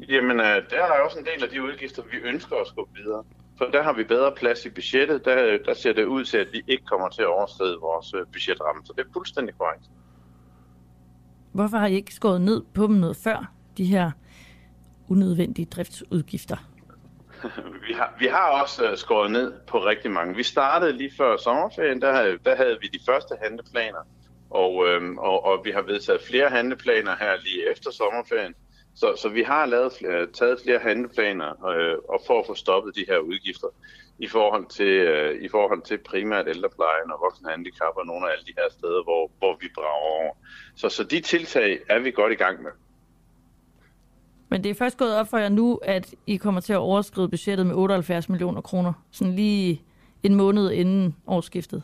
[0.09, 3.25] Jamen, øh, der er også en del af de udgifter, vi ønsker at skubbe videre.
[3.59, 5.25] For der har vi bedre plads i budgettet.
[5.25, 8.27] Der, der ser det ud til, at vi ikke kommer til at overskride vores øh,
[8.33, 8.83] budgetramme.
[8.85, 9.83] Så det er fuldstændig korrekt.
[11.53, 14.11] Hvorfor har I ikke skåret ned på dem noget før, de her
[15.09, 16.57] unødvendige driftsudgifter?
[17.89, 20.37] vi, har, vi har også uh, skåret ned på rigtig mange.
[20.37, 24.07] Vi startede lige før sommerferien, der, der havde vi de første handleplaner
[24.51, 28.55] og, øhm, og, og vi har vedtaget flere handleplaner her lige efter sommerferien.
[28.97, 32.97] Så, så vi har lavet flere, taget flere handleplaner øh, og for at få stoppet
[32.97, 33.69] de her udgifter
[34.19, 38.45] i forhold til, øh, i forhold til primært ældreplejen og voksenhandicap og nogle af alle
[38.45, 40.33] de her steder, hvor, hvor vi brager over.
[40.77, 42.71] Så, så de tiltag er vi godt i gang med.
[44.49, 47.29] Men det er først gået op for jer nu, at I kommer til at overskride
[47.29, 49.83] budgettet med 78 millioner kroner, sådan lige
[50.23, 51.83] en måned inden årsskiftet.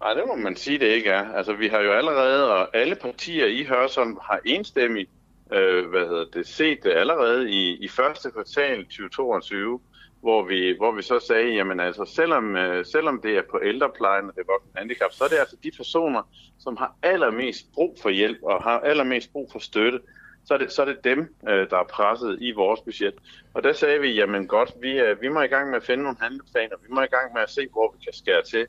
[0.00, 1.32] Nej, det må man sige, det ikke er.
[1.32, 5.10] Altså, vi har jo allerede, og alle partier i Hørsholm har enstemmigt
[5.52, 9.80] øh, hvad hedder det, set det allerede i, i første kvartal 2022,
[10.20, 14.28] hvor vi, hvor vi så sagde, jamen altså, selvom, øh, selvom det er på ældreplejen
[14.28, 16.22] og det er voksen handicap, så er det altså de personer,
[16.58, 20.00] som har allermest brug for hjælp og har allermest brug for støtte,
[20.46, 23.14] så er det, så er det dem, øh, der er presset i vores budget.
[23.54, 26.02] Og der sagde vi, jamen godt, vi, øh, vi må i gang med at finde
[26.02, 28.66] nogle handleplaner, vi må i gang med at se, hvor vi kan skære til.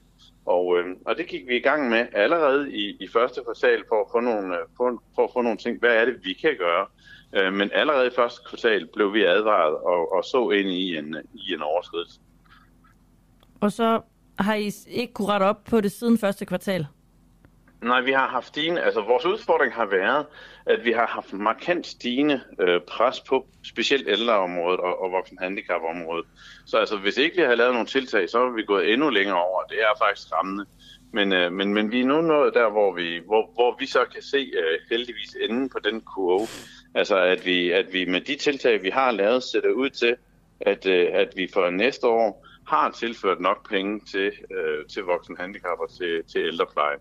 [0.48, 4.02] Og, øh, og det gik vi i gang med allerede i, i første kvartal for
[4.02, 5.80] at, få nogle, øh, for, for at få nogle ting.
[5.80, 6.86] Hvad er det, vi kan gøre?
[7.34, 11.16] Øh, men allerede i første kvartal blev vi advaret og, og så ind i en,
[11.34, 12.20] i en overskridelse.
[13.62, 14.02] og så
[14.40, 16.88] har I ikke kunne rette op på det siden første kvartal.
[17.82, 20.26] Nej, vi har haft stigende, altså vores udfordring har været,
[20.66, 26.26] at vi har haft markant stigende øh, pres på specielt ældreområdet og, og voksenhandicapområdet.
[26.66, 29.44] Så altså, hvis ikke vi havde lavet nogle tiltag, så var vi gået endnu længere
[29.44, 29.62] over.
[29.64, 30.66] Det er faktisk rammende.
[31.14, 34.06] Men, øh, men, men vi er nu nået der, hvor vi, hvor, hvor vi så
[34.14, 36.48] kan se øh, heldigvis enden på den kurve.
[36.96, 40.16] Altså at vi, at vi med de tiltag, vi har lavet, sætter ud til,
[40.62, 45.80] at, øh, at vi for næste år har tilført nok penge til, øh, til voksenhandicap
[45.80, 46.98] og til, til ældrepleje.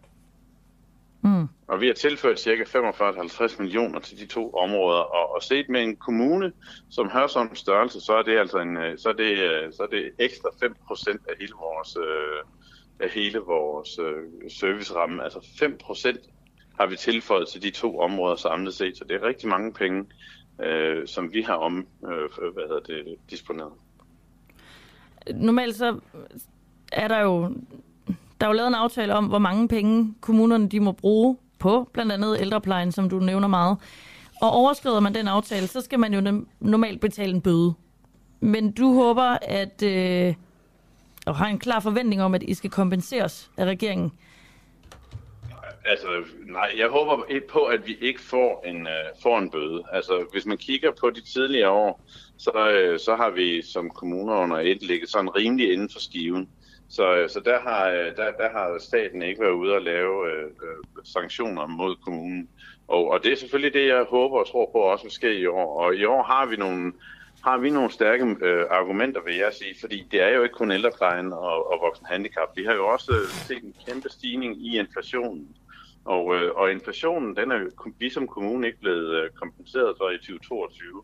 [1.27, 1.48] Mm.
[1.69, 2.51] Og vi har tilført ca.
[2.51, 6.53] 45-50 millioner til de to områder, og, og set med en kommune
[6.90, 9.86] som Hørsholm størrelse, så er det altså en, øh, så er det, øh, så er
[9.86, 12.43] det ekstra 5% af hele vores, øh,
[13.01, 13.89] af hele vores
[14.53, 15.24] serviceramme.
[15.24, 16.31] Altså 5%
[16.78, 20.05] har vi tilføjet til de to områder samlet set, så det er rigtig mange penge,
[20.62, 23.73] øh, som vi har om, øh, hvad hedder det, disponeret.
[25.35, 26.01] Normalt så
[26.93, 27.55] er der jo
[28.40, 31.90] der er jo lavet en aftale om, hvor mange penge kommunerne de må bruge på
[31.92, 33.78] blandt andet ældreplejen, som du nævner meget.
[34.42, 37.74] Og overskrider man den aftale, så skal man jo normalt betale en bøde.
[38.40, 40.34] Men du håber, at øh,
[41.26, 44.12] og har en klar forventning om, at I skal kompenseres af regeringen.
[45.84, 46.06] Altså,
[46.46, 49.82] nej, jeg håber på, at vi ikke får en, øh, får en bøde.
[49.92, 52.00] Altså, hvis man kigger på de tidligere år,
[52.36, 56.48] så, øh, så har vi som kommuner under et ligget sådan rimelig inden for skiven.
[56.88, 60.32] Så, øh, så der, har, øh, der, der har staten ikke været ude at lave
[60.32, 62.48] øh, øh, sanktioner mod kommunen.
[62.88, 65.46] Og, og det er selvfølgelig det, jeg håber og tror på også vil ske i
[65.46, 65.80] år.
[65.80, 66.92] Og i år har vi nogle,
[67.44, 70.70] har vi nogle stærke øh, argumenter, vil jeg sige, fordi det er jo ikke kun
[70.70, 72.48] ældreplejen og, og voksen handicap.
[72.56, 75.56] Vi har jo også set en kæmpe stigning i inflationen.
[76.04, 80.10] Og, øh, og inflationen, den er jo vi som kommune ikke blevet øh, kompenseret for
[80.10, 81.02] i 2022.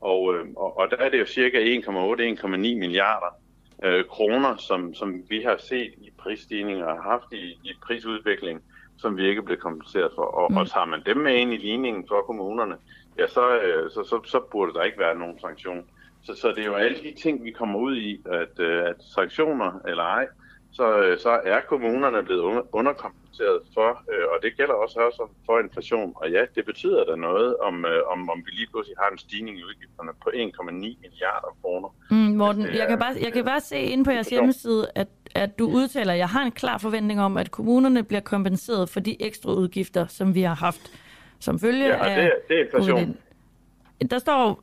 [0.00, 3.40] Og, øh, og, og der er det jo cirka 1,8-1,9 milliarder
[3.84, 8.62] øh, kroner, som, som vi har set i prisstigninger og haft i, i prisudvikling,
[8.98, 10.22] som vi ikke er blevet kompenseret for.
[10.22, 10.56] Og, mm.
[10.56, 12.76] og tager man dem med ind i ligningen for kommunerne,
[13.18, 15.84] ja, så, øh, så, så, så burde der ikke være nogen sanktion.
[16.22, 18.96] Så, så det er jo alle de ting, vi kommer ud i, at, øh, at
[19.14, 23.88] sanktioner eller ej, øh, så er kommunerne blevet underkompenseret for,
[24.32, 26.12] og det gælder også, også for inflation.
[26.16, 29.58] Og ja, det betyder da noget, om, om, om vi lige pludselig har en stigning
[29.58, 31.88] i udgifterne på 1,9 milliarder kroner.
[32.10, 35.58] Mm, Morten, jeg kan, bare, jeg kan bare se ind på jeres hjemmeside, at, at
[35.58, 39.22] du udtaler, at jeg har en klar forventning om, at kommunerne bliver kompenseret for de
[39.22, 40.92] ekstra udgifter, som vi har haft
[41.40, 43.16] som følge ja, af det, det er inflation.
[44.10, 44.62] Der står,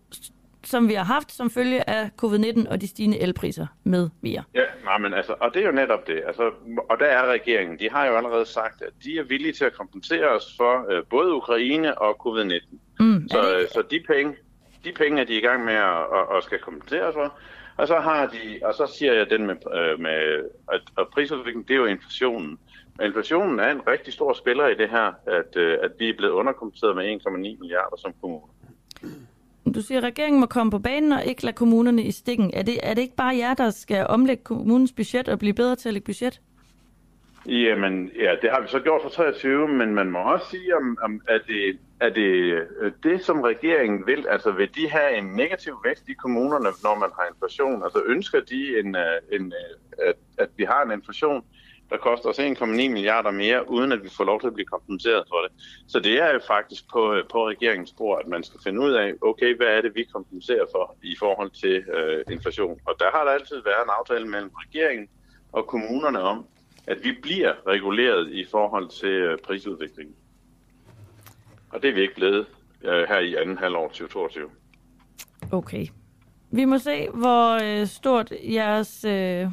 [0.68, 4.44] som vi har haft som følge af covid-19 og de stigende elpriser med mere.
[4.54, 6.24] Ja, nej, men altså, og det er jo netop det.
[6.28, 6.52] Altså,
[6.90, 7.80] og der er regeringen.
[7.80, 11.04] De har jo allerede sagt, at de er villige til at kompensere os for øh,
[11.10, 12.78] både Ukraine og covid-19.
[13.00, 14.36] Mm, så, øh, så de penge,
[14.84, 17.38] de penge er de i gang med at, at, at skal kompensere for.
[17.78, 20.44] Og så har de, og så siger jeg den med, øh, med
[20.74, 22.60] at, at prisudviklingen, det er jo inflationen.
[22.98, 26.18] Men inflationen er en rigtig stor spiller i det her, at, øh, at vi er
[26.18, 28.52] blevet underkompenseret med 1,9 milliarder som kommune.
[29.76, 32.52] Du siger, at regeringen må komme på banen og ikke lade kommunerne i stikken.
[32.54, 35.76] Er det, er det ikke bare jer, der skal omlægge kommunens budget og blive bedre
[35.76, 36.42] til at lægge budget?
[37.46, 40.98] Jamen, ja, det har vi så gjort for 23, men man må også sige, om,
[41.04, 42.32] om at det, er det
[42.82, 44.26] øh, det, som regeringen vil?
[44.30, 47.84] Altså, vil de have en negativ vækst i kommunerne, når man har inflation?
[47.84, 51.44] Altså, ønsker de, en, øh, en, øh, at, at vi har en inflation,
[51.90, 55.24] der koster os 1,9 milliarder mere, uden at vi får lov til at blive kompenseret
[55.30, 55.52] for det.
[55.88, 58.92] Så det er jo faktisk på, øh, på regeringens bord, at man skal finde ud
[58.92, 62.80] af, okay, hvad er det, vi kompenserer for i forhold til øh, inflation.
[62.86, 65.08] Og der har der altid været en aftale mellem regeringen
[65.52, 66.46] og kommunerne om,
[66.88, 70.16] at vi bliver reguleret i forhold til øh, prisudviklingen.
[71.70, 72.46] Og det er vi ikke blevet
[72.84, 74.50] øh, her i anden halvår 2022.
[75.52, 75.88] Okay.
[76.52, 79.48] Vi må se, hvor øh, stort jeres øh,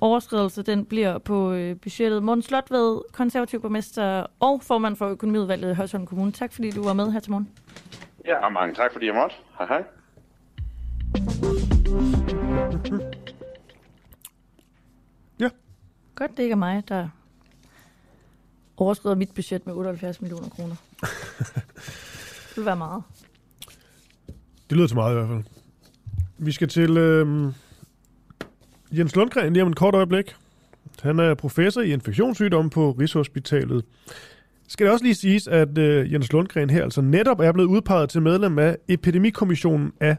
[0.00, 2.22] overskridelse den bliver på øh, budgettet.
[2.22, 6.32] Morten Slotved, konservativ borgmester og formand for økonomiudvalget i Hørsholm Kommune.
[6.32, 7.48] Tak fordi du var med her til morgen.
[8.24, 9.36] Ja, og mange tak fordi jeg måtte.
[9.58, 9.84] Hej hej.
[15.40, 15.48] Ja.
[16.14, 17.08] Godt, det ikke er mig, der
[18.76, 20.74] overskrider mit budget med 78 millioner kroner.
[22.48, 23.02] det vil være meget.
[24.70, 25.44] Det lyder til meget i hvert fald.
[26.38, 27.52] Vi skal til øh,
[28.92, 30.34] Jens Lundgren lige om en kort øjeblik.
[31.02, 33.84] Han er professor i infektionssygdomme på Rigshospitalet.
[34.68, 38.08] Skal det også lige siges, at øh, Jens Lundgren her altså netop er blevet udpeget
[38.10, 40.16] til medlem af Epidemikommissionen af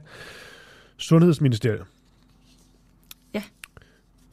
[0.98, 1.84] Sundhedsministeriet.
[3.34, 3.44] Ja.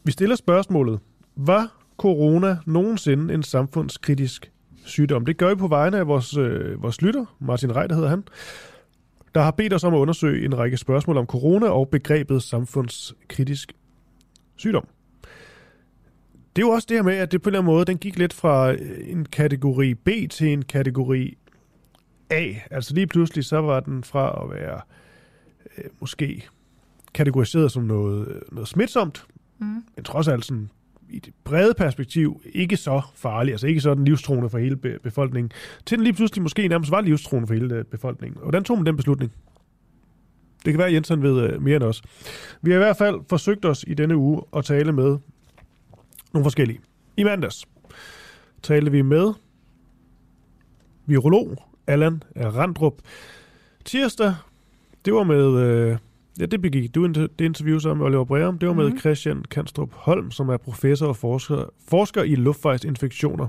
[0.04, 1.00] Vi stiller spørgsmålet,
[1.36, 4.50] var corona nogensinde en samfundskritisk
[4.84, 5.26] sygdom?
[5.26, 8.24] Det gør vi på vegne af vores, øh, vores lytter, Martin Reiter hedder han,
[9.34, 13.72] der har bedt os om at undersøge en række spørgsmål om corona og begrebet samfundskritisk
[14.58, 14.86] sygdom.
[16.56, 17.98] det er jo også det her med, at det på en eller anden måde, den
[17.98, 21.38] gik lidt fra øh, en kategori B til en kategori
[22.30, 22.54] A.
[22.70, 24.80] Altså lige pludselig, så var den fra at være
[25.78, 26.48] øh, måske
[27.14, 29.26] kategoriseret som noget, noget smitsomt,
[29.58, 29.66] mm.
[29.96, 30.70] men trods alt sådan
[31.10, 35.52] i det brede perspektiv ikke så farlig, altså ikke sådan livstruende for hele be- befolkningen,
[35.86, 38.40] til den lige pludselig måske nærmest var livstruende for hele øh, befolkningen.
[38.42, 39.32] Hvordan tog man den beslutning?
[40.64, 42.02] Det kan være, at Jensen ved øh, mere end os.
[42.62, 45.18] Vi har i hvert fald forsøgt os i denne uge at tale med
[46.32, 46.80] nogle forskellige.
[47.16, 47.64] I mandags
[48.62, 49.32] talte vi med
[51.06, 51.56] virolog
[51.86, 52.94] Allan Randrup.
[53.84, 54.34] Tirsdag,
[55.04, 55.96] det var med, øh,
[56.40, 58.58] ja, det begik du det interview sammen med Oliver Breum.
[58.58, 58.98] Det var med mm.
[58.98, 63.48] Christian Kanstrup Holm, som er professor og forsker, forsker i luftvejsinfektioner.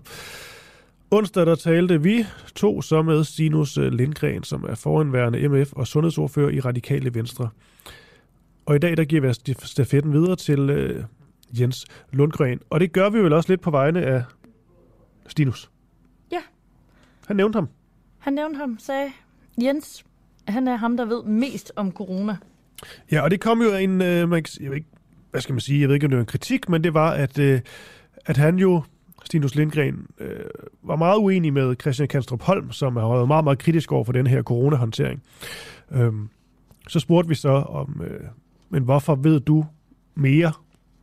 [1.11, 2.25] Onsdag der talte vi
[2.55, 7.49] to så med Sinus Lindgren, som er foranværende MF og sundhedsordfører i Radikale Venstre.
[8.65, 11.03] Og i dag der giver vi stafetten videre til øh,
[11.59, 12.59] Jens Lundgren.
[12.69, 14.23] Og det gør vi vel også lidt på vegne af
[15.27, 15.69] Stinus.
[16.31, 16.41] Ja.
[17.27, 17.69] Han nævnte ham.
[18.19, 19.11] Han nævnte ham, sagde
[19.61, 20.05] Jens,
[20.47, 22.37] han er ham, der ved mest om corona.
[23.11, 24.89] Ja, og det kom jo en, øh, man, jeg ved ikke,
[25.31, 27.11] hvad skal man sige, jeg ved ikke, om det var en kritik, men det var,
[27.11, 27.61] at, øh,
[28.25, 28.83] at han jo,
[29.25, 30.39] Stinus Lindgren, øh,
[30.83, 34.13] var meget uenig med Christian Kanstrup Holm, som har været meget, meget kritisk over for
[34.13, 35.23] den her coronahåndtering.
[35.91, 36.29] Øhm,
[36.87, 38.19] så spurgte vi så om, øh,
[38.69, 39.65] men hvorfor ved du
[40.15, 40.51] mere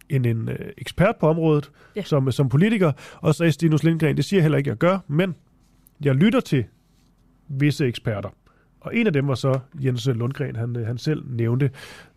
[0.09, 2.03] end en øh, ekspert på området, ja.
[2.03, 4.99] som, som politiker, og så sagde Stinus Lindgren, det siger jeg heller ikke, jeg gør,
[5.09, 5.35] men
[6.01, 6.65] jeg lytter til
[7.49, 8.29] visse eksperter.
[8.81, 11.71] Og en af dem var så Jens Lundgren, han, han selv nævnte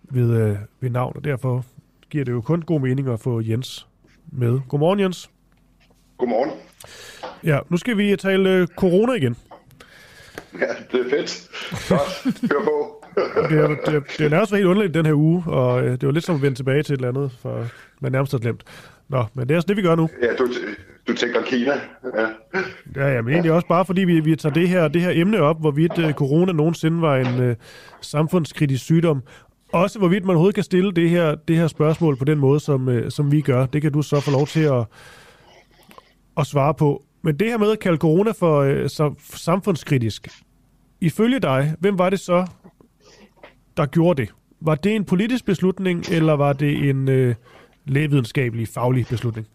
[0.03, 1.65] ved, øh, ved navn, og derfor
[2.09, 3.87] giver det jo kun god mening at få Jens
[4.31, 4.59] med.
[4.67, 5.29] Godmorgen, Jens.
[6.19, 6.51] Godmorgen.
[7.43, 9.35] Ja, nu skal vi tale øh, corona igen.
[10.53, 11.49] Ja, det er fedt.
[11.89, 13.05] Godt, hør på.
[13.49, 16.05] det, er, det, er, det er nærmest helt underligt den her uge, og øh, det
[16.05, 17.65] var lidt som at vende tilbage til et eller andet, for
[18.01, 18.63] man nærmest har glemt.
[19.09, 20.09] Nå, men det er også det, vi gør nu.
[20.21, 20.47] Ja, du,
[21.07, 21.71] du tænker Kina.
[22.15, 22.27] Ja,
[22.95, 25.41] ja, ja men egentlig også bare fordi vi, vi tager det her, det her emne
[25.41, 27.55] op, hvorvidt uh, corona nogensinde var en uh,
[28.01, 29.23] samfundskritisk sygdom.
[29.73, 32.87] Også hvorvidt man overhovedet kan stille det her, det her spørgsmål på den måde, som,
[32.87, 33.65] uh, som vi gør.
[33.65, 34.83] Det kan du så få lov til at,
[36.39, 37.03] at svare på.
[37.21, 40.27] Men det her med at kalde corona for øh, så, samfundskritisk,
[41.01, 42.47] ifølge dig, hvem var det så,
[43.77, 44.33] der gjorde det?
[44.61, 47.35] Var det en politisk beslutning, eller var det en øh,
[47.85, 49.47] lægevidenskabelig, faglig beslutning?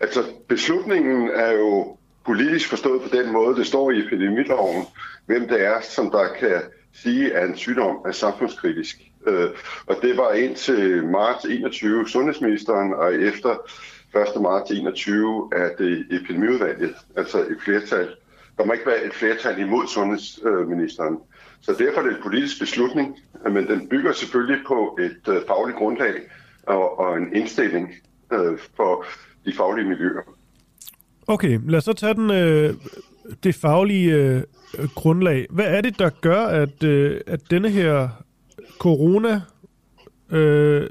[0.00, 4.84] Altså, beslutningen er jo politisk forstået på den måde, det står i epidemiloven,
[5.26, 6.60] hvem det er, som der kan
[6.92, 9.00] sige, at en sygdom er samfundskritisk.
[9.26, 9.50] Øh,
[9.86, 13.56] og det var indtil marts 21 sundhedsministeren, og efter
[14.14, 14.42] 1.
[14.42, 18.08] marts 21 er det epidemiudvalget, altså et flertal.
[18.58, 21.18] Der må ikke være et flertal imod sundhedsministeren.
[21.60, 25.78] Så derfor er det en politisk beslutning, men den bygger selvfølgelig på et øh, fagligt
[25.78, 26.14] grundlag
[26.62, 27.90] og, og en indstilling
[28.32, 29.04] øh, for
[29.44, 30.22] de faglige miljøer.
[31.26, 32.74] Okay, lad os så tage den, øh,
[33.44, 34.42] det faglige øh,
[34.94, 35.46] grundlag.
[35.50, 38.08] Hvad er det, der gør, at, øh, at denne her
[38.78, 39.40] corona
[40.30, 40.86] øh,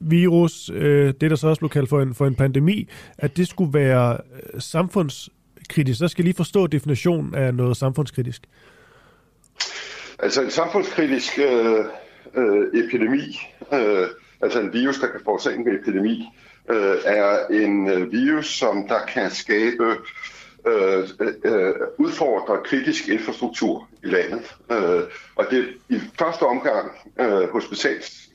[0.00, 3.48] virus, øh, det der så også blev kaldt for en, for en pandemi, at det
[3.48, 5.98] skulle være øh, samfundskritisk.
[5.98, 8.42] Så skal jeg lige forstå definitionen af noget samfundskritisk.
[10.18, 11.84] Altså en samfundskritisk øh,
[12.34, 13.40] øh, epidemi,
[13.72, 14.06] øh,
[14.40, 16.28] altså en virus, der kan forårsage en epidemi,
[16.70, 19.96] øh, er en øh, virus, som der kan skabe
[20.66, 24.56] øh, øh, øh udfordre kritisk infrastruktur i landet.
[24.72, 25.02] Øh,
[25.36, 26.90] og det er i første omgang
[27.20, 27.48] øh,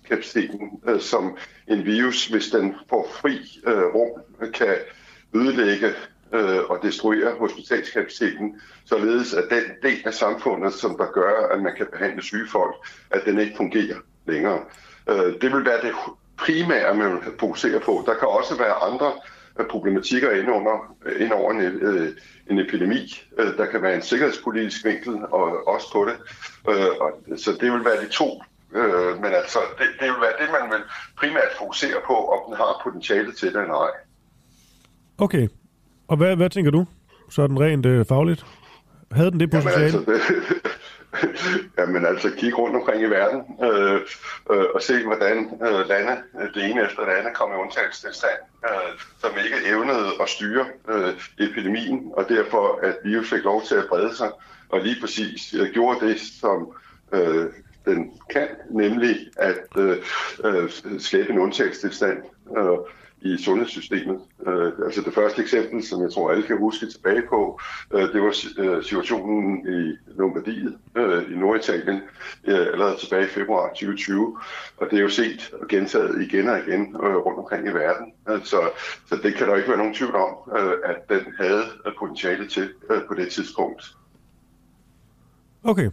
[0.09, 1.37] hospitalskapaciteten, øh, som
[1.67, 4.09] en virus, hvis den får fri øh, rum,
[4.53, 4.75] kan
[5.33, 5.87] ødelægge
[6.33, 11.73] øh, og destruere hospitalskapaciteten, således at den del af samfundet, som der gør, at man
[11.77, 12.75] kan behandle syge folk,
[13.09, 14.59] at den ikke fungerer længere.
[15.09, 15.93] Øh, det vil være det
[16.37, 18.03] primære, man vil fokusere på.
[18.05, 19.11] Der kan også være andre
[19.59, 22.09] øh, problematikker ind, under, ind over en, øh,
[22.49, 23.21] en epidemi.
[23.39, 26.15] Øh, der kan være en sikkerhedspolitisk vinkel og også på det.
[26.69, 28.41] Øh, og, så det vil være de to.
[28.73, 30.83] Øh, men altså, det, det vil være det, man vil
[31.17, 33.91] primært fokusere på, om den har potentiale til det eller ej.
[35.17, 35.47] Okay.
[36.07, 36.85] Og hvad, hvad tænker du?
[37.29, 38.45] Så er den rent øh, fagligt?
[39.11, 39.91] Havde den det potentiale?
[39.97, 40.65] Jamen, altså, det,
[41.77, 44.01] Jamen altså kigge rundt omkring i verden øh,
[44.51, 45.37] øh, og se, hvordan
[45.67, 46.21] øh, lande,
[46.53, 48.39] det ene efter det andet, kom i undtagelsestilstand,
[48.69, 53.75] øh, som ikke evnede at styre øh, epidemien, og derfor at virus fik lov til
[53.75, 54.31] at brede sig,
[54.69, 56.73] og lige præcis øh, gjorde det, som
[57.11, 57.45] øh,
[57.85, 59.97] den kan, nemlig at øh,
[60.43, 62.17] øh, skabe en undtagelsestilstand
[62.57, 62.77] øh,
[63.25, 64.19] i sundhedssystemet.
[64.47, 67.59] Øh, altså det første eksempel, som jeg tror alle kan huske tilbage på,
[67.93, 72.01] øh, det var øh, situationen i Lombardiet øh, i Norditalien
[72.43, 74.37] øh, allerede tilbage i februar 2020.
[74.77, 78.13] Og det er jo set og gentaget igen og igen øh, rundt omkring i verden.
[78.27, 78.61] Altså, så,
[79.09, 81.63] så det kan der ikke være nogen tvivl om, øh, at den havde
[81.99, 83.95] potentiale til øh, på det tidspunkt.
[85.63, 85.89] Okay.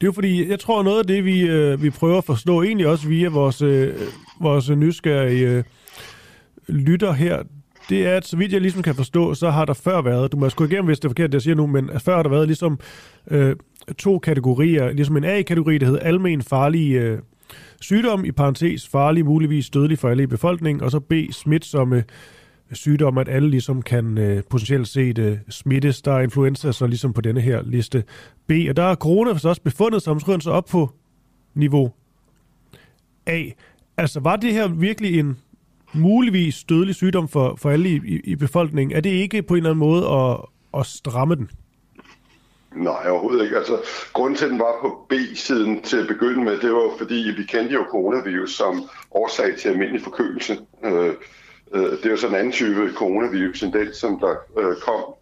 [0.00, 2.62] Det er jo fordi, jeg tror noget af det, vi, øh, vi prøver at forstå,
[2.62, 3.94] egentlig også via vores, øh,
[4.40, 5.64] vores nysgerrige øh,
[6.68, 7.42] lytter her,
[7.88, 10.36] det er, at så vidt jeg ligesom kan forstå, så har der før været, du
[10.36, 12.30] må sgu igennem, hvis det er forkert, det jeg siger nu, men før har der
[12.30, 12.78] været ligesom
[13.30, 13.56] øh,
[13.98, 17.18] to kategorier, ligesom en A-kategori, der hedder almen farlige øh,
[17.80, 22.04] sygdom, i parentes farlig, muligvis dødelig for alle i befolkningen, og så B, smitsomme
[22.72, 26.02] sygdom, at alle ligesom kan øh, potentielt set øh, smittes.
[26.02, 28.04] Der er influenza så ligesom på denne her liste
[28.46, 30.90] B, og der er corona så også befundet sig, måske så op på
[31.54, 31.92] niveau
[33.26, 33.44] A.
[33.96, 35.38] Altså var det her virkelig en
[35.92, 38.96] muligvis dødelig sygdom for, for alle i, i, i befolkningen?
[38.96, 40.36] Er det ikke på en eller anden måde at,
[40.80, 41.50] at stramme den?
[42.76, 43.56] Nej, overhovedet ikke.
[43.56, 43.76] Altså,
[44.12, 47.44] grunden til, at den var på B-siden til at begynde med, det var fordi, vi
[47.44, 50.58] kendte jo coronavirus som årsag til almindelig forkølelse.
[50.84, 51.14] Øh,
[51.74, 55.14] øh, det er jo sådan en anden type coronavirus end den, som der øh, kom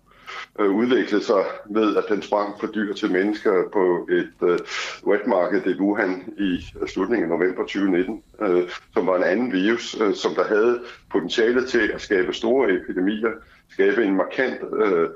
[0.60, 4.58] øh, udviklede sig ved, at den sprang fra dyr til mennesker på et øh,
[5.06, 9.96] wetmarked i Wuhan i øh, slutningen af november 2019, øh, som var en anden virus,
[10.00, 10.80] øh, som der havde
[11.10, 13.30] potentiale til at skabe store epidemier,
[13.70, 15.08] skabe en markant øh,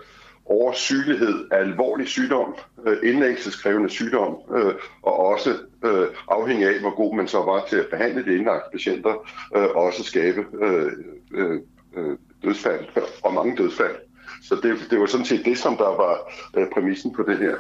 [0.53, 2.55] oversygelighed af alvorlig sygdom,
[2.87, 5.51] øh, indlæggelseskrævende sygdom, øh, og også
[5.85, 9.15] øh, afhængig af, hvor god man så var til at behandle de indlagte patienter,
[9.57, 10.93] øh, også skabe øh,
[11.35, 11.61] øh,
[11.97, 12.85] øh, dødsfald,
[13.25, 13.97] og mange dødsfald.
[14.43, 16.15] Så det, det var sådan set det, som der var
[16.57, 17.55] øh, præmissen på det her.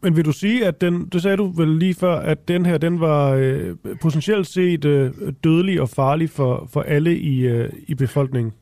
[0.00, 2.78] Men vil du sige, at den, det sagde du vel lige før, at den her,
[2.78, 5.12] den var øh, potentielt set øh,
[5.44, 8.52] dødelig og farlig for, for alle i, øh, i befolkningen?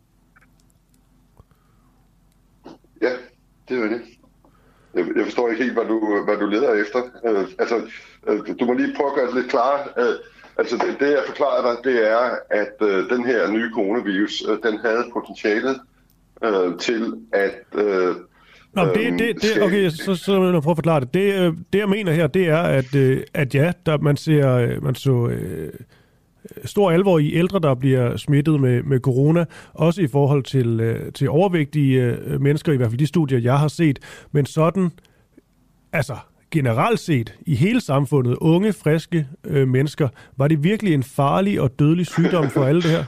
[3.03, 3.13] Ja,
[3.69, 4.01] det var det.
[4.95, 7.03] Jeg, jeg forstår ikke helt, hvad du, hvad du leder efter.
[7.27, 7.77] Øh, altså,
[8.29, 9.93] øh, du må lige prøve at gøre det lidt klar.
[9.99, 10.15] Øh,
[10.59, 14.59] altså, det, det jeg forklarer dig, det er, at øh, den her nye coronavirus, øh,
[14.71, 15.81] den havde potentialet
[16.45, 17.83] øh, til at...
[17.85, 18.15] Øh,
[18.73, 21.15] Nå, det, det, det, okay, så, så vil jeg prøve at forklare det.
[21.15, 24.81] Det, øh, det jeg mener her, det er, at, øh, at ja, der, man ser
[24.81, 25.73] man så øh,
[26.65, 29.45] stor alvor i ældre, der bliver smittet med, med corona,
[29.75, 33.59] også i forhold til, øh, til overvægtige øh, mennesker, i hvert fald de studier, jeg
[33.59, 33.99] har set.
[34.33, 34.91] Men sådan,
[35.93, 36.17] altså
[36.51, 41.79] generelt set i hele samfundet, unge, friske øh, mennesker, var det virkelig en farlig og
[41.79, 43.05] dødelig sygdom for alle det her?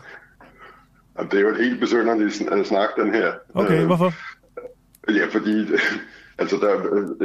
[1.31, 2.35] Det er jo et helt besønderligt
[2.66, 3.32] snak, den her.
[3.55, 4.12] Okay, hvorfor?
[5.09, 5.55] Ja, fordi
[6.40, 6.73] altså der,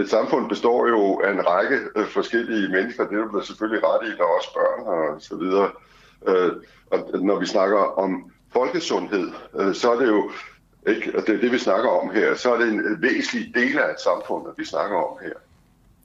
[0.01, 3.07] et samfund består jo af en række øh, forskellige mennesker.
[3.07, 5.69] Det er jo selvfølgelig ret i, der er også børn og så videre.
[6.27, 6.51] Øh,
[6.91, 9.27] og når vi snakker om folkesundhed,
[9.59, 10.31] øh, så er det jo
[10.87, 13.77] ikke, og det er det, vi snakker om her, så er det en væsentlig del
[13.79, 15.33] af et samfund, vi snakker om her.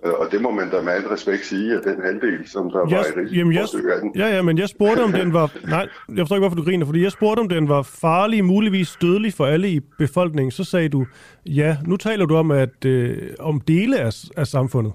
[0.04, 2.86] Øh, og det må man da med al respekt sige, at den halvdel, som der
[2.88, 3.66] jeg, var i jamen jeg,
[4.02, 4.12] den.
[4.16, 5.52] Ja, ja, men jeg spurgte, om den var...
[5.68, 8.96] Nej, jeg forstår ikke, hvorfor du griner, fordi jeg spurgte, om den var farlig, muligvis
[9.00, 10.50] dødelig for alle i befolkningen.
[10.50, 11.06] Så sagde du,
[11.46, 14.92] ja, nu taler du om, at øh, om dele af, af samfundet.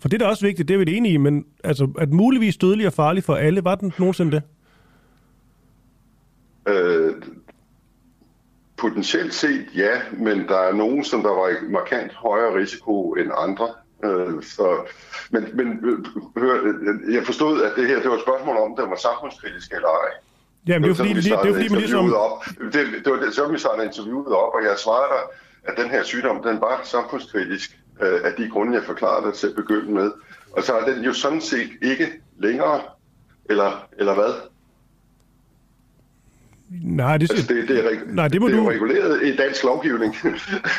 [0.00, 2.56] For det er da også vigtigt, det er vi enige i, men altså, at muligvis
[2.56, 4.42] dødelig og farlig for alle, var den nogensinde det?
[6.68, 7.14] Øh,
[8.76, 13.30] potentielt set ja, men der er nogen, som der var i markant højere risiko end
[13.36, 13.68] andre.
[14.04, 14.76] Øh, så,
[15.30, 15.98] men men øh,
[16.42, 19.72] hør, øh, jeg forstod, at det her det var et spørgsmål om, det var samfundskritisk
[19.72, 20.10] eller ej.
[20.66, 22.14] Jamen, det er fordi, det, det, det fordi man ligesom...
[22.14, 22.44] Op.
[22.72, 25.22] Det, det var det, så vi startede interviewet op, og jeg svarede dig,
[25.68, 29.46] at den her sygdom, den var samfundskritisk øh, af de grunde, jeg forklarede dig til
[29.46, 30.10] at begynde med.
[30.52, 32.80] Og så er den jo sådan set ikke længere,
[33.50, 34.32] eller, eller hvad?
[36.70, 38.68] Nej, det, altså, det, det, er, nej, det, må det er du...
[38.68, 40.16] reguleret i dansk lovgivning,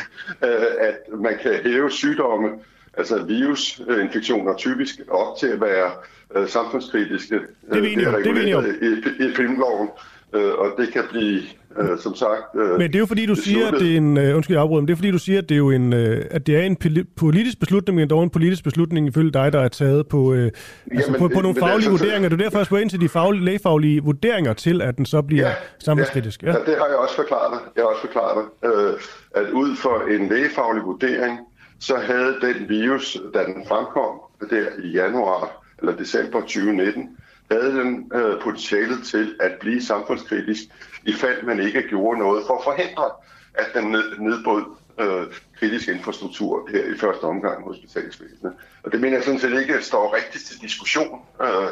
[0.88, 2.48] at man kan hæve sygdomme
[2.96, 5.90] altså virusinfektioner typisk op til at være
[6.36, 7.34] øh, samfundskritiske.
[7.34, 8.22] Det er om.
[8.22, 8.64] Det er vi enige om.
[8.64, 9.88] I, i filmloven,
[10.34, 11.40] øh, og det kan blive,
[11.80, 12.42] øh, som sagt...
[12.54, 14.16] Øh, men det er jo fordi, du siger, at det er en...
[14.16, 15.92] Øh, undskyld, jeg afbryder, men det er fordi, du siger, at det er jo en,
[15.92, 16.76] øh, at det er en
[17.16, 21.06] politisk beslutning, men dog en politisk beslutning ifølge dig, der er taget på, øh, altså
[21.06, 22.28] Jamen, på, på nogle faglige altså, vurderinger.
[22.28, 25.48] Du er derfor også ind til de faglige, lægefaglige vurderinger til, at den så bliver
[25.48, 26.42] ja, samfundskritisk.
[26.42, 26.58] Ja, ja.
[26.58, 27.60] ja, det har jeg også forklaret dig.
[27.76, 28.92] Jeg har også forklaret dig, øh,
[29.34, 31.38] at ud for en lægefaglig vurdering,
[31.80, 34.20] så havde den virus, da den fremkom
[34.50, 37.16] der i januar eller december 2019,
[37.50, 40.62] havde den øh, potentiale til at blive samfundskritisk,
[41.06, 43.10] i fald man ikke gjorde noget for at forhindre,
[43.54, 44.64] at den ned, nedbrød
[45.00, 45.26] øh,
[45.58, 48.52] kritisk infrastruktur her i første omgang hos hospitalsvæsenet.
[48.82, 51.20] Og det mener jeg sådan set ikke står rigtigt til diskussion.
[51.42, 51.68] Øh,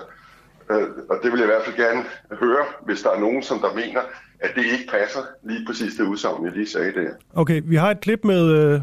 [0.70, 3.58] øh, og det vil jeg i hvert fald gerne høre, hvis der er nogen, som
[3.58, 4.00] der mener,
[4.40, 7.10] at det ikke passer lige præcis det udsagn, jeg lige sagde der.
[7.34, 8.80] Okay, vi har et klip med øh,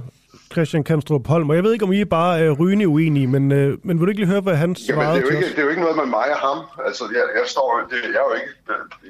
[0.56, 3.44] Christian Kanstrup Holm, og jeg ved ikke, om I er bare øh, rygende uenige, men,
[3.60, 5.38] øh, men vil du ikke lige høre, hvad han Jamen, svarede det, er jo til
[5.38, 5.54] ikke, os?
[5.56, 6.60] det er jo ikke noget med mig og ham.
[6.88, 8.52] Altså, jeg, jeg, står, det, jeg, er jo ikke,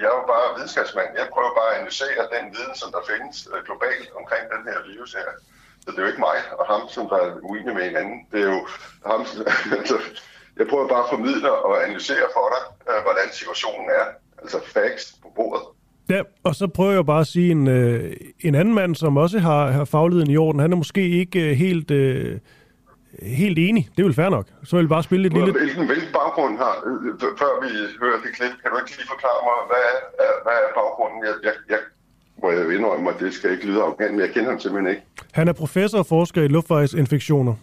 [0.01, 1.09] jeg er jo bare videnskabsmand.
[1.19, 4.77] Jeg prøver bare at analysere den viden, som der findes øh, globalt omkring den her
[4.91, 5.30] virus her.
[5.84, 8.17] Så det er jo ikke mig og ham, som der er uenige med hinanden.
[8.31, 8.61] Det er jo
[9.11, 9.22] ham,
[9.80, 9.97] altså,
[10.59, 14.05] jeg prøver bare at formidle og analysere for dig, øh, hvordan situationen er.
[14.41, 15.63] Altså facts på bordet.
[16.10, 19.40] Ja, og så prøver jeg bare at sige, en, øh, en anden mand, som også
[19.40, 22.40] har, har fagligheden i orden, han er måske ikke øh, helt, øh,
[23.22, 23.90] helt enig.
[23.91, 24.48] Det er vel fair nok.
[24.64, 25.52] Så vil jeg bare spille et lille...
[25.52, 27.69] Hvilken, hvilken baggrund har, øh, før vi
[28.02, 29.84] hører det klip, kan du ikke lige forklare mig, hvad
[30.26, 31.19] er, hvad er baggrunden?
[31.27, 31.80] Jeg, jeg, jeg
[32.41, 35.03] må jeg indrømme, at det skal ikke lyde arrogant, men jeg kender ham simpelthen ikke.
[35.32, 37.53] Han er professor og forsker i luftvejsinfektioner.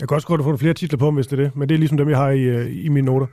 [0.00, 1.78] Jeg kan også godt få flere titler på hvis det er det, men det er
[1.78, 3.26] ligesom dem, jeg har i, øh, i mine noter.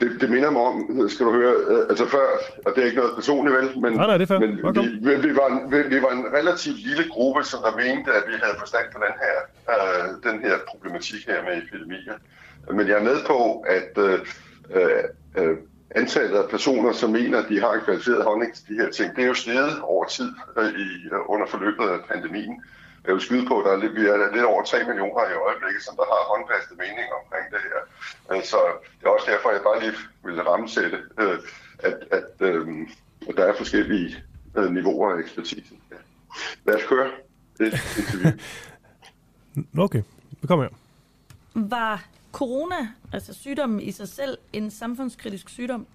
[0.00, 2.26] Det, det minder mig om, skal du høre, øh, altså før,
[2.66, 5.28] og det er ikke noget personligt vel, men, Nej, nej, det er men Godt, vi,
[5.28, 8.34] vi, var en, vi, vi var en relativt lille gruppe, som der mente, at vi
[8.42, 9.36] havde forstand på den her,
[9.74, 12.16] øh, den her problematik her med epidemier.
[12.72, 14.18] Men jeg er med på, at øh,
[15.38, 15.56] øh,
[15.90, 19.16] antallet af personer, som mener, at de har en kvalificeret holdning til de her ting,
[19.16, 20.86] det er jo steget over tid øh, i,
[21.28, 22.62] under forløbet af pandemien.
[23.10, 25.36] Jeg vil skyde på, at der er lidt, vi er lidt over 3 millioner i
[25.46, 27.80] øjeblikket, som der har håndfaste meninger omkring det her.
[28.30, 28.58] Øh, Så
[28.98, 31.38] det er også derfor, jeg bare lige vil rammesætte, øh,
[31.88, 32.68] at, at, øh,
[33.28, 34.10] at der er forskellige
[34.76, 35.74] niveauer af ekspertise.
[36.66, 37.08] Lad os køre
[37.60, 38.30] et interview.
[39.86, 40.02] Okay,
[40.40, 40.74] det kommer her.
[41.54, 45.86] Var corona, altså sygdommen i sig selv, en samfundskritisk sygdom?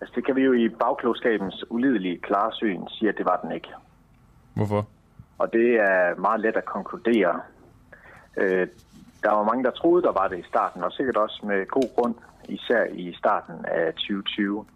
[0.00, 3.68] Altså, det kan vi jo i bagklogskabens ulidelige klarsyn sige, at det var den ikke.
[4.54, 4.86] Hvorfor?
[5.40, 7.40] Og det er meget let at konkludere.
[8.36, 8.66] Øh,
[9.22, 11.94] der var mange, der troede, der var det i starten, og sikkert også med god
[11.94, 12.14] grund,
[12.48, 14.66] især i starten af 2020,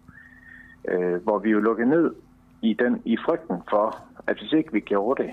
[0.89, 2.15] øh, hvor vi jo lukkede ned
[2.63, 5.33] i, den, i frygten for, at hvis ikke vi gjorde det,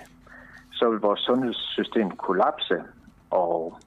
[0.71, 2.83] så ville vores sundhedssystem kollapse,
[3.29, 3.77] og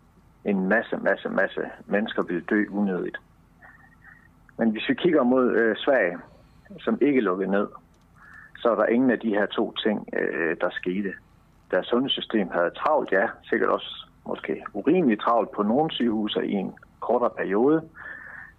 [0.44, 3.16] en masse, masse, masse mennesker ville dø unødigt.
[4.58, 6.18] Men hvis vi kigger mod øh, Sverige,
[6.80, 7.68] som ikke lukkede ned,
[8.58, 11.12] så er der ingen af de her to ting, øh, der skete.
[11.74, 16.72] Deres sundhedssystem havde travlt, ja, sikkert også måske urimeligt travlt på nogle sygehuse i en
[17.00, 17.88] kortere periode,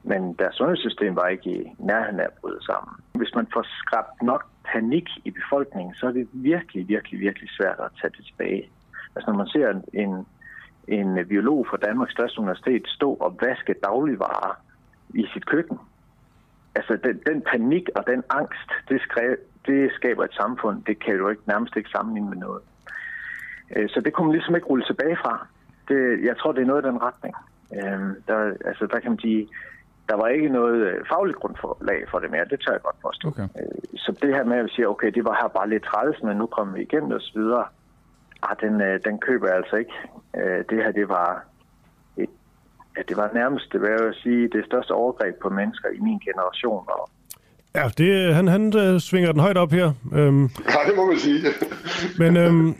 [0.04, 2.94] men deres sundhedssystem var ikke i nærheden af at bryde sammen.
[3.14, 7.80] Hvis man får skabt nok panik i befolkningen, så er det virkelig, virkelig, virkelig svært
[7.80, 8.70] at tage det tilbage.
[9.16, 10.26] Altså når man ser en,
[10.88, 14.62] en biolog fra Danmarks største universitet stå og vaske dagligvarer
[15.10, 15.78] i sit køkken,
[16.76, 19.36] altså den, den panik og den angst, det, skrev,
[19.66, 22.62] det skaber et samfund, det kan du ikke nærmest ikke sammenligne med noget.
[23.76, 25.48] Øh, Så det kunne man ligesom ikke rulle tilbage fra.
[25.88, 27.36] Det, jeg tror, det er noget i den retning.
[27.78, 28.38] Øh, Der,
[28.70, 29.48] altså, der kan man sige,
[30.10, 32.46] der var ikke noget øh, fagligt grundlag for det mere.
[32.50, 33.28] Det tør jeg godt påstå.
[33.28, 33.48] Okay.
[33.96, 36.46] Så det her med at sige, okay, det var her bare lidt træls, men nu
[36.46, 37.66] kommer vi igennem og så videre.
[38.44, 38.74] Ah, den,
[39.06, 39.94] den køber jeg altså ikke.
[40.70, 41.46] Det her, det var,
[42.18, 42.30] et,
[42.98, 46.20] ja, det var nærmest, det vil jeg sige, det største overgreb på mennesker i min
[46.20, 46.84] generation.
[46.88, 47.10] Og
[47.76, 49.92] Ja, det, han, han øh, svinger den højt op her.
[50.14, 51.40] Øhm, Ja, det må man sige.
[52.20, 52.76] men øhm,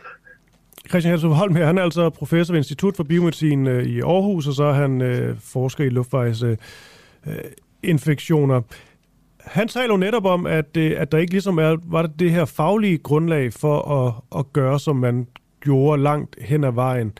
[0.88, 4.46] Christian Hansen Holm her, han er altså professor ved Institut for Biomedicin øh, i Aarhus,
[4.46, 8.56] og så er han øh, forsker i luftvejsinfektioner.
[8.56, 8.62] Øh,
[9.40, 12.30] han taler jo netop om, at, øh, at der ikke ligesom er, var det, det
[12.30, 15.26] her faglige grundlag for at, at gøre, som man
[15.60, 17.18] gjorde langt hen ad vejen.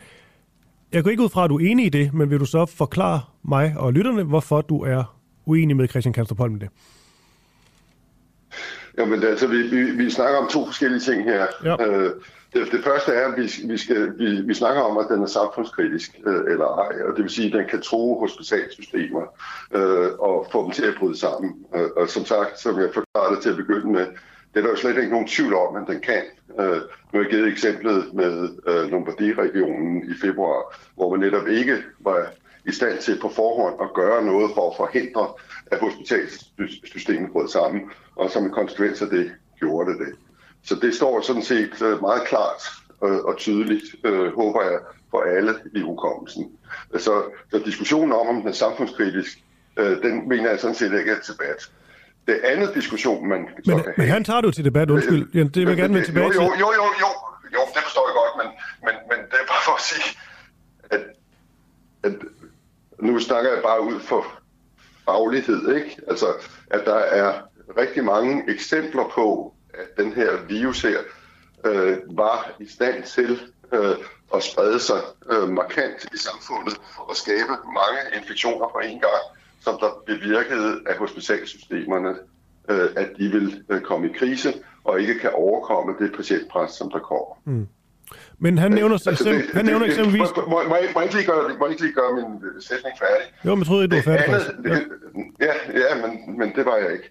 [0.93, 2.65] Jeg går ikke ud fra, at du er enig i det, men vil du så
[2.65, 6.69] forklare mig og lytterne, hvorfor du er uenig med Christian Kanstrup Holm i det?
[8.97, 11.45] Jamen, altså, vi, vi, vi snakker om to forskellige ting her.
[11.63, 11.87] Ja.
[11.87, 12.11] Øh,
[12.53, 15.27] det, det første er, at vi, vi, skal, vi, vi snakker om, at den er
[15.27, 19.21] samfundskritisk øh, eller ej, og det vil sige, at den kan tro hospitalsystemer
[19.73, 21.65] øh, og få dem til at bryde sammen.
[21.75, 24.05] Øh, og som sagt, som jeg forklarede det til at begynde med,
[24.53, 26.23] det er der jo slet ikke nogen tvivl om, at den kan.
[26.59, 31.77] Øh, nu har jeg givet eksemplet med øh, Lombardie-regionen i februar, hvor man netop ikke
[31.99, 32.31] var
[32.65, 35.27] i stand til på forhånd at gøre noget for at forhindre,
[35.71, 37.81] at hospitalsystemet brød sammen,
[38.15, 40.26] og som en konsekvens af det gjorde det det.
[40.67, 42.61] Så det står sådan set øh, meget klart
[43.03, 44.79] øh, og tydeligt, øh, håber jeg,
[45.11, 46.51] for alle i hukommelsen.
[46.97, 49.43] Så, så diskussionen om, om den er samfundskritisk,
[49.77, 51.71] den mener jeg sådan set ikke er til debat.
[52.27, 55.29] Det andet diskussion, man så Men, kan men han tager jo til debat, undskyld.
[55.33, 56.41] Ja, det vil jeg gerne vende tilbage jo, til.
[56.41, 57.09] jo, jo, jo, jo,
[57.53, 58.47] jo, det forstår jeg godt, men,
[58.85, 60.17] men, men det er bare for at sige,
[60.89, 61.01] at,
[62.03, 62.13] at
[62.99, 64.25] nu snakker jeg bare ud for
[65.05, 65.97] faglighed, ikke?
[66.07, 66.27] Altså,
[66.71, 67.41] at der er
[67.77, 70.99] rigtig mange eksempler på, at den her virus her
[71.65, 73.39] øh, var i stand til
[73.73, 73.95] øh,
[74.35, 75.01] at sprede sig
[75.31, 79.23] øh, markant i samfundet og skabe mange infektioner på en gang,
[79.61, 82.15] som der bevirkede af hospitalsystemerne,
[82.69, 86.91] øh, at de vil øh, komme i krise og ikke kan overkomme det patientpres, som
[86.91, 87.35] der kommer.
[87.45, 87.67] Mm.
[88.39, 90.29] Men han nævner, altså, eksempel, det, han nævner det, eksempelvis...
[90.35, 92.43] Må, må, må, jeg, må, jeg ikke lige gøre, må jeg ikke lige gøre min
[92.47, 93.25] øh, sætning færdig?
[93.45, 94.71] Jo, men troede, du var færdig andet, det,
[95.39, 95.45] ja.
[95.45, 97.09] ja, ja men, men det var jeg ikke.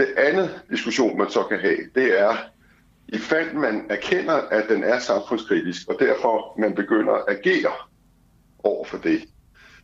[0.00, 2.36] Det andet diskussion, man så kan have, det er,
[3.08, 7.72] i fald man erkender, at den er samfundskritisk, og derfor man begynder at agere
[8.58, 9.24] over for det.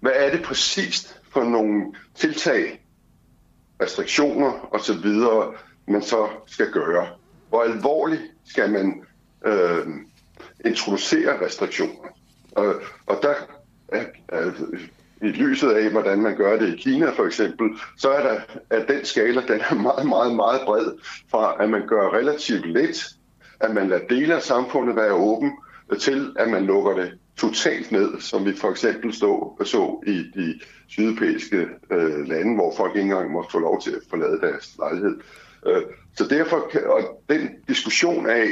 [0.01, 2.87] Hvad er det præcist for nogle tiltag,
[3.83, 5.11] restriktioner osv.,
[5.93, 7.09] man så skal gøre?
[7.49, 9.05] Hvor alvorligt skal man
[9.47, 9.87] øh,
[10.65, 12.09] introducere restriktioner?
[12.53, 12.75] Og,
[13.07, 13.35] og der
[13.89, 14.05] er,
[15.23, 18.41] i lyset af, hvordan man gør det i Kina for eksempel, så er der
[18.71, 20.87] at den skala, den er meget, meget, meget bred
[21.31, 23.07] fra, at man gør relativt let,
[23.61, 25.53] at man lader dele af samfundet være åben,
[26.01, 30.61] til at man lukker det totalt ned, som vi for eksempel stå, så i de
[30.89, 35.17] sydeuropæiske øh, lande, hvor folk ikke engang må få lov til at forlade deres lejlighed.
[35.67, 35.83] Øh,
[36.17, 38.47] så derfor, kan, og den diskussion af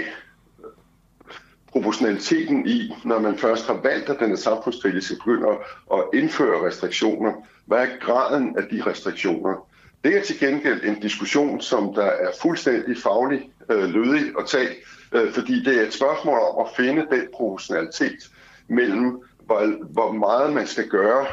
[1.74, 5.50] proportionaliteten i, når man først har valgt, at den er samfundskritisk, begynder
[5.94, 7.32] at indføre restriktioner,
[7.66, 9.68] hvad er graden af de restriktioner?
[10.04, 14.68] Det er til gengæld en diskussion, som der er fuldstændig faglig øh, lødig at tage,
[15.12, 18.30] øh, fordi det er et spørgsmål om at finde den proportionalitet
[18.68, 21.26] mellem, hvor, hvor meget man skal gøre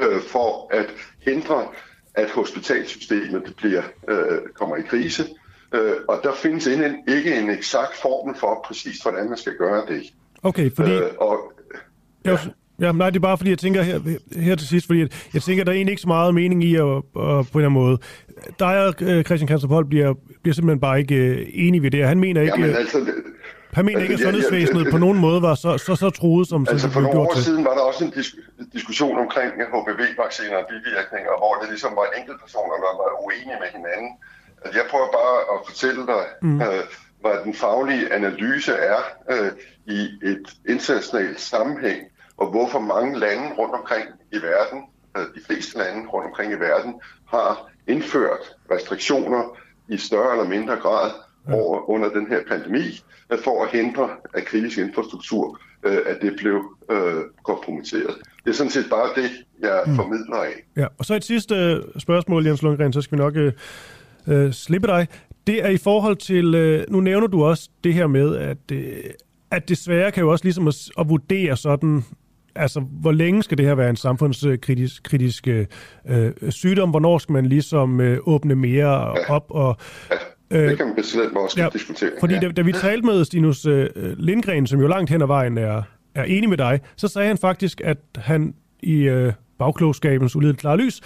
[0.00, 0.86] øh, for at
[1.20, 1.66] hindre,
[2.14, 5.24] at hospitalsystemet bliver, øh, kommer i krise,
[5.74, 9.82] Øh, og der findes en, ikke en eksakt formel for præcis, hvordan man skal gøre
[9.88, 10.02] det.
[10.42, 10.92] Okay, fordi...
[10.92, 11.52] Øh, og,
[12.24, 12.38] ja.
[12.80, 14.00] Ja, nej, det er bare fordi, jeg tænker her,
[14.36, 16.74] her til sidst, fordi jeg, jeg tænker, der er egentlig ikke så meget mening i
[16.74, 17.98] at, at på en eller anden måde.
[18.58, 22.20] Der og øh, Christian Kansterpold bliver, bliver simpelthen bare ikke øh, enig ved det, han
[22.20, 22.60] mener ikke...
[22.60, 22.98] Jamen, altså,
[23.72, 26.08] han mener altså, ikke, at sundhedsvæsenet ja, ja, på nogen måde var så, så, så
[26.20, 27.44] truet, som, altså, for nogle år til.
[27.44, 28.40] siden var der også en disk-
[28.76, 34.10] diskussion omkring HPV-vacciner og bivirkninger, hvor det ligesom var enkeltpersoner, der var uenige med hinanden.
[34.64, 36.60] Altså, jeg prøver bare at fortælle dig, mm.
[36.60, 36.84] øh,
[37.20, 39.00] hvad den faglige analyse er
[39.30, 39.52] øh,
[39.86, 42.02] i et internationalt sammenhæng,
[42.36, 44.82] og hvorfor mange lande rundt omkring i verden,
[45.16, 46.94] øh, de fleste lande rundt omkring i verden,
[47.28, 49.56] har indført restriktioner
[49.88, 51.10] i større eller mindre grad
[51.52, 56.36] over, under den her pandemi, øh, for at hindre, at kritisk infrastruktur øh, at det
[56.36, 58.14] blev øh, kompromitteret.
[58.44, 59.30] Det er sådan set bare det,
[59.60, 59.96] jeg mm.
[59.96, 60.64] formidler af.
[60.76, 63.52] Ja, og så et sidste øh, spørgsmål, Jens Lundgren, så skal vi nok øh,
[64.26, 65.08] øh, slippe dig.
[65.46, 68.96] Det er i forhold til, øh, nu nævner du også det her med, at, øh,
[69.50, 72.04] at desværre kan jo også ligesom at, at vurdere sådan,
[72.54, 75.66] altså hvor længe skal det her være en samfundskritisk kritisk, øh,
[76.48, 79.76] sygdom, hvornår skal man ligesom øh, åbne mere op og...
[80.50, 82.10] Øh, det kan man bestemt også ja, diskutere.
[82.20, 82.40] Fordi ja.
[82.40, 85.82] da, da vi talte med Stinus øh, Lindgren, som jo langt hen ad vejen er,
[86.14, 90.76] er enig med dig, så sagde han faktisk, at han i øh, bagklogskabens ulideligt klare
[90.76, 91.00] lys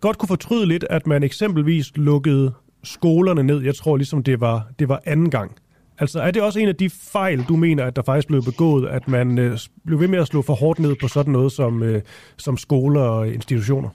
[0.00, 2.52] godt kunne fortryde lidt, at man eksempelvis lukkede
[2.84, 3.62] skolerne ned.
[3.62, 5.56] Jeg tror ligesom, det var, det var anden gang.
[5.98, 8.88] Altså er det også en af de fejl, du mener, at der faktisk blev begået,
[8.88, 11.82] at man øh, blev ved med at slå for hårdt ned på sådan noget som,
[11.82, 12.02] øh,
[12.36, 13.88] som skoler og institutioner?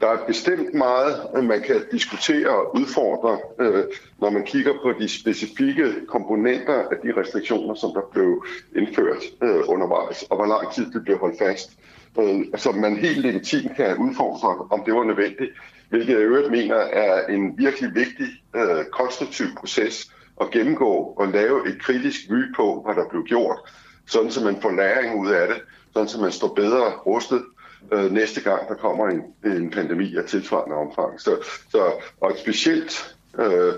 [0.00, 3.84] Der er bestemt meget, øh, man kan diskutere og udfordre, øh,
[4.20, 8.44] når man kigger på de specifikke komponenter af de restriktioner, som der blev
[8.76, 11.70] indført øh, undervejs, og hvor lang tid det blev holdt fast
[12.18, 15.50] øh, som man helt legitimt kan udfordre, om det var nødvendigt,
[15.88, 18.26] hvilket jeg øvrigt mener er en virkelig vigtig
[18.56, 23.58] øh, konstruktiv proces at gennemgå og lave et kritisk vy på, hvad der blev gjort,
[24.06, 25.62] sådan så man får læring ud af det,
[25.92, 27.42] sådan så man står bedre rustet
[27.92, 31.20] øh, næste gang, der kommer en, en pandemi af tilsvarende omfang.
[31.20, 31.36] Så,
[31.70, 33.72] så, og specielt øh,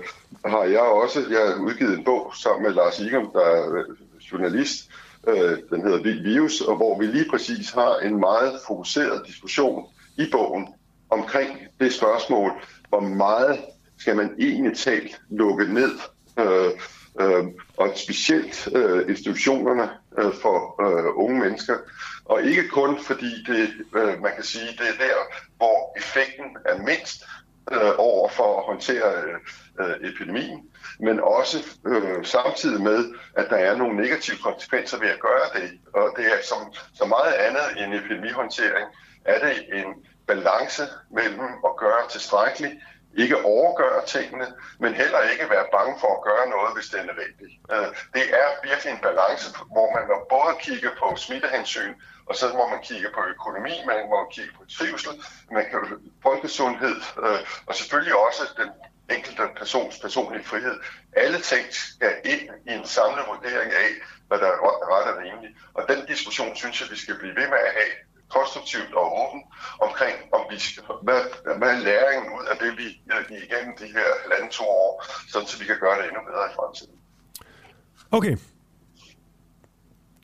[0.45, 3.83] har jeg også, jeg har udgivet en bog sammen med Lars Igum, der er
[4.31, 4.89] journalist,
[5.27, 9.85] Øh, den hedder Virus, og hvor vi lige præcis har en meget fokuseret diskussion
[10.17, 10.67] i bogen
[11.09, 12.51] omkring det spørgsmål,
[12.89, 13.59] hvor meget
[13.97, 15.91] skal man egentlig talt lukke ned,
[16.39, 16.71] øh,
[17.21, 17.45] øh,
[17.77, 19.89] og specielt øh, institutionerne
[20.19, 21.77] øh, for øh, unge mennesker.
[22.25, 25.15] Og ikke kun fordi det, øh, man kan sige, det er der,
[25.57, 27.23] hvor effekten er mindst
[27.71, 29.37] øh, over for at håndtere øh,
[29.79, 30.69] øh, epidemien,
[30.99, 35.79] men også øh, samtidig med, at der er nogle negative konsekvenser ved at gøre det.
[35.93, 38.87] Og det er som som meget andet end epidemihåndtering,
[39.25, 42.73] er det en balance mellem at gøre tilstrækkeligt,
[43.17, 44.47] ikke overgøre tingene,
[44.79, 47.53] men heller ikke være bange for at gøre noget, hvis det er nødvendigt.
[47.73, 51.93] Øh, det er virkelig en balance, hvor man må både kigge på smittehensyn,
[52.29, 55.13] og så må man kigge på økonomi, man må kigge på trivsel,
[55.51, 55.79] man kan
[56.23, 58.69] folkesundhed, øh, og selvfølgelig også den
[59.15, 60.75] enkelte persons personlige frihed.
[61.13, 63.91] Alle ting skal ind i en samlet vurdering af,
[64.27, 64.59] hvad der er
[64.93, 65.57] ret og rimeligt.
[65.73, 67.93] Og den diskussion synes jeg, vi skal blive ved med at have
[68.35, 69.41] konstruktivt og åben
[69.85, 71.21] omkring, om vi skal, hvad,
[71.59, 72.87] hvad er læringen ud af det, vi
[73.29, 74.91] gik igennem de her halvanden to år,
[75.31, 76.95] sådan så vi kan gøre det endnu bedre i fremtiden.
[78.17, 78.35] Okay.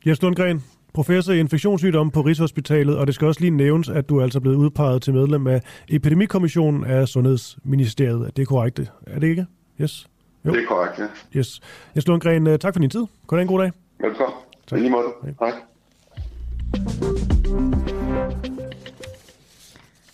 [0.06, 0.64] Jens Lundgren,
[0.94, 4.40] professor i infektionssygdomme på Rigshospitalet, og det skal også lige nævnes, at du er altså
[4.40, 8.36] blevet udpeget til medlem af Epidemikommissionen af Sundhedsministeriet.
[8.36, 9.46] Det er korrekt, er det ikke?
[9.80, 10.06] Yes.
[10.46, 10.52] Jo.
[10.52, 11.38] Det er korrekt, ja.
[11.38, 11.60] Yes.
[11.94, 13.00] Jens Lundgren, øh, tak for din tid.
[13.00, 13.72] Kan du have en god dag?
[14.00, 14.38] Velkommen.
[14.66, 14.78] Tak.
[14.78, 15.08] I lige måde.
[15.40, 15.52] Hej.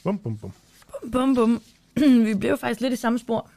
[0.04, 0.52] Bum, bum, bum.
[1.12, 1.62] Bum, bum.
[2.26, 3.50] Vi blev faktisk lidt i samme spor.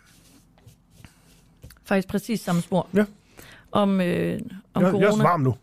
[1.84, 2.88] Faktisk præcis samme spor.
[2.94, 3.06] Ja.
[3.72, 4.40] Om, øh,
[4.73, 5.07] om Jeg, corona.
[5.07, 5.56] jeg er varm nu.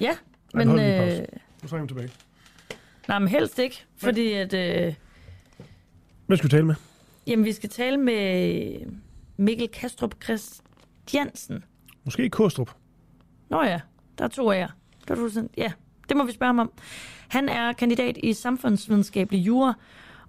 [0.00, 0.16] Ja,
[0.54, 1.24] Men, Øh.
[1.62, 2.10] Nu så er jeg tilbage.
[3.08, 4.54] nej, men helst ikke, fordi at...
[4.54, 4.94] Øh,
[6.26, 6.74] Hvem skal vi tale med?
[7.26, 8.70] jamen, vi skal tale med
[9.36, 11.64] Mikkel Kastrup Christiansen.
[12.04, 12.70] Måske Kostrup.
[13.48, 13.80] Nå ja,
[14.18, 14.68] der er to af jer.
[15.08, 15.72] Der er to, sådan- ja,
[16.08, 16.70] det må vi spørge ham om.
[17.28, 19.74] Han er kandidat i samfundsvidenskabelig jura,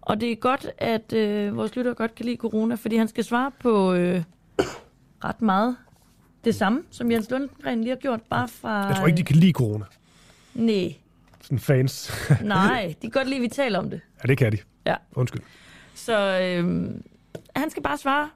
[0.02, 3.24] og det er godt, at øh, vores lytter godt kan lide corona, fordi han skal
[3.24, 4.24] svare på øh,
[5.26, 5.76] ret meget
[6.46, 8.70] det samme, som Jens Lundgren lige har gjort, bare fra...
[8.88, 9.86] Jeg tror ikke, de kan lide corona.
[10.54, 10.96] Nej,
[11.42, 12.12] Sådan fans.
[12.42, 14.02] nej, de kan godt lide, at vi taler om det.
[14.24, 14.58] ja, det kan de.
[14.86, 14.96] Ja.
[15.16, 15.42] Undskyld.
[15.94, 16.90] Så øh,
[17.56, 18.30] han skal bare svare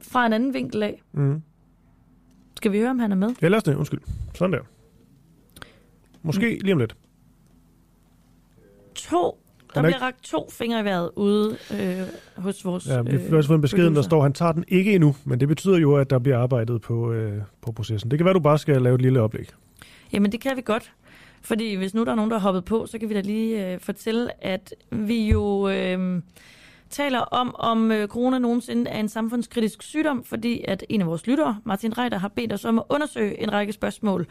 [0.00, 1.02] fra en anden vinkel af.
[1.12, 1.42] Mm.
[2.56, 3.34] Skal vi høre, om han er med?
[3.42, 3.74] Ja, lad os det.
[3.74, 4.00] Undskyld.
[4.34, 4.60] Sådan der.
[6.26, 6.96] Måske lige om lidt.
[8.94, 9.38] To.
[9.74, 13.10] Der er bliver ikke- rakt to fingre i vejret ude øh, hos vores Ja, vi
[13.10, 15.78] har også fået en besked, der står, han tager den ikke endnu, men det betyder
[15.78, 18.10] jo, at der bliver arbejdet på, øh, på processen.
[18.10, 19.48] Det kan være, du bare skal lave et lille oplæg.
[20.12, 20.92] Jamen, det kan vi godt.
[21.42, 23.72] Fordi hvis nu der er nogen, der er hoppet på, så kan vi da lige
[23.72, 26.22] øh, fortælle, at vi jo øh,
[26.90, 31.26] taler om, om øh, corona nogensinde er en samfundskritisk sygdom, fordi at en af vores
[31.26, 34.26] lyttere, Martin Reiter, har bedt os om at undersøge en række spørgsmål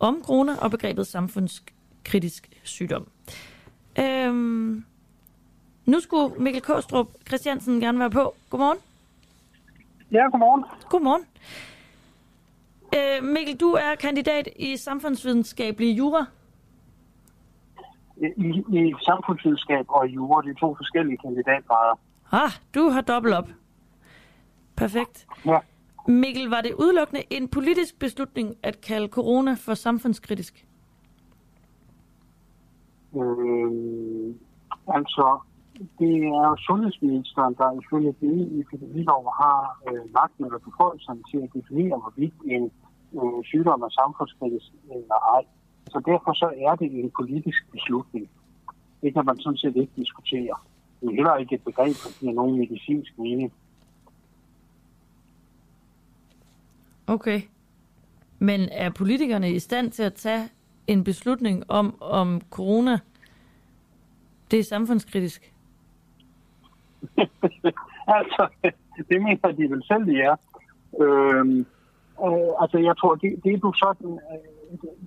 [0.00, 3.08] om corona og begrebet samfundskritisk sygdom.
[3.98, 4.84] Øhm,
[5.86, 8.34] nu skulle Mikkel Kostrup Christiansen gerne være på.
[8.50, 8.78] Godmorgen.
[10.12, 10.64] Ja, godmorgen.
[10.90, 11.24] Godmorgen.
[12.96, 16.26] Øh, Mikkel, du er kandidat i samfundsvidenskabelig jura.
[18.16, 21.98] I, i samfundsvidenskab og jura, det er to forskellige kandidatgrader.
[22.32, 23.48] Ah, du har dobbelt op.
[24.76, 25.26] Perfekt.
[25.46, 25.58] Ja.
[26.08, 30.66] Mikkel, var det udelukkende en politisk beslutning at kalde corona for samfundskritisk?
[33.16, 34.34] Øh,
[34.88, 35.38] altså,
[35.98, 41.50] det er jo sundhedsministeren, der ifølge det epidemilov har øh, magten eller beføjelserne til at
[41.54, 42.70] definere, hvorvidt en
[43.18, 45.44] øh, sygdom er samfundskritisk eller ej.
[45.92, 48.30] Så derfor så er det en politisk beslutning.
[49.02, 50.56] Det kan man sådan set ikke diskutere.
[51.00, 53.52] Det er heller ikke et begreb, der giver nogen medicinsk mening.
[57.06, 57.40] Okay.
[58.38, 60.48] Men er politikerne i stand til at tage
[60.86, 62.98] en beslutning om, om corona
[64.50, 65.52] det er samfundskritisk?
[68.18, 68.48] altså,
[69.08, 70.36] det mener de vel selv, de er.
[71.02, 71.58] Øhm,
[72.26, 74.12] øh, altså, jeg tror, det, det er du sådan...
[74.12, 74.56] Øh,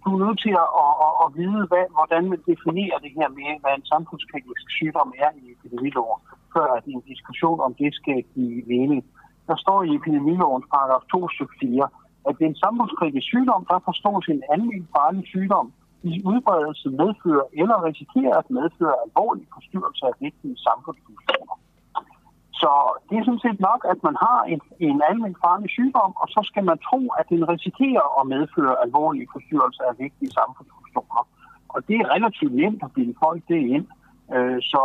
[0.04, 3.30] du er nødt til at, at, at, at vide, hvad, hvordan man definerer det her
[3.40, 6.20] med, hvad en samfundskritisk sygdom er i epidemiloven,
[6.54, 9.02] før at en diskussion om det skal give mening.
[9.50, 11.88] Der står i epidemilovens paragraf 2 stykke 4,
[12.28, 15.68] at det er en samfundskritisk sygdom, der forstås en almindelig farlig sygdom,
[16.12, 21.56] i udbredelse medfører eller risikerer at medføre alvorlig forstyrrelse af vigtige samfundsfunktioner.
[22.62, 22.72] Så
[23.08, 26.42] det er sådan set nok, at man har en, en almindelig farlig sygdom, og så
[26.50, 31.22] skal man tro, at den risikerer at medføre alvorlige forstyrrelser af vigtige samfundsfunktioner.
[31.74, 33.88] Og det er relativt nemt at bilde folk det ind.
[34.36, 34.84] Øh, Så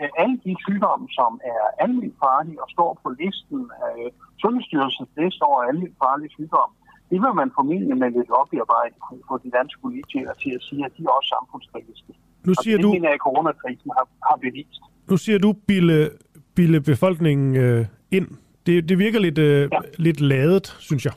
[0.00, 3.98] øh, alle de sygdomme, som er almindeligt farlige og står på listen af
[4.42, 6.74] Sundhedsstyrelsens liste over almindeligt farlige sygdomme,
[7.10, 10.82] det vil man formentlig med lidt oparbejde kunne få de danske politikere til at sige,
[10.86, 12.10] at de er også samfundskritiske.
[12.46, 14.80] Nu Og siger det du- mener jeg, coronakrisen har, har bevist.
[15.10, 16.10] Nu siger du, Bille,
[16.56, 18.28] Bille befolkningen øh, ind.
[18.66, 19.78] Det, det virker lidt, øh, ja.
[19.98, 21.12] lidt ladet, synes jeg.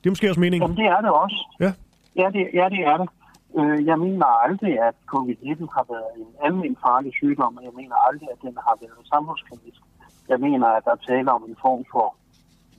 [0.00, 0.62] Det er måske også meningen.
[0.64, 1.38] Jamen, det er det også.
[1.60, 1.72] Ja.
[2.22, 3.08] Ja, det, ja, det er det.
[3.56, 7.96] Øh, Jeg mener aldrig, at covid-19 har været en almen farlig sygdom, og jeg mener
[8.08, 9.80] aldrig, at den har været samfundskritisk.
[10.28, 12.16] Jeg mener, at der taler om en form for,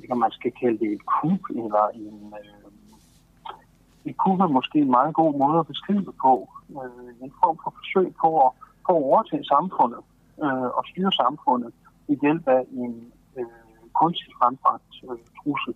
[0.08, 2.34] hvad man skal kalde det et kub, eller en...
[2.40, 2.56] Øh,
[4.06, 6.50] et kub er måske en meget god måde at beskrive det på.
[6.70, 8.52] Øh, en form for forsøg på at,
[8.86, 10.02] på at overtage samfundet
[10.44, 11.74] øh, og styre samfundet
[12.08, 13.46] i hjælp af en øh,
[14.00, 15.74] kunstigt frembragt øh, trussel.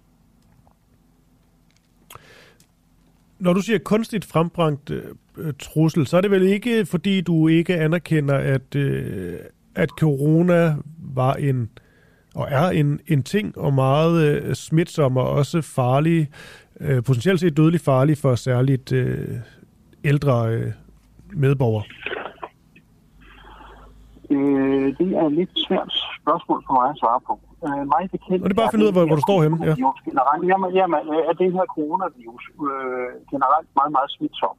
[3.44, 5.04] Når du siger kunstigt frembragt øh,
[5.38, 9.34] øh, trussel, så er det vel ikke, fordi du ikke anerkender, at, øh,
[9.76, 10.76] at corona
[11.16, 11.70] var en
[12.36, 16.30] og er en, en ting, og meget øh, smitsom og også farlig,
[16.80, 19.28] øh, potentielt set dødelig farlig for særligt øh,
[20.04, 20.72] ældre øh,
[21.34, 21.84] medborgere?
[24.30, 27.40] Øh, det er et lidt svært spørgsmål for mig at svare på.
[27.68, 29.40] Øh, mig bekendt, og det er bare at finde ud af, hvor, hvor du står
[29.44, 29.58] henne.
[29.70, 29.74] Ja.
[30.10, 31.00] Generelt, jamen, jamen,
[31.30, 34.56] er det her coronavirus øh, generelt meget, meget smitsom.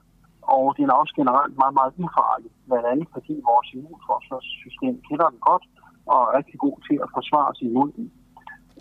[0.56, 2.51] Og den er også generelt meget, meget ufarlig.
[2.68, 5.64] Blandt andet fordi vores immunforsvarssystem kender den godt
[6.12, 8.06] og er rigtig god til at forsvare sig imod den.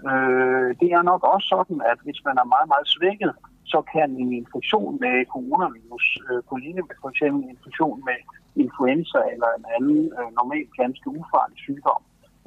[0.09, 3.33] Øh, det er nok også sådan, at hvis man er meget, meget svækket,
[3.73, 8.19] så kan en infektion med coronavirus, øh, på linje med for eksempel en infektion med
[8.63, 12.01] influenza eller en anden øh, normalt ganske ufarlig sygdom,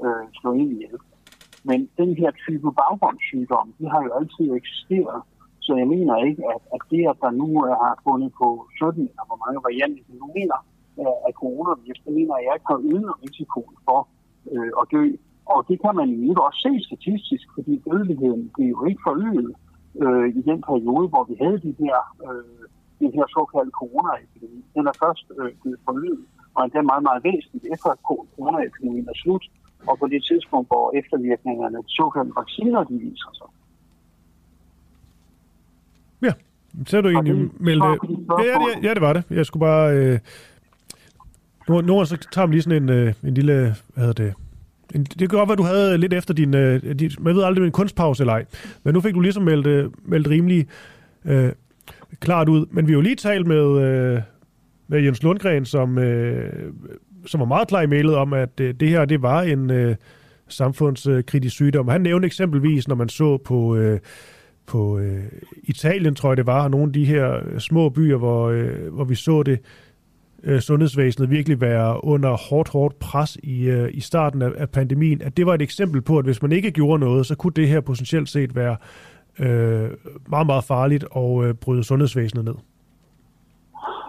[0.04, 1.04] øh, slå ind i hjælp.
[1.68, 5.18] Men den her type baggrundssygdom, de har jo altid eksisteret.
[5.66, 7.48] Så jeg mener ikke, at, at det, at der nu
[7.82, 10.58] har fundet på 17, eller hvor mange varianter de nu mener,
[11.28, 14.00] af coronavirus, det mener jeg ikke har øget risikoen for
[14.52, 15.04] øh, at dø.
[15.54, 19.50] Og det kan man jo også se statistisk, fordi dødeligheden blev jo ikke forøget
[20.02, 22.62] øh, i den periode, hvor vi havde de her, øh,
[23.00, 24.60] de her såkaldte coronaepidemi.
[24.76, 26.24] Den er først øh, blevet forøget,
[26.54, 29.44] og endda meget, meget væsentligt efter at coronaepidemien er slut,
[29.88, 33.48] og på det tidspunkt, hvor eftervirkningerne af såkaldte vacciner, de viser sig.
[36.22, 36.32] Ja,
[36.86, 37.84] så er du egentlig meldt...
[37.84, 37.92] Ja,
[38.44, 39.24] ja, ja, ja, det var det.
[39.30, 39.96] Jeg skulle bare...
[39.96, 40.18] Øh...
[41.68, 43.74] Nu, nu så tager vi lige sådan en, øh, en lille...
[43.94, 44.34] Hvad hedder det?
[44.94, 46.54] En, det kan godt være, du havde lidt efter din...
[46.54, 48.44] Øh, din man ved aldrig, med en kunstpause eller ej.
[48.84, 50.66] Men nu fik du ligesom meldt, øh, meldt rimelig
[51.24, 51.52] øh,
[52.20, 52.66] klart ud.
[52.70, 54.22] Men vi har jo lige talt med, øh,
[54.88, 56.72] med Jens Lundgren, som, øh,
[57.26, 59.96] som var meget klar i mailet om, at øh, det her det var en øh,
[60.48, 61.88] samfundskritisk sygdom.
[61.88, 63.76] Han nævnte eksempelvis, når man så på...
[63.76, 64.00] Øh,
[64.66, 65.24] på øh,
[65.62, 68.94] Italien, tror jeg det var, og nogle af de her øh, små byer, hvor, øh,
[68.94, 69.60] hvor vi så det
[70.42, 75.22] øh, sundhedsvæsenet virkelig være under hårdt, hårdt pres i, øh, i starten af, af pandemien,
[75.22, 77.68] at det var et eksempel på, at hvis man ikke gjorde noget, så kunne det
[77.68, 78.76] her potentielt set være
[79.38, 79.90] øh,
[80.28, 82.54] meget, meget farligt og øh, bryde sundhedsvæsenet ned.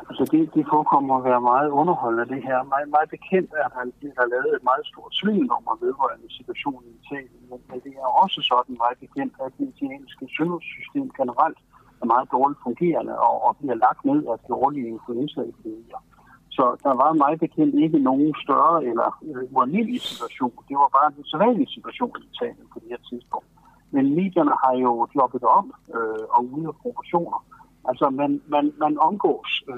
[0.10, 2.58] Altså det, det forekommer at være meget underholdende det her.
[2.74, 3.88] Meget, meget bekendt er, at han
[4.20, 7.44] har lavet et meget stort svindelnummer vedrørende situationen i Italien.
[7.70, 11.60] Men det er også sådan meget bekendt, at det italienske sundhedssystem generelt
[12.02, 16.02] er meget dårligt fungerende og, og bliver lagt ned af dårlige influenzaepidemier.
[16.58, 20.54] Så der var meget bekendt ikke nogen større eller øh, ualmindelig situation.
[20.70, 23.50] Det var bare en sædvanlig situation i Italien på det her tidspunkt.
[23.96, 27.40] Men medierne har jo jobbet op øh, og ude af proportioner.
[27.90, 29.78] Altså, man, man, man omgås, øh,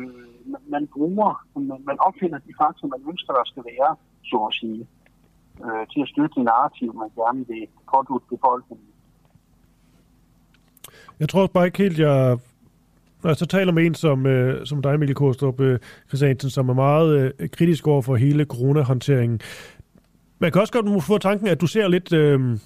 [0.52, 4.54] man, man bruger, man, man opfinder de fakta, man ønsker, der skal være, så at
[4.60, 4.88] sige,
[5.66, 8.88] øh, til at støtte det narrativ, man gerne vil pådute befolkningen.
[11.20, 12.38] Jeg tror bare ikke helt, jeg
[13.24, 16.70] når jeg så taler med en som, øh, som dig, Emilie Kostrup øh, Christiansen, som
[16.70, 19.40] er meget øh, kritisk over for hele coronahåndteringen.
[20.40, 22.58] Man kan også godt få tanken, at du ser lidt, øh,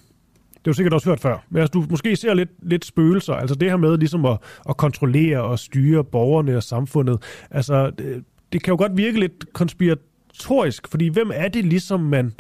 [0.64, 3.34] det har du sikkert også hørt før, men altså, du måske ser lidt, lidt spøgelser,
[3.34, 4.38] altså det her med ligesom at,
[4.70, 9.54] at kontrollere og styre borgerne og samfundet, altså det, det kan jo godt virke lidt
[9.54, 12.34] konspiratorisk, fordi hvem er det ligesom man,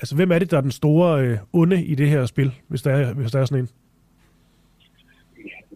[0.00, 2.82] altså hvem er det, der er den store øh, onde i det her spil, hvis
[2.82, 3.70] der er, hvis der er sådan en?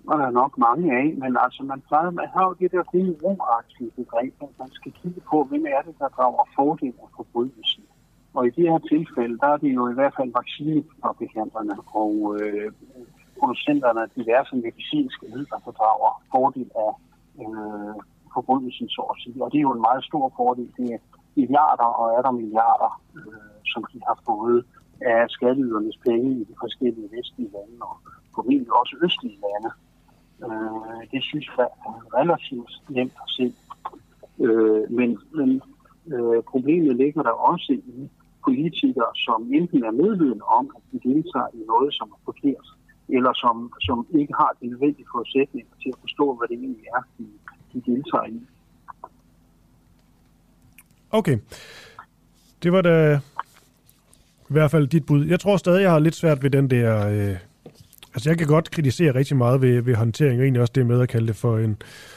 [0.08, 2.82] Og der er nok mange af, men altså man plejer, man har jo det der
[2.82, 7.08] gode romartige begreb, at man skal kigge på, hvem er det, der drager fordel af
[7.16, 7.82] forbrydelsen.
[8.36, 12.72] Og i det her tilfælde, der er det jo i hvert fald vaccinefabrikanterne og øh,
[13.38, 16.92] producenterne af diverse medicinske midler, der drager fordel af
[17.42, 17.94] øh,
[18.34, 19.44] forbrydelsen, så at sige.
[19.44, 20.68] Og det er jo en meget stor fordel.
[20.78, 20.98] Det er
[21.36, 24.58] milliarder og er der milliarder, øh, som de har fået
[25.00, 27.96] af skatteydernes penge i de forskellige vestlige lande og
[28.34, 29.70] formentlig også østlige lande.
[30.46, 33.46] Øh, det synes jeg er relativt nemt at se.
[34.44, 35.50] Øh, men men
[36.14, 38.10] øh, problemet ligger der også i,
[38.47, 42.66] politikere, som enten er medvidende om, at de deltager i noget, som er forkert,
[43.16, 43.56] eller som,
[43.86, 47.24] som ikke har de nødvendige forudsætninger til at forstå, hvad det egentlig er, de,
[47.73, 48.39] de deltager i.
[51.10, 51.39] Okay.
[52.62, 53.20] Det var da
[54.51, 55.24] i hvert fald dit bud.
[55.24, 57.09] Jeg tror stadig, jeg har lidt svært ved den der...
[57.09, 57.36] Øh,
[58.14, 61.01] altså, jeg kan godt kritisere rigtig meget ved, ved håndtering, og egentlig også det med
[61.01, 61.77] at kalde det for en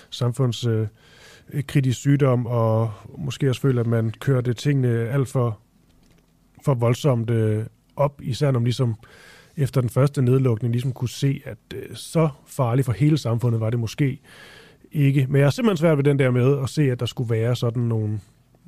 [0.09, 4.13] samfundskritisk øh, sygdom, og måske også føle, at man
[4.45, 5.59] det tingene alt for
[6.65, 7.65] for voldsomt øh,
[7.95, 8.95] op, især når man ligesom
[9.57, 13.69] efter den første nedlukning ligesom kunne se, at øh, så farligt for hele samfundet var
[13.69, 14.19] det måske
[14.91, 15.25] ikke.
[15.29, 17.55] Men jeg er simpelthen svært ved den der med at se, at der skulle være
[17.55, 18.19] sådan nogle,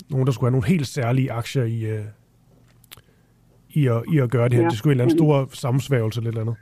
[0.10, 2.04] nogen, der skulle have nogle helt særlige aktier i, øh,
[3.70, 4.64] i, at, i at gøre det her.
[4.64, 4.70] Ja.
[4.70, 6.56] Det skulle en eller anden stor sammensværgelse eller eller andet.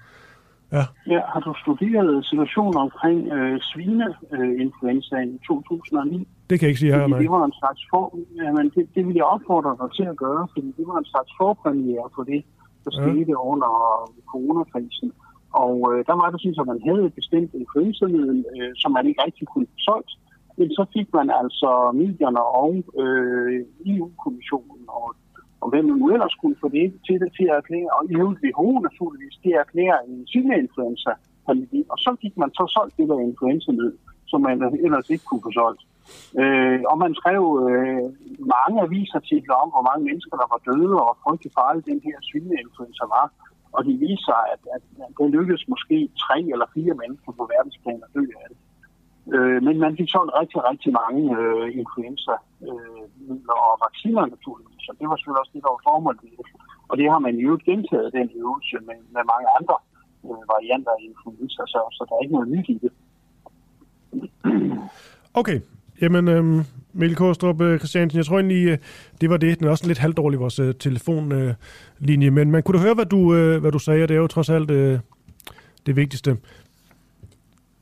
[0.77, 0.83] Ja.
[1.13, 1.21] ja.
[1.33, 6.27] Har du studeret situationen omkring øh, svineinfluenzaen i 2009?
[6.49, 7.19] Det kan jeg ikke sige her, nej.
[7.19, 8.03] Det var en slags for,
[8.43, 11.31] jamen, det, det vil jeg opfordre dig til at gøre, fordi det var en slags
[11.41, 12.41] forpremiere på det,
[12.83, 13.71] der skete under
[14.31, 15.09] coronakrisen.
[15.63, 19.07] Og øh, der var det sådan, at man havde et bestemt influenzamiddel, øh, som man
[19.07, 20.11] ikke rigtig kunne få solgt.
[20.57, 21.71] Men så fik man altså
[22.01, 22.73] medierne og
[23.03, 25.05] øh, EU-kommissionen og,
[25.61, 29.35] og hvem nu ellers kunne få det til, det til at erklære, og WHO naturligvis,
[29.43, 31.11] det at erklære en svineinfluenza
[31.45, 31.81] pandemi.
[31.93, 33.93] Og så fik man så solgt det der influenzamiddel,
[34.31, 35.81] som man ellers ikke kunne få solgt.
[36.41, 38.05] Øh, og man skrev øh,
[38.55, 43.05] mange avisartikler om, hvor mange mennesker, der var døde, og frygtelig farlig den her svineinfluenza
[43.17, 43.27] var.
[43.75, 47.43] Og de viser sig, at, at, at det lykkedes måske tre eller fire mennesker på
[47.53, 48.59] verdensplan at dø af det.
[49.35, 54.78] Øh, men man fik solgt rigtig, rigtig mange øh, influenza-midler øh, og vacciner naturligvis.
[54.89, 56.21] Så det var selvfølgelig også det, der var formålet
[56.89, 59.75] Og det har man jo gentaget, den øvelse, med, med mange andre
[60.27, 62.91] øh, varianter af influenza, så, så der er ikke noget nyt i det.
[65.41, 65.59] Okay,
[66.01, 66.63] Jamen, øhm,
[66.93, 68.77] Mikkel Kostrup øh, Christiansen, jeg tror egentlig, øh,
[69.21, 69.59] det var det.
[69.59, 72.27] Den er også lidt halvdårlig, vores øh, telefonlinje.
[72.27, 74.27] Øh, men man kunne du høre, hvad du, øh, hvad du sagde, det er jo
[74.27, 74.99] trods alt øh,
[75.85, 76.37] det vigtigste.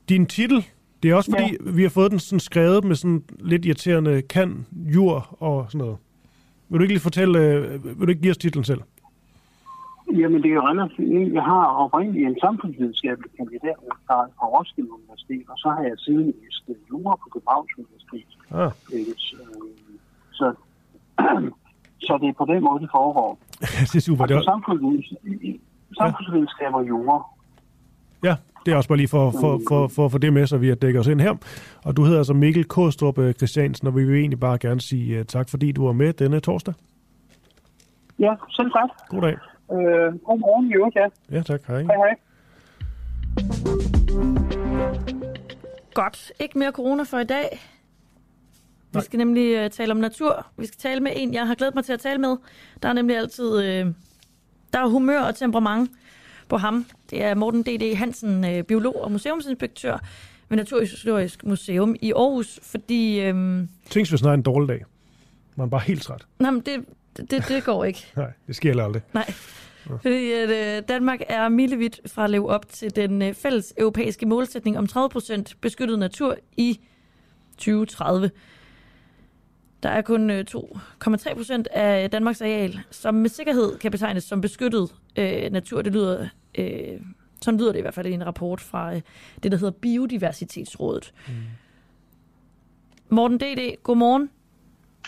[0.09, 0.65] Din titel,
[1.03, 1.71] det er også fordi, ja.
[1.71, 5.97] vi har fået den sådan skrevet med sådan lidt irriterende kan, jur og sådan noget.
[6.69, 8.81] Vil du ikke lige fortælle, øh, vil du ikke give os titlen selv?
[10.15, 11.33] Jamen, det er jo relativt.
[11.33, 13.75] Jeg har oprindeligt en samfundsvidenskabelig kandidat
[14.07, 18.31] fra Roskilde Universitet, og så har jeg siden læst jura på Københavns Universitet.
[18.51, 18.71] Ah.
[20.31, 20.53] Så,
[22.07, 23.39] så det er på den måde, det foregår.
[23.91, 24.23] det er super.
[24.23, 24.51] Altså,
[25.97, 27.17] samfundsvidenskab og jura.
[28.23, 28.35] Ja,
[28.65, 30.75] det er også bare lige for, for, for, for, for det med, så vi har
[30.75, 31.35] dækket os ind her.
[31.83, 35.19] Og du hedder altså Mikkel Kostrup øh, Christiansen, og vi vil egentlig bare gerne sige
[35.19, 36.73] uh, tak, fordi du var med denne torsdag.
[38.19, 38.89] Ja, selv tak.
[39.09, 39.33] God dag.
[39.71, 41.07] Øh, god morgen, jo, ja.
[41.37, 41.61] Ja, tak.
[41.67, 41.81] Hej.
[41.81, 42.15] Hej, hej.
[45.93, 46.31] Godt.
[46.39, 47.59] Ikke mere corona for i dag.
[48.93, 50.47] Vi skal nemlig uh, tale om natur.
[50.57, 52.37] Vi skal tale med en, jeg har glædet mig til at tale med.
[52.83, 53.93] Der er nemlig altid uh,
[54.73, 55.91] der er humør og temperament
[56.47, 56.85] på ham.
[57.09, 57.95] Det er Morten D.D.
[57.95, 59.97] Hansen, uh, biolog og museumsinspektør
[60.49, 63.29] ved Naturhistorisk Museum i Aarhus, fordi...
[63.29, 64.85] Uh, Tænk, hvis en dårlig dag.
[65.55, 66.25] Man er bare helt træt.
[66.39, 66.85] Nej, men det,
[67.17, 68.05] det, det går ikke.
[68.15, 69.01] Nej, det sker aldrig.
[69.13, 69.33] Nej.
[70.01, 74.25] Fordi at, øh, Danmark er milevidt fra at leve op til den øh, fælles europæiske
[74.25, 76.79] målsætning om 30% beskyttet natur i
[77.57, 78.31] 2030.
[79.83, 84.41] Der er kun øh, 2,3 procent af Danmarks areal, som med sikkerhed kan betegnes som
[84.41, 85.81] beskyttet øh, natur.
[85.81, 86.27] Det lyder,
[86.57, 86.99] øh,
[87.41, 89.01] sådan lyder det i hvert fald i en rapport fra øh,
[89.43, 91.13] det, der hedder Biodiversitetsrådet.
[91.27, 91.33] Mm.
[93.09, 94.29] Morten D.D., godmorgen.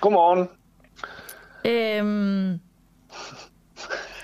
[0.02, 0.50] Godmorgen.
[1.66, 2.60] Øhm,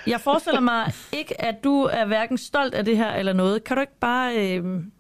[0.07, 3.63] jeg forestiller mig ikke, at du er hverken stolt af det her eller noget.
[3.63, 4.57] Kan du ikke bare...
[4.57, 4.91] Øhm,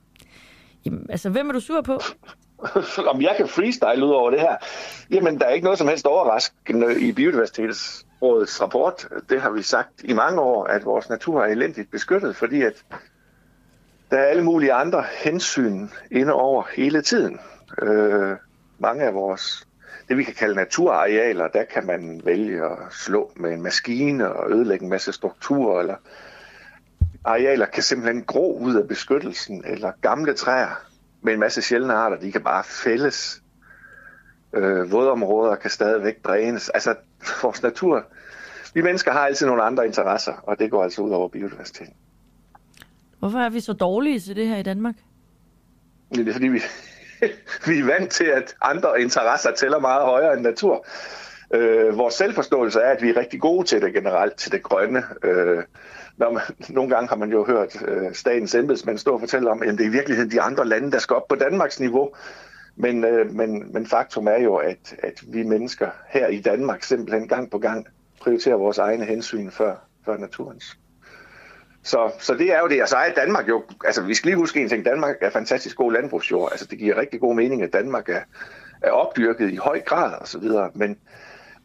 [0.85, 1.99] jamen, altså, hvem er du sur på?
[3.13, 4.55] Om jeg kan freestyle ud over det her?
[5.11, 9.07] Jamen, der er ikke noget som helst overraskende i Biodiversitetsrådets rapport.
[9.29, 12.85] Det har vi sagt i mange år, at vores natur er elendigt beskyttet, fordi at
[14.11, 17.39] der er alle mulige andre hensyn inde over hele tiden.
[17.81, 18.35] Øh,
[18.79, 19.67] mange af vores
[20.09, 24.51] det vi kan kalde naturarealer, der kan man vælge at slå med en maskine og
[24.51, 25.95] ødelægge en masse strukturer, eller
[27.23, 30.94] arealer kan simpelthen gro ud af beskyttelsen, eller gamle træer
[31.25, 33.41] med en masse sjældne arter, de kan bare fælles.
[34.53, 36.69] Øh, vådområder kan stadigvæk drænes.
[36.69, 36.95] Altså,
[37.41, 38.05] vores natur,
[38.73, 41.93] vi mennesker har altid nogle andre interesser, og det går altså ud over biodiversiteten.
[43.19, 44.95] Hvorfor er vi så dårlige til det her i Danmark?
[46.15, 46.61] Det er fordi, vi,
[47.67, 50.85] vi er vant til, at andre interesser tæller meget højere end natur.
[51.53, 55.03] Øh, vores selvforståelse er, at vi er rigtig gode til det generelt, til det grønne.
[55.23, 55.63] Øh,
[56.17, 59.61] når man, nogle gange har man jo hørt øh, statens embedsmænd stå og fortælle om,
[59.61, 62.11] at det er i virkeligheden de andre lande, der skal op på Danmarks niveau.
[62.75, 67.27] Men, øh, men, men faktum er jo, at, at vi mennesker her i Danmark simpelthen
[67.27, 67.87] gang på gang
[68.21, 69.75] prioriterer vores egne hensyn før,
[70.05, 70.77] før naturens.
[71.83, 72.81] Så, så det er jo det.
[72.81, 75.77] Og så er Danmark jo, altså vi skal lige huske en ting, Danmark er fantastisk
[75.77, 76.51] god landbrugsjord.
[76.51, 78.21] Altså det giver rigtig god mening, at Danmark er,
[78.81, 80.71] er opdyrket i høj grad og så videre.
[80.73, 80.97] Men,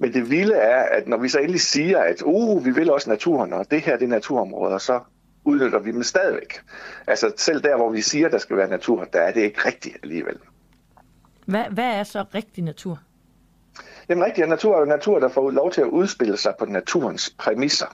[0.00, 3.10] men det vilde er, at når vi så endelig siger, at uh, vi vil også
[3.10, 5.00] naturen, og det her det er naturområder, så
[5.44, 6.60] udnytter vi dem stadigvæk.
[7.06, 9.66] Altså selv der, hvor vi siger, at der skal være natur, der er det ikke
[9.66, 10.38] rigtigt alligevel.
[11.46, 12.98] Hvad, hvad er så rigtig natur?
[14.08, 17.34] Den rigtige natur er jo natur, der får lov til at udspille sig på naturens
[17.38, 17.86] præmisser,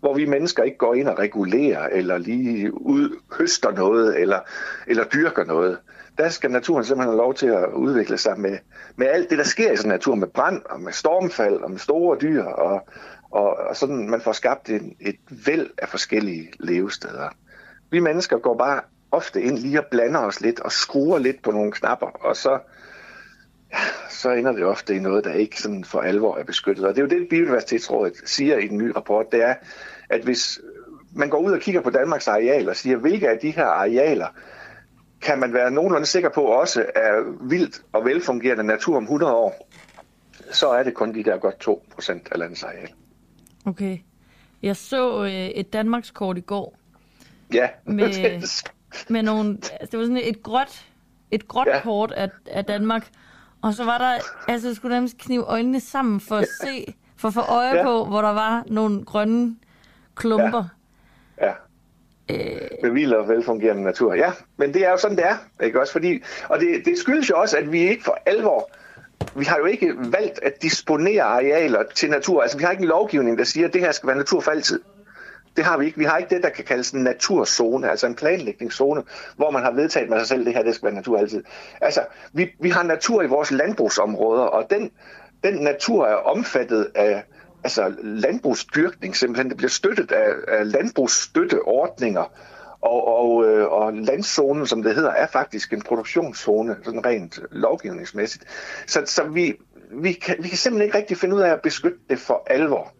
[0.00, 4.40] hvor vi mennesker ikke går ind og regulerer, eller lige ud, høster noget, eller,
[4.86, 5.78] eller dyrker noget.
[6.18, 8.58] Der skal naturen simpelthen have lov til at udvikle sig med,
[8.96, 11.78] med alt det, der sker i sådan natur, med brand og med stormfald og med
[11.78, 12.88] store dyr, og,
[13.30, 17.28] og, og sådan man får skabt en, et væld af forskellige levesteder.
[17.90, 18.80] Vi mennesker går bare
[19.12, 22.58] ofte ind lige og blander os lidt og skruer lidt på nogle knapper, og så
[24.10, 26.84] så ender det ofte i noget, der ikke sådan for alvor er beskyttet.
[26.84, 29.54] Og det er jo det, Biodiversitetsrådet siger i den nye rapport, det er,
[30.08, 30.60] at hvis
[31.14, 34.26] man går ud og kigger på Danmarks arealer og siger, hvilke af de her arealer
[35.24, 39.68] kan man være nogenlunde sikker på også er vildt og velfungerende natur om 100 år,
[40.52, 42.88] så er det kun de der godt 2 procent af landets areal.
[43.66, 43.98] Okay.
[44.62, 46.76] Jeg så øh, et Danmarkskort i går
[47.52, 48.42] Ja, med,
[49.14, 50.84] med nogle, altså, det var sådan et gråt,
[51.30, 51.76] et gråt ja.
[51.76, 51.82] Ja.
[51.82, 53.10] kort af, af Danmark.
[53.62, 54.18] Og så var der,
[54.48, 57.76] altså jeg skulle nærmest knive øjnene sammen for at se, for at få øje Ja.
[57.76, 57.82] ja.
[57.82, 59.56] på, hvor der var nogle grønne
[60.14, 60.64] klumper.
[61.40, 61.52] Ja.
[62.30, 62.36] Øh.
[62.82, 64.14] Med vild og velfungerende natur.
[64.14, 65.36] Ja, men det er jo sådan, det er.
[65.62, 65.92] Ikke også?
[65.92, 68.70] Fordi, og det, det skyldes jo også, at vi ikke for alvor
[69.36, 72.42] vi har jo ikke valgt at disponere arealer til natur.
[72.42, 74.50] Altså, vi har ikke en lovgivning, der siger, at det her skal være natur for
[74.50, 74.80] altid.
[75.56, 75.98] Det har vi ikke.
[75.98, 79.02] Vi har ikke det, der kan kaldes en naturzone, altså en planlægningszone,
[79.36, 81.44] hvor man har vedtaget med sig selv, at det her det skal være natur altid.
[81.80, 82.00] Altså,
[82.32, 84.90] vi, vi har natur i vores landbrugsområder, og den,
[85.44, 87.24] den natur er omfattet af
[87.64, 89.48] altså landbrugsdyrkning simpelthen.
[89.48, 92.24] Det bliver støttet af, af landbrugsstøtteordninger,
[92.84, 98.44] og, og, øh, og landzonen, som det hedder, er faktisk en produktionszone, sådan rent lovgivningsmæssigt.
[98.86, 99.54] Så, så vi,
[99.92, 102.92] vi, kan, vi kan simpelthen ikke rigtig finde ud af at beskytte det for alvor.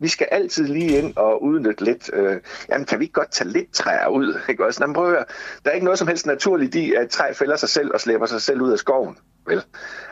[0.00, 2.10] Vi skal altid lige ind og udnytte lidt.
[2.12, 4.38] Øh, jamen, kan vi ikke godt tage lidt træer ud?
[4.48, 4.78] Ikke også?
[4.82, 5.24] Jamen, prøv at høre.
[5.64, 8.26] Der er ikke noget som helst naturligt i, at træ fælder sig selv og slæber
[8.26, 9.18] sig selv ud af skoven.
[9.46, 9.62] Vel?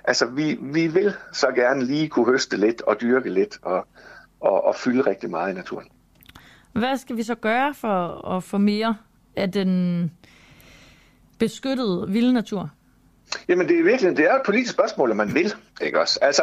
[0.05, 3.87] Altså, vi, vi vil så gerne lige kunne høste lidt og dyrke lidt og,
[4.41, 5.89] og, og fylde rigtig meget i naturen.
[6.73, 8.97] Hvad skal vi så gøre for at få mere
[9.37, 10.13] af den
[11.39, 12.71] beskyttede vilde natur?
[13.49, 16.19] Jamen det er virkelig, det er et politisk spørgsmål, om man vil, ikke også?
[16.23, 16.43] Altså,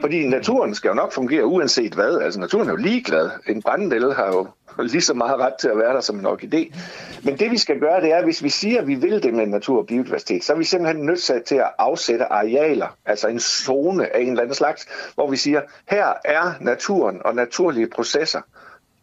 [0.00, 2.20] fordi naturen skal jo nok fungere uanset hvad.
[2.20, 3.30] Altså naturen er jo ligeglad.
[3.46, 4.48] En brændel har jo
[4.82, 6.76] lige så meget ret til at være der som en orkidé.
[7.22, 9.46] Men det vi skal gøre, det er, hvis vi siger, at vi vil det med
[9.46, 14.16] natur og biodiversitet, så er vi simpelthen nødt til at afsætte arealer, altså en zone
[14.16, 18.40] af en eller anden slags, hvor vi siger, her er naturen og naturlige processer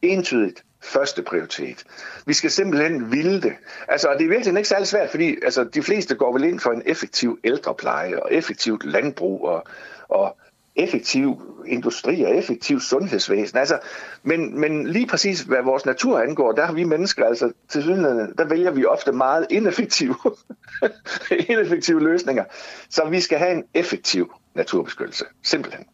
[0.02, 1.84] entydigt første prioritet.
[2.26, 3.54] Vi skal simpelthen ville det.
[3.88, 6.60] Altså, og det er virkelig ikke særlig svært, fordi altså, de fleste går vel ind
[6.60, 9.64] for en effektiv ældrepleje og effektivt landbrug og,
[10.10, 10.38] og
[10.76, 13.58] effektiv industri og effektiv sundhedsvæsen.
[13.58, 13.80] Altså,
[14.24, 18.34] men, men lige præcis hvad vores natur angår, der har vi mennesker, altså til synligheden,
[18.38, 20.16] der vælger vi ofte meget ineffektive,
[21.50, 22.44] ineffektive løsninger.
[22.90, 25.26] Så vi skal have en effektiv naturbeskyttelse.
[25.44, 25.86] Simpelthen.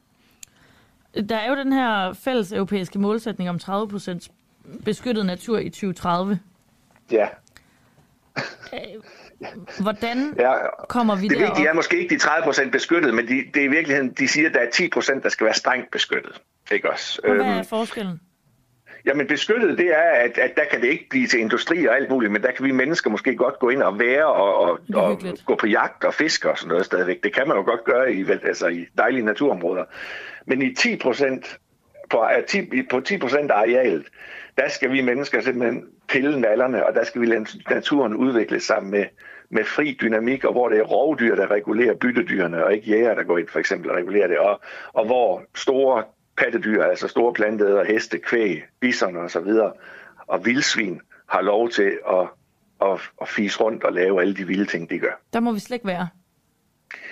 [1.29, 4.27] Der er jo den her fælles europæiske målsætning om 30%
[4.85, 6.39] beskyttet natur i 2030.
[7.11, 7.27] Ja.
[9.81, 10.53] Hvordan Ja,
[10.89, 11.47] kommer vi det derop?
[11.49, 14.27] vigtige er måske ikke de 30 procent beskyttet, men de, det er i virkeligheden, de
[14.27, 16.41] siger, at der er 10 procent, der skal være strengt beskyttet.
[16.71, 17.21] Ikke også?
[17.23, 18.19] Og hvad Øhm, er forskellen?
[19.05, 22.09] Jamen beskyttet, det er, at, at der kan det ikke blive til industri og alt
[22.09, 25.21] muligt, men der kan vi mennesker måske godt gå ind og være og, og, og
[25.45, 27.23] gå på jagt og fiske og sådan noget stadigvæk.
[27.23, 29.83] Det kan man jo godt gøre i, altså i dejlige naturområder.
[30.45, 31.59] Men i 10 procent
[32.09, 34.05] på, af 10, på 10 procent af arealet,
[34.57, 38.83] der skal vi mennesker simpelthen pille nallerne, og der skal vi lade naturen udvikle sig
[38.83, 39.05] med,
[39.49, 43.23] med fri dynamik, og hvor det er rovdyr, der regulerer byttedyrene, og ikke jæger, der
[43.23, 44.61] går ind for eksempel og regulerer det, og,
[44.93, 46.03] og hvor store
[46.37, 49.73] pattedyr, altså store planteder, heste, kvæg, bison og så videre,
[50.27, 52.27] og vildsvin har lov til at,
[52.81, 55.21] at, at fise rundt og lave alle de vilde ting, de gør.
[55.33, 56.07] Der må vi slet ikke være.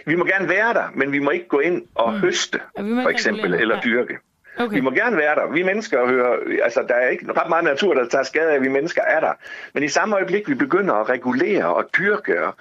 [0.05, 2.19] Vi må gerne være der, men vi må ikke gå ind og mm.
[2.19, 3.61] høste, vi må for eksempel, regulere.
[3.61, 4.17] eller dyrke.
[4.57, 4.75] Okay.
[4.75, 5.51] Vi må gerne være der.
[5.51, 8.61] Vi mennesker hører, altså der er ikke ret meget natur, der tager skade af, at
[8.61, 9.33] vi mennesker er der.
[9.73, 12.55] Men i samme øjeblik, vi begynder at regulere og dyrke og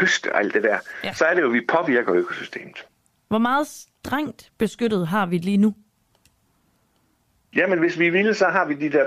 [0.00, 1.12] høste og alt det der, Ja.
[1.12, 2.86] så er det jo, at vi påvirker økosystemet.
[3.28, 5.74] Hvor meget strengt beskyttet har vi lige nu?
[7.56, 9.04] Jamen, hvis vi ville, så har vi de der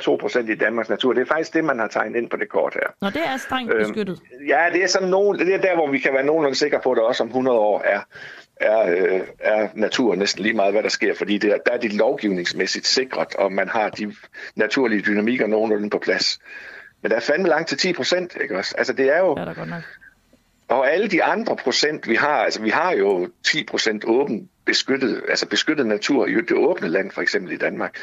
[0.47, 1.13] 2% i Danmarks natur.
[1.13, 2.87] Det er faktisk det, man har tegnet ind på det kort her.
[3.01, 4.19] Når det er strengt Øhm, beskyttet.
[4.47, 6.91] Ja, det er, sådan nogen, det er der, hvor vi kan være nogenlunde sikre på,
[6.91, 7.99] at der også om 100 år er,
[8.55, 11.15] er, øh, er naturen næsten lige meget, hvad der sker.
[11.15, 14.13] Fordi det, er- der er det lovgivningsmæssigt sikret, og man har de
[14.55, 16.39] naturlige dynamikker nogenlunde på plads.
[17.01, 18.75] Men der er fandme langt til 10 procent, ikke også?
[18.77, 19.35] Altså, det er jo...
[19.39, 19.83] Ja, der godt nok.
[20.69, 25.21] Og alle de andre procent, vi har, altså vi har jo 10 procent åben beskyttet,
[25.29, 27.95] altså beskyttet natur i det åbne land, for eksempel i Danmark.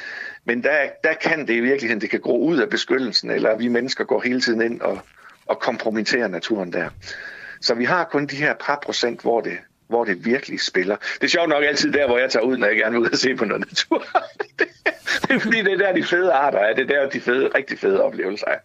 [0.45, 3.69] Men der, der kan det i virkeligheden, det kan gro ud af beskyttelsen, eller vi
[3.69, 5.01] mennesker går hele tiden ind og,
[5.47, 6.91] og kompromitterer naturen der.
[7.61, 9.59] Så vi har kun de her par procent, hvor det,
[9.89, 10.97] hvor det virkelig spiller.
[10.97, 13.11] Det er sjovt nok altid der, hvor jeg tager ud, når jeg gerne vil ud
[13.11, 14.05] og se på noget natur.
[15.29, 16.75] det er fordi, det er der, de fede arter er.
[16.75, 18.59] Det er der, de fede, rigtig fede oplevelser er.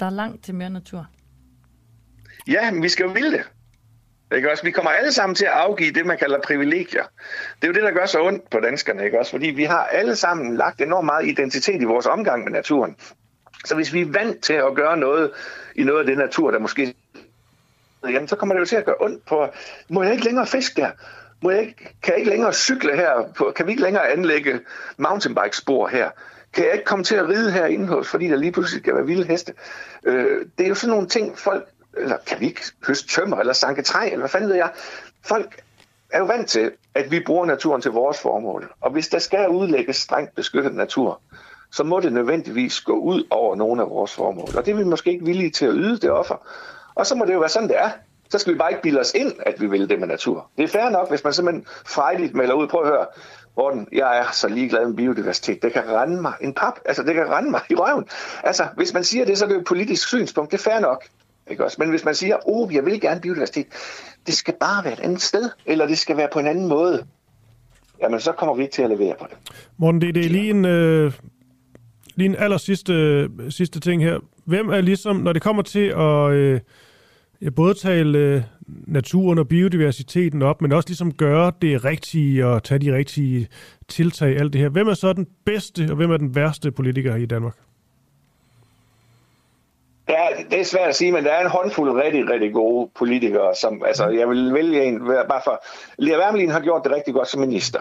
[0.00, 1.06] Der er langt til mere natur.
[2.46, 3.42] Ja, men vi skal jo ville det.
[4.36, 4.64] Ikke også?
[4.64, 7.02] Vi kommer alle sammen til at afgive det, man kalder privilegier.
[7.62, 9.30] Det er jo det, der gør så ondt på danskerne, ikke også?
[9.30, 12.96] Fordi vi har alle sammen lagt enormt meget identitet i vores omgang med naturen.
[13.64, 15.30] Så hvis vi er vant til at gøre noget
[15.74, 16.94] i noget af det natur, der måske...
[18.04, 19.46] Jamen, så kommer det jo til at gøre ondt på...
[19.88, 20.90] Må jeg ikke længere fiske der?
[21.42, 23.32] Må jeg ikke, kan jeg ikke længere cykle her?
[23.36, 24.60] På, kan vi ikke længere anlægge
[24.96, 26.10] mountainbike-spor her?
[26.52, 29.06] Kan jeg ikke komme til at ride herinde hos, fordi der lige pludselig skal være
[29.06, 29.54] vilde heste?
[30.04, 31.68] Øh, det er jo sådan nogle ting, folk...
[31.96, 34.70] Eller kan vi ikke høste tømmer, eller sanke træ, eller hvad fanden ved jeg?
[35.24, 35.62] Folk
[36.10, 38.72] er jo vant til, at vi bruger naturen til vores formål.
[38.80, 41.20] Og hvis der skal udlægges strengt beskyttet natur,
[41.72, 44.48] så må det nødvendigvis gå ud over nogle af vores formål.
[44.56, 46.46] Og det er vi måske ikke villige til at yde det offer.
[46.94, 47.90] Og så må det jo være sådan, det er.
[48.30, 50.50] Så skal vi bare ikke bilde os ind, at vi vil det med natur.
[50.56, 52.68] Det er fair nok, hvis man simpelthen frejligt melder ud.
[52.68, 53.06] Prøv at høre,
[53.56, 55.62] Morten, jeg er så ligeglad med biodiversitet.
[55.62, 56.78] Det kan rende mig en pap.
[56.84, 58.08] Altså, det kan rende mig i røven.
[58.44, 60.52] Altså, hvis man siger det, så er det jo et politisk synspunkt.
[60.52, 61.04] Det er fair nok.
[61.50, 61.76] Ikke også?
[61.80, 63.66] Men hvis man siger, oh, jeg vil gerne biodiversitet,
[64.26, 67.06] det skal bare være et andet sted, eller det skal være på en anden måde,
[68.02, 69.38] jamen så kommer vi ikke til at levere på det.
[69.76, 71.12] Morten, det, det er lige en, øh,
[72.14, 74.18] lige en aller sidste, sidste ting her.
[74.44, 76.60] Hvem er ligesom, når det kommer til at øh,
[77.56, 82.78] både tale øh, naturen og biodiversiteten op, men også ligesom gøre det rigtige og tage
[82.78, 83.48] de rigtige
[83.88, 84.68] tiltag, alt det her.
[84.68, 87.56] Hvem er så den bedste, og hvem er den værste politiker i Danmark?
[90.08, 93.54] Ja, det er svært at sige, men der er en håndfuld rigtig, rigtig gode politikere,
[93.54, 94.98] som, altså, jeg vil vælge en,
[95.28, 95.64] bare for,
[95.98, 97.80] Lea Wermelin har gjort det rigtig godt som minister.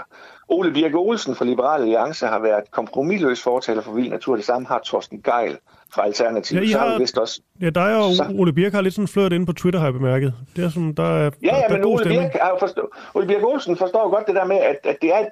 [0.50, 4.36] Ole Birke Olsen fra Liberale Alliance har været kompromilløs fortaler for vild natur.
[4.36, 5.58] Det samme har Torsten Geil
[5.94, 6.62] fra Alternativet.
[6.62, 7.42] Ja, I så har, vist også...
[7.62, 8.36] Ja, dig og så...
[8.40, 10.34] Ole Birk har lidt sådan flørt inde på Twitter, har jeg bemærket.
[10.56, 12.04] Det er sådan, der er, Ja, ja, der er men Ole.
[12.04, 15.26] Birk, har forstå, Ole Birk Olsen forstår godt det der med, at, at det, er,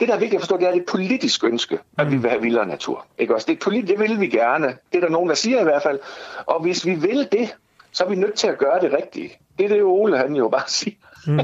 [0.00, 2.42] det, der er vigtigt at forstå, det er et politisk ønske, at vi vil have
[2.42, 3.06] vildere natur.
[3.18, 3.46] Ikke også?
[3.50, 4.66] Det, politi- det vil vi gerne.
[4.66, 5.98] Det er der nogen, der siger i hvert fald.
[6.46, 7.54] Og hvis vi vil det,
[7.92, 9.30] så er vi nødt til at gøre det rigtige.
[9.58, 10.96] Det er det, Ole han jo bare siger.
[11.26, 11.38] Mm.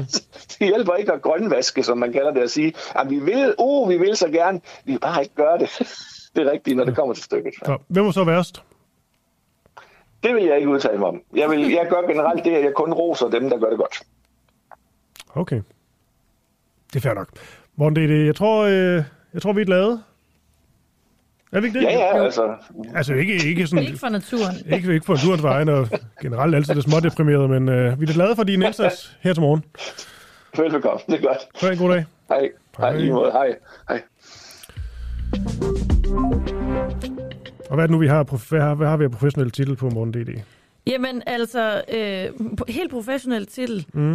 [0.59, 3.89] det hjælper ikke at grønvaske, som man kalder det, at sige, at vi vil, oh,
[3.89, 5.69] vi vil så gerne, vi vil bare ikke gøre det.
[6.35, 7.53] Det er rigtigt, når det kommer til stykket.
[7.65, 8.63] Så, hvem var så værst?
[10.23, 11.21] Det vil jeg ikke udtale mig om.
[11.35, 14.01] Jeg, vil, jeg gør generelt det, at jeg kun roser dem, der gør det godt.
[15.35, 15.61] Okay.
[16.93, 17.29] Det er fair nok.
[17.75, 18.25] Morten, det er det.
[18.25, 19.03] Jeg tror, øh,
[19.33, 20.03] jeg tror vi er glade.
[21.51, 21.85] Er vi ikke det?
[21.85, 22.55] Ja, ja, altså.
[22.95, 23.85] Altså ikke, ikke sådan...
[23.85, 24.55] Ikke for naturen.
[24.73, 25.87] Ikke, ikke for naturens vegne, og
[26.21, 29.63] generelt altid det smådeprimeret, men øh, vi er glade for din indsats her til morgen.
[30.57, 31.61] Velbekomme, det er godt.
[31.61, 32.05] Ha' en god dag.
[32.27, 32.49] Hej.
[32.77, 33.31] Hej, måde.
[33.31, 33.55] Hej.
[33.89, 34.01] Hej.
[37.69, 39.75] Og hvad er det nu, vi har, hvad har, hvad har vi af professionel titel
[39.75, 40.41] på morgen DD?
[40.87, 43.85] Jamen altså, øh, helt professionel titel.
[43.93, 44.13] Mm.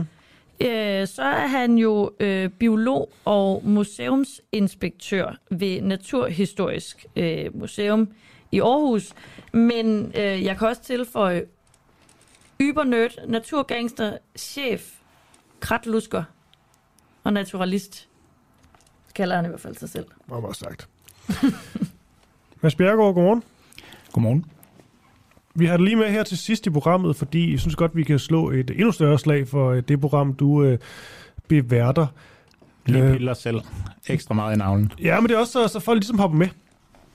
[0.60, 8.08] Øh, så er han jo øh, biolog og museumsinspektør ved Naturhistorisk øh, Museum
[8.52, 9.12] i Aarhus.
[9.52, 11.44] Men øh, jeg kan også tilføje
[12.60, 14.92] ybernørd, naturgangster, chef,
[15.60, 16.24] kratlusker
[17.24, 18.08] og naturalist.
[19.14, 20.06] Kalder han i hvert fald sig selv.
[20.28, 20.88] Meget, meget sagt.
[22.62, 23.42] Mads Bjergaard, godmorgen.
[24.12, 24.44] Godmorgen.
[25.54, 28.02] Vi har det lige med her til sidst i programmet, fordi jeg synes godt, vi
[28.02, 30.78] kan slå et endnu større slag for øh, det program, du øh,
[31.48, 32.06] beværter.
[32.86, 33.60] Lige Øh, piller selv
[34.08, 34.92] ekstra meget i navlen.
[35.02, 36.48] Ja, men det er også så, så folk ligesom hopper med.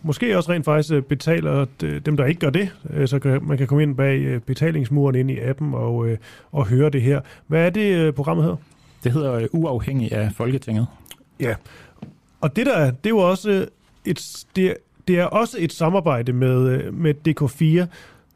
[0.04, 1.66] Måske også rent faktisk øh, betaler
[2.06, 2.70] dem, der ikke gør det,
[3.06, 6.18] så kan, man kan komme ind bag betalingsmuren ind i appen og, øh,
[6.52, 7.22] og høre det her.
[7.48, 8.58] Hvad er det, programmet hedder?
[9.04, 10.88] Det hedder Uafhængig af Folketinget.
[11.40, 11.56] Ja,
[12.42, 13.68] og det der er, det er jo også
[14.06, 14.74] et, det, er-
[15.08, 17.88] det er også et samarbejde med, øh, med DK4,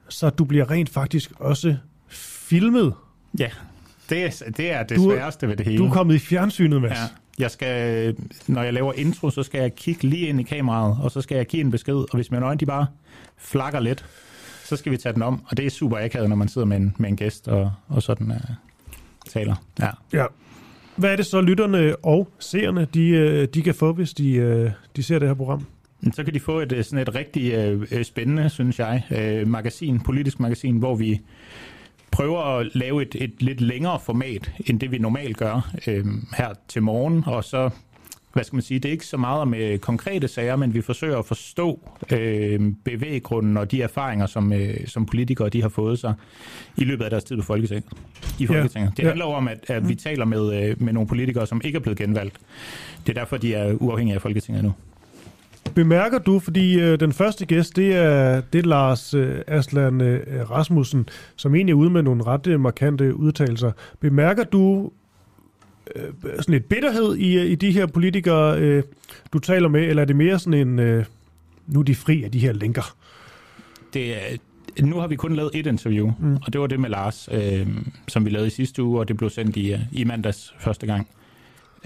[0.10, 1.76] så du bliver rent faktisk også
[2.10, 2.94] filmet.
[3.40, 3.50] Ja,
[4.10, 5.78] det er det, er det Du- sværeste ved det hele.
[5.78, 6.92] Du er kommet i fjernsynet, Mads.
[6.92, 6.98] Ja.
[7.40, 8.16] Jeg skal,
[8.48, 11.36] når jeg laver intro, så skal jeg kigge lige ind i kameraet, og så skal
[11.36, 12.86] jeg give en besked, og hvis mine øjne de bare
[13.38, 14.06] flakker lidt,
[14.66, 16.78] så skal vi tage den om, og det er super akavet, når man sidder med
[16.78, 18.38] en, med en gæst og, og sådan uh,
[19.30, 19.56] taler.
[19.80, 19.90] Ja.
[20.14, 20.26] Ja.
[20.96, 24.72] Hvad er det så, lytterne og seerne, de, øh, de kan få, hvis de, øh,
[24.96, 25.66] de ser det her program?
[26.14, 27.54] Så kan de få et øh, sådan et rigtig
[27.92, 31.22] øh, spændende, synes jeg, øh, magasin, politisk magasin, hvor vi
[32.12, 36.06] prøver at lave et, et lidt længere format, end det vi normalt gør øh,
[36.38, 37.70] her til morgen, og så
[38.36, 40.82] hvad skal man sige, det er ikke så meget om øh, konkrete sager, men vi
[40.82, 41.80] forsøger at forstå
[42.12, 46.14] øh, bevæggrunden og de erfaringer, som, øh, som politikere de har fået sig
[46.78, 47.86] i løbet af deres tid på Folketinget.
[48.40, 48.92] I Folketinget.
[48.98, 49.08] Det Ja.
[49.08, 51.80] handler jo om, at, at vi taler med, øh, med nogle politikere, som ikke er
[51.80, 52.36] blevet genvalgt.
[53.08, 54.74] Det er derfor, de er uafhængige af Folketinget nu.
[55.76, 60.50] Bemærker du, fordi øh, den første gæst, det er, det er Lars øh, Aslan øh,
[60.52, 63.72] Rasmussen, som egentlig er ude med nogle ret øh, markante udtalelser.
[64.00, 64.92] Bemærker du
[65.96, 68.84] øh, sådan lidt bitterhed i, øh, i de her politikere, øh,
[69.34, 71.06] du taler med, eller er det mere sådan en, øh,
[71.68, 72.96] nu er de fri af de her linker?
[73.94, 74.38] det er,
[74.84, 76.28] nu har vi kun lavet et interview, Mm.
[76.28, 76.36] mm.
[76.46, 77.68] og det var det med Lars, øh,
[78.08, 80.86] som vi lavede i sidste uge, og det blev sendt i, øh, i mandags første
[80.88, 81.08] gang.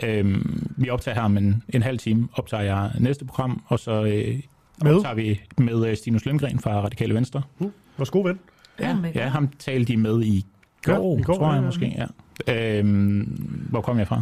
[0.04, 0.36] Øh,
[0.78, 4.40] vi optager her om en, en halv time, optager jeg næste program, og så øh,
[4.84, 4.96] Med?
[4.96, 7.42] optager vi med øh, Stinus Lindgren fra Radikale Venstre.
[7.60, 8.40] Uh, vores gode ven.
[8.80, 10.46] Ja, ja, ham talte de med i
[10.84, 11.66] går, Ja, i går, tror jeg ja, ja.
[11.66, 11.94] måske.
[11.98, 12.06] Ja.
[12.48, 13.24] Øh,
[13.70, 14.22] hvor kom jeg fra?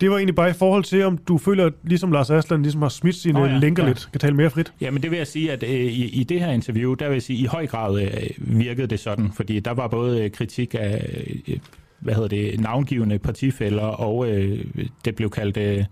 [0.00, 2.88] Det var egentlig bare i forhold til, om du føler, ligesom Lars Aslan ligesom har
[2.88, 3.88] smidt sine oh, ja, lænker ja.
[3.88, 4.72] lidt, kan tale mere frit.
[4.80, 7.14] Ja, men det vil jeg sige, at øh, i, i det her interview, der vil
[7.14, 10.74] jeg sige, i høj grad øh, virkede det sådan, fordi der var både øh, kritik
[10.74, 11.58] af, øh,
[11.98, 14.64] hvad hedder det, navngivende partifælder, og øh,
[15.04, 15.84] det blev kaldt øh,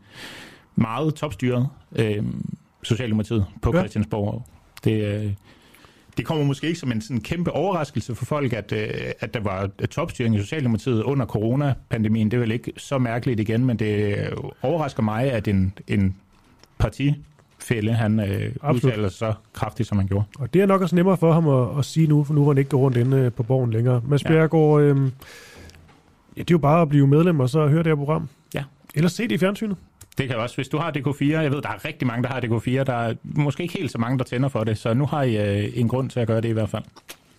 [0.76, 2.22] meget topstyret, øh,
[2.82, 3.80] Socialdemokratiet på ja.
[3.80, 4.46] Christiansborg.
[4.84, 5.32] Det, øh,
[6.16, 8.88] det kommer måske ikke som en sådan kæmpe overraskelse for folk, at, øh,
[9.20, 12.30] at der var topstyring i Socialdemokratiet under coronapandemien.
[12.30, 14.32] Det er vel ikke så mærkeligt igen, men det øh,
[14.62, 16.16] overrasker mig, at en, en
[16.78, 20.24] partifælle, han øh, udtaler sig så kraftigt, som han gjorde.
[20.38, 22.52] Og det er nok også nemmere for ham at, at sige nu, for nu hvor
[22.52, 24.02] han ikke går rundt inde øh, på borgen længere.
[24.08, 24.28] Mads Ja.
[24.28, 24.96] Bjerregaard, øh,
[26.36, 28.28] ja, det er jo bare at blive medlem og så høre det her program.
[28.54, 28.64] Ja.
[28.94, 29.76] Eller se det i fjernsynet.
[30.18, 32.40] Det kan også, hvis du har DK4, jeg ved, der er rigtig mange, der har
[32.40, 35.22] DK4, der er måske ikke helt så mange, der tænder for det, så nu har
[35.22, 36.82] I øh, en grund til at gøre det i hvert fald.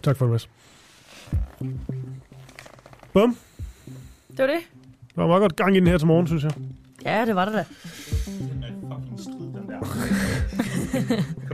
[0.04, 0.50] Tak for det, Mads.
[3.14, 3.38] Bum.
[4.32, 4.60] Det var det.
[5.16, 6.52] Der var meget godt gang i den her til morgen, synes jeg.
[7.06, 7.64] Ja, det var det da.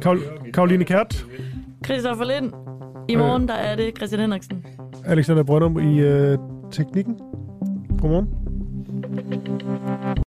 [0.02, 1.26] Karol- Karoline Kært,
[1.86, 2.54] Christoffer Lind.
[3.10, 4.66] I morgen, der er det Christian Henriksen.
[5.06, 6.38] Alexander Brøndum i øh,
[6.72, 7.18] teknikken.
[8.02, 8.28] Godmorgen.